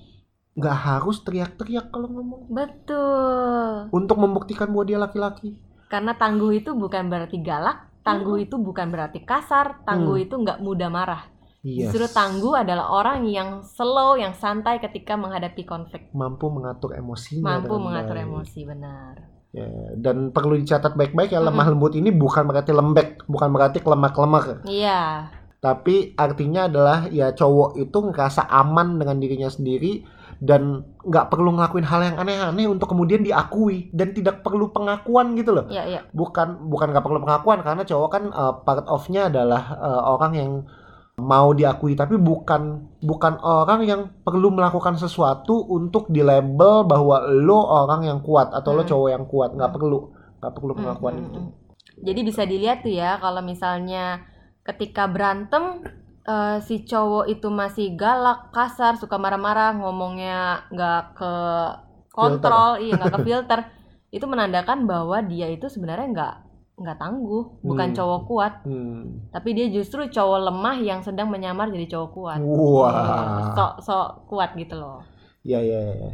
nggak 0.53 0.77
harus 0.77 1.23
teriak-teriak 1.23 1.89
kalau 1.89 2.09
ngomong 2.11 2.43
Betul. 2.51 3.89
untuk 3.93 4.17
membuktikan 4.19 4.69
bahwa 4.69 4.85
dia 4.85 4.99
laki-laki. 5.01 5.57
Karena 5.89 6.15
tangguh 6.15 6.53
itu 6.55 6.77
bukan 6.77 7.09
berarti 7.09 7.41
galak, 7.41 7.89
tangguh 8.03 8.45
itu 8.45 8.61
bukan 8.61 8.93
berarti 8.93 9.25
kasar, 9.25 9.83
tangguh 9.83 10.21
Hmm. 10.21 10.25
itu 10.29 10.35
nggak 10.37 10.59
mudah 10.61 10.91
marah. 10.91 11.23
Yes. 11.61 11.93
Justru 11.93 12.09
tangguh 12.09 12.57
adalah 12.57 12.89
orang 12.89 13.29
yang 13.29 13.61
slow, 13.61 14.17
yang 14.17 14.33
santai 14.33 14.81
ketika 14.81 15.13
menghadapi 15.13 15.69
konflik, 15.69 16.09
mampu 16.17 16.49
mengatur 16.49 16.97
emosinya 16.97 17.45
mampu 17.61 17.77
mengatur 17.77 18.17
baik. 18.17 18.27
emosi, 18.27 18.61
benar. 18.65 19.15
Ya, 19.51 19.67
dan 19.99 20.31
perlu 20.31 20.55
dicatat 20.57 20.95
baik-baik 20.95 21.35
ya 21.35 21.43
lemah 21.43 21.75
lembut 21.75 21.99
ini 21.99 22.15
bukan 22.15 22.47
berarti 22.47 22.71
lembek, 22.71 23.27
bukan 23.27 23.51
berarti 23.51 23.83
kelemak-lemak. 23.83 24.63
Iya, 24.65 25.27
Tapi 25.61 26.17
artinya 26.17 26.73
adalah 26.73 27.05
ya 27.13 27.37
cowok 27.37 27.77
itu 27.77 27.99
ngerasa 28.01 28.49
aman 28.49 28.97
dengan 28.97 29.21
dirinya 29.21 29.53
sendiri 29.53 30.09
dan 30.41 30.89
nggak 31.05 31.29
perlu 31.29 31.53
ngelakuin 31.53 31.85
hal 31.85 32.01
yang 32.01 32.17
aneh-aneh 32.17 32.65
untuk 32.65 32.89
kemudian 32.89 33.21
diakui 33.21 33.93
dan 33.93 34.17
tidak 34.17 34.41
perlu 34.41 34.73
pengakuan 34.73 35.37
gitu 35.37 35.53
loh. 35.53 35.69
iya, 35.69 35.85
iya. 35.85 36.01
bukan 36.17 36.65
bukan 36.73 36.97
nggak 36.97 37.05
perlu 37.05 37.21
pengakuan 37.21 37.61
karena 37.61 37.85
cowok 37.85 38.09
kan 38.09 38.25
uh, 38.33 38.53
part 38.65 38.89
of-nya 38.89 39.29
adalah 39.29 39.77
uh, 39.77 40.17
orang 40.17 40.33
yang 40.33 40.51
mau 41.21 41.53
diakui 41.53 41.93
tapi 41.93 42.17
bukan 42.17 42.89
bukan 43.05 43.37
orang 43.45 43.85
yang 43.85 44.01
perlu 44.25 44.49
melakukan 44.49 44.97
sesuatu 44.97 45.61
untuk 45.69 46.09
di 46.09 46.25
label 46.25 46.89
bahwa 46.89 47.29
lo 47.29 47.61
orang 47.61 48.09
yang 48.09 48.19
kuat 48.25 48.49
atau 48.57 48.73
lo 48.73 48.81
Hmm. 48.81 48.89
cowok 48.89 49.09
yang 49.13 49.25
kuat 49.29 49.53
nggak 49.53 49.69
Hmm. 49.69 49.77
perlu 49.77 49.99
nggak 50.41 50.53
perlu 50.57 50.73
Hmm, 50.73 50.81
pengakuan 50.81 51.15
hmm, 51.21 51.25
itu 51.29 51.41
hmm. 51.45 51.51
Jadi 52.01 52.21
bisa 52.25 52.49
dilihat 52.49 52.81
tuh 52.81 52.97
ya 52.97 53.21
kalau 53.21 53.45
misalnya 53.45 54.25
ketika 54.71 55.11
berantem 55.11 55.83
eh, 56.25 56.59
si 56.63 56.87
cowok 56.87 57.27
itu 57.27 57.49
masih 57.51 57.87
galak, 57.99 58.55
kasar, 58.55 58.95
suka 59.03 59.17
marah-marah, 59.19 59.75
ngomongnya 59.75 60.39
nggak 60.71 61.03
ke 61.19 61.33
kontrol, 62.11 62.79
iya 62.79 62.93
nggak 62.99 63.13
ke 63.17 63.21
filter, 63.27 63.61
itu 64.11 64.25
menandakan 64.27 64.87
bahwa 64.87 65.19
dia 65.23 65.47
itu 65.51 65.67
sebenarnya 65.67 66.09
nggak 66.15 66.35
nggak 66.81 66.97
tangguh, 66.97 67.45
bukan 67.61 67.89
Hmm. 67.93 67.97
cowok 67.99 68.21
kuat, 68.25 68.53
Hmm. 68.65 69.29
tapi 69.35 69.53
dia 69.53 69.67
justru 69.69 70.01
cowok 70.09 70.39
lemah 70.49 70.77
yang 70.81 71.01
sedang 71.05 71.29
menyamar 71.29 71.69
jadi 71.69 71.87
cowok 71.93 72.11
kuat. 72.17 72.41
wah 72.41 73.53
Sok 73.57 73.73
sok 73.85 74.07
kuat 74.31 74.51
gitu 74.57 74.81
loh. 74.81 75.05
ya 75.43 75.61
ya 75.61 75.81
ya 75.81 76.11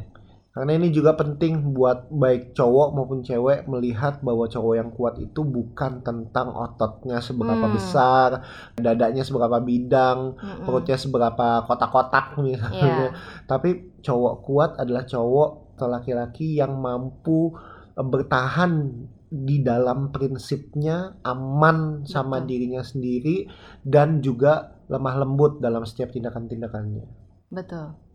karena 0.57 0.73
ini 0.73 0.89
juga 0.89 1.13
penting 1.13 1.77
buat 1.77 2.09
baik 2.09 2.57
cowok 2.57 2.97
maupun 2.97 3.21
cewek 3.21 3.69
melihat 3.69 4.25
bahwa 4.25 4.49
cowok 4.49 4.75
yang 4.81 4.89
kuat 4.89 5.21
itu 5.21 5.45
bukan 5.45 6.01
tentang 6.01 6.49
ototnya 6.57 7.21
seberapa 7.21 7.69
Hmm. 7.69 7.77
besar 7.77 8.41
dadanya 8.81 9.21
seberapa 9.21 9.61
bidang 9.61 10.33
Mm-mm. 10.33 10.65
perutnya 10.65 10.97
seberapa 10.97 11.61
kotak-kotak 11.69 12.41
misalnya. 12.41 12.89
Iya. 12.89 13.09
Tapi 13.45 14.01
cowok 14.01 14.35
kuat 14.49 14.71
adalah 14.81 15.05
cowok 15.05 15.77
atau 15.77 15.93
laki-laki 15.93 16.57
yang 16.57 16.73
mampu 16.81 17.53
bertahan 17.93 18.97
di 19.29 19.61
dalam 19.61 20.09
prinsipnya 20.09 21.21
aman 21.21 22.09
sama 22.09 22.41
Betul. 22.41 22.49
dirinya 22.49 22.81
sendiri 22.81 23.45
dan 23.85 24.25
juga 24.25 24.73
lemah 24.89 25.21
lembut 25.21 25.61
dalam 25.61 25.85
setiap 25.85 26.17
tindakan-tindakannya. 26.17 27.05
Betul. 27.53 28.06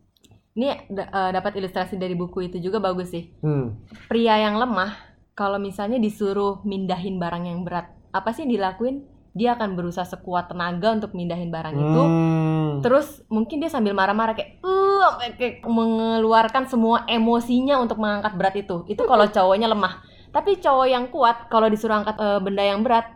Ini 0.51 0.67
eh, 0.91 1.31
dapat 1.31 1.55
ilustrasi 1.55 1.95
dari 1.95 2.11
buku 2.11 2.51
itu 2.51 2.57
juga 2.59 2.77
bagus 2.77 3.09
sih. 3.09 3.31
Hmm, 3.39 3.79
pria 4.05 4.35
yang 4.37 4.59
lemah 4.59 4.91
kalau 5.31 5.57
misalnya 5.57 5.95
disuruh 5.97 6.59
mindahin 6.61 7.15
barang 7.17 7.47
yang 7.47 7.63
berat 7.63 7.87
apa 8.11 8.35
sih 8.35 8.43
yang 8.43 8.59
dilakuin 8.59 9.07
dia 9.31 9.55
akan 9.55 9.79
berusaha 9.79 10.03
sekuat 10.03 10.51
tenaga 10.51 10.91
untuk 10.91 11.15
mindahin 11.15 11.47
barang 11.47 11.71
itu 11.71 12.01
Hmm. 12.03 12.83
terus 12.83 13.23
mungkin 13.31 13.63
dia 13.63 13.71
sambil 13.71 13.95
marah-marah 13.95 14.35
kayak 14.35 14.59
uh 14.59 15.07
kayak 15.39 15.63
mengeluarkan 15.63 16.67
semua 16.67 17.07
emosinya 17.07 17.79
untuk 17.79 17.95
mengangkat 17.97 18.35
berat 18.35 18.55
itu 18.59 18.83
itu 18.91 18.99
kalau 19.07 19.23
cowoknya 19.31 19.71
lemah 19.71 20.03
tapi 20.35 20.59
cowok 20.59 20.87
yang 20.91 21.07
kuat 21.07 21.47
kalau 21.47 21.71
disuruh 21.71 22.03
angkat 22.03 22.19
eh, 22.19 22.39
benda 22.43 22.63
yang 22.67 22.83
berat 22.83 23.07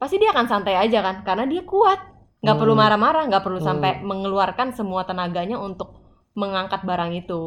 pasti 0.00 0.16
dia 0.16 0.32
akan 0.32 0.48
santai 0.48 0.80
aja 0.80 1.04
kan 1.04 1.20
karena 1.20 1.44
dia 1.44 1.60
kuat 1.68 2.00
nggak 2.40 2.54
Hmm. 2.56 2.62
perlu 2.64 2.72
marah-marah 2.72 3.28
nggak 3.28 3.44
perlu 3.44 3.60
Hmm. 3.60 3.68
sampai 3.76 4.00
mengeluarkan 4.00 4.72
semua 4.72 5.04
tenaganya 5.04 5.60
untuk 5.60 5.97
mengangkat 6.42 6.80
barang 6.90 7.12
itu 7.22 7.42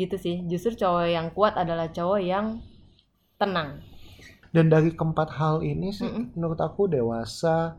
gitu 0.00 0.16
sih 0.24 0.36
justru 0.50 0.72
cowok 0.82 1.06
yang 1.16 1.28
kuat 1.36 1.54
adalah 1.62 1.86
cowok 1.96 2.20
yang 2.32 2.46
tenang 3.40 3.70
Dan 4.54 4.66
dari 4.74 4.90
keempat 4.98 5.28
hal 5.38 5.56
ini 5.62 5.88
sih 5.94 6.10
Mm-mm. 6.10 6.24
menurut 6.34 6.58
aku 6.58 6.82
dewasa, 6.90 7.78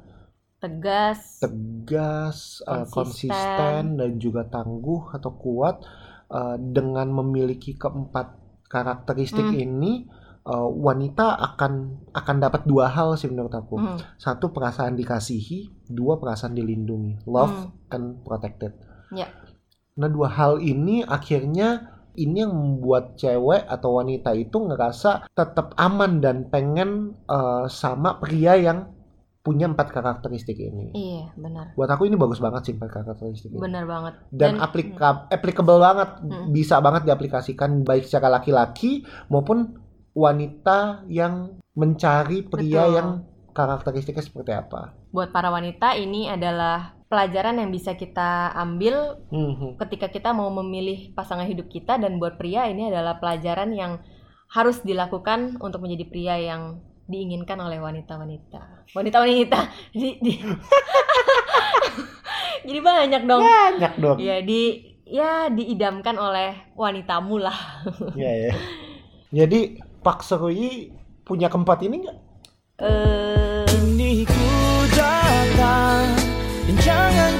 tegas 0.62 1.22
tegas, 1.44 2.38
eh, 2.64 2.86
Konsisten. 2.90 2.92
konsisten 2.96 3.82
dan 4.00 4.12
juga 4.24 4.42
tangguh 4.56 5.02
atau 5.18 5.32
kuat 5.44 5.76
eh, 6.32 6.56
dengan 6.78 7.08
memiliki 7.12 7.72
keempat 7.76 8.28
karakteristik 8.72 9.52
Hmm. 9.52 9.62
ini 9.66 9.94
eh, 10.42 10.70
wanita 10.88 11.28
akan 11.48 11.72
akan 12.20 12.36
dapat 12.46 12.62
dua 12.66 12.86
hal 12.96 13.10
sih 13.20 13.30
menurut 13.32 13.54
aku. 13.54 13.76
Hmm, 13.78 14.00
Satu 14.18 14.46
perasaan 14.56 14.94
dikasihi, 14.98 15.60
dua 15.90 16.18
perasaan 16.22 16.54
dilindungi, 16.56 17.26
love 17.28 17.56
Hmm. 17.56 17.94
and 17.94 18.06
protected. 18.26 18.72
Ya. 19.12 19.28
Nah 19.94 20.08
dua 20.08 20.30
hal 20.30 20.60
ini 20.60 21.04
akhirnya 21.04 21.92
ini 22.14 22.40
yang 22.40 22.52
membuat 22.52 23.16
cewek 23.16 23.64
atau 23.66 23.98
wanita 23.98 24.32
itu 24.34 24.56
ngerasa 24.58 25.28
tetap 25.30 25.72
aman 25.76 26.20
dan 26.20 26.48
pengen 26.48 27.16
eh, 27.24 27.66
sama 27.68 28.16
pria 28.18 28.56
yang 28.56 28.92
punya 29.42 29.66
empat 29.66 29.90
karakteristik 29.90 30.54
ini. 30.56 30.94
iya 30.94 31.34
benar 31.34 31.74
Buat 31.74 31.90
aku 31.90 32.06
ini 32.06 32.14
bagus 32.14 32.38
banget 32.38 32.62
sih 32.62 32.74
empat 32.74 32.94
karakteristik 32.94 33.50
ini. 33.50 33.58
benar 33.58 33.90
banget 33.90 34.14
Dan, 34.30 34.62
aplika- 34.62 35.26
applicable 35.28 35.82
banget, 35.82 36.22
Hmm. 36.22 36.54
bisa 36.54 36.78
banget 36.78 37.10
diaplikasikan 37.10 37.82
baik 37.82 38.06
secara 38.06 38.30
laki-laki 38.30 39.02
maupun 39.28 39.82
wanita 40.14 41.02
yang 41.08 41.58
mencari 41.74 42.44
pria 42.44 42.86
Betul. 42.86 42.94
yang 42.94 43.08
karakteristiknya 43.52 44.22
seperti 44.22 44.52
apa. 44.54 44.94
buat 45.10 45.34
para 45.34 45.50
wanita 45.50 45.98
ini 45.98 46.30
adalah 46.30 47.01
pelajaran 47.12 47.60
yang 47.60 47.70
bisa 47.70 47.92
kita 47.94 48.56
ambil 48.56 49.20
Mhm. 49.28 49.76
ketika 49.78 50.08
kita 50.08 50.32
mau 50.32 50.48
memilih 50.48 51.12
pasangan 51.12 51.44
hidup 51.44 51.68
kita 51.68 52.00
dan 52.00 52.16
buat 52.16 52.40
pria 52.40 52.72
ini 52.72 52.88
adalah 52.88 53.20
pelajaran 53.20 53.76
yang 53.76 54.00
harus 54.48 54.80
dilakukan 54.80 55.60
untuk 55.60 55.84
menjadi 55.84 56.06
pria 56.08 56.36
yang 56.40 56.80
diinginkan 57.06 57.60
oleh 57.60 57.84
wanita-wanita. 57.84 58.88
Wanita-wanita. 58.96 59.60
Di, 60.00 60.16
di- 60.24 60.40
Jadi 62.62 62.80
banyak 62.80 63.22
dong. 63.26 63.42
Banyak 63.44 63.94
dong. 64.00 64.18
Ya 64.18 64.40
di 64.40 64.62
ya 65.04 65.52
diidamkan 65.52 66.16
oleh 66.16 66.72
wanitamu 66.74 67.36
lah. 67.42 67.58
Iya 68.20 68.32
ya. 68.48 68.54
Jadi 69.34 69.60
Pak 70.00 70.24
Seruyi 70.24 70.96
punya 71.24 71.52
keempat 71.52 71.84
ini 71.84 71.96
nggak? 72.02 72.18
Eh 72.80 73.51
Dan 76.72 76.80
jangan 76.88 77.12
coba 77.12 77.31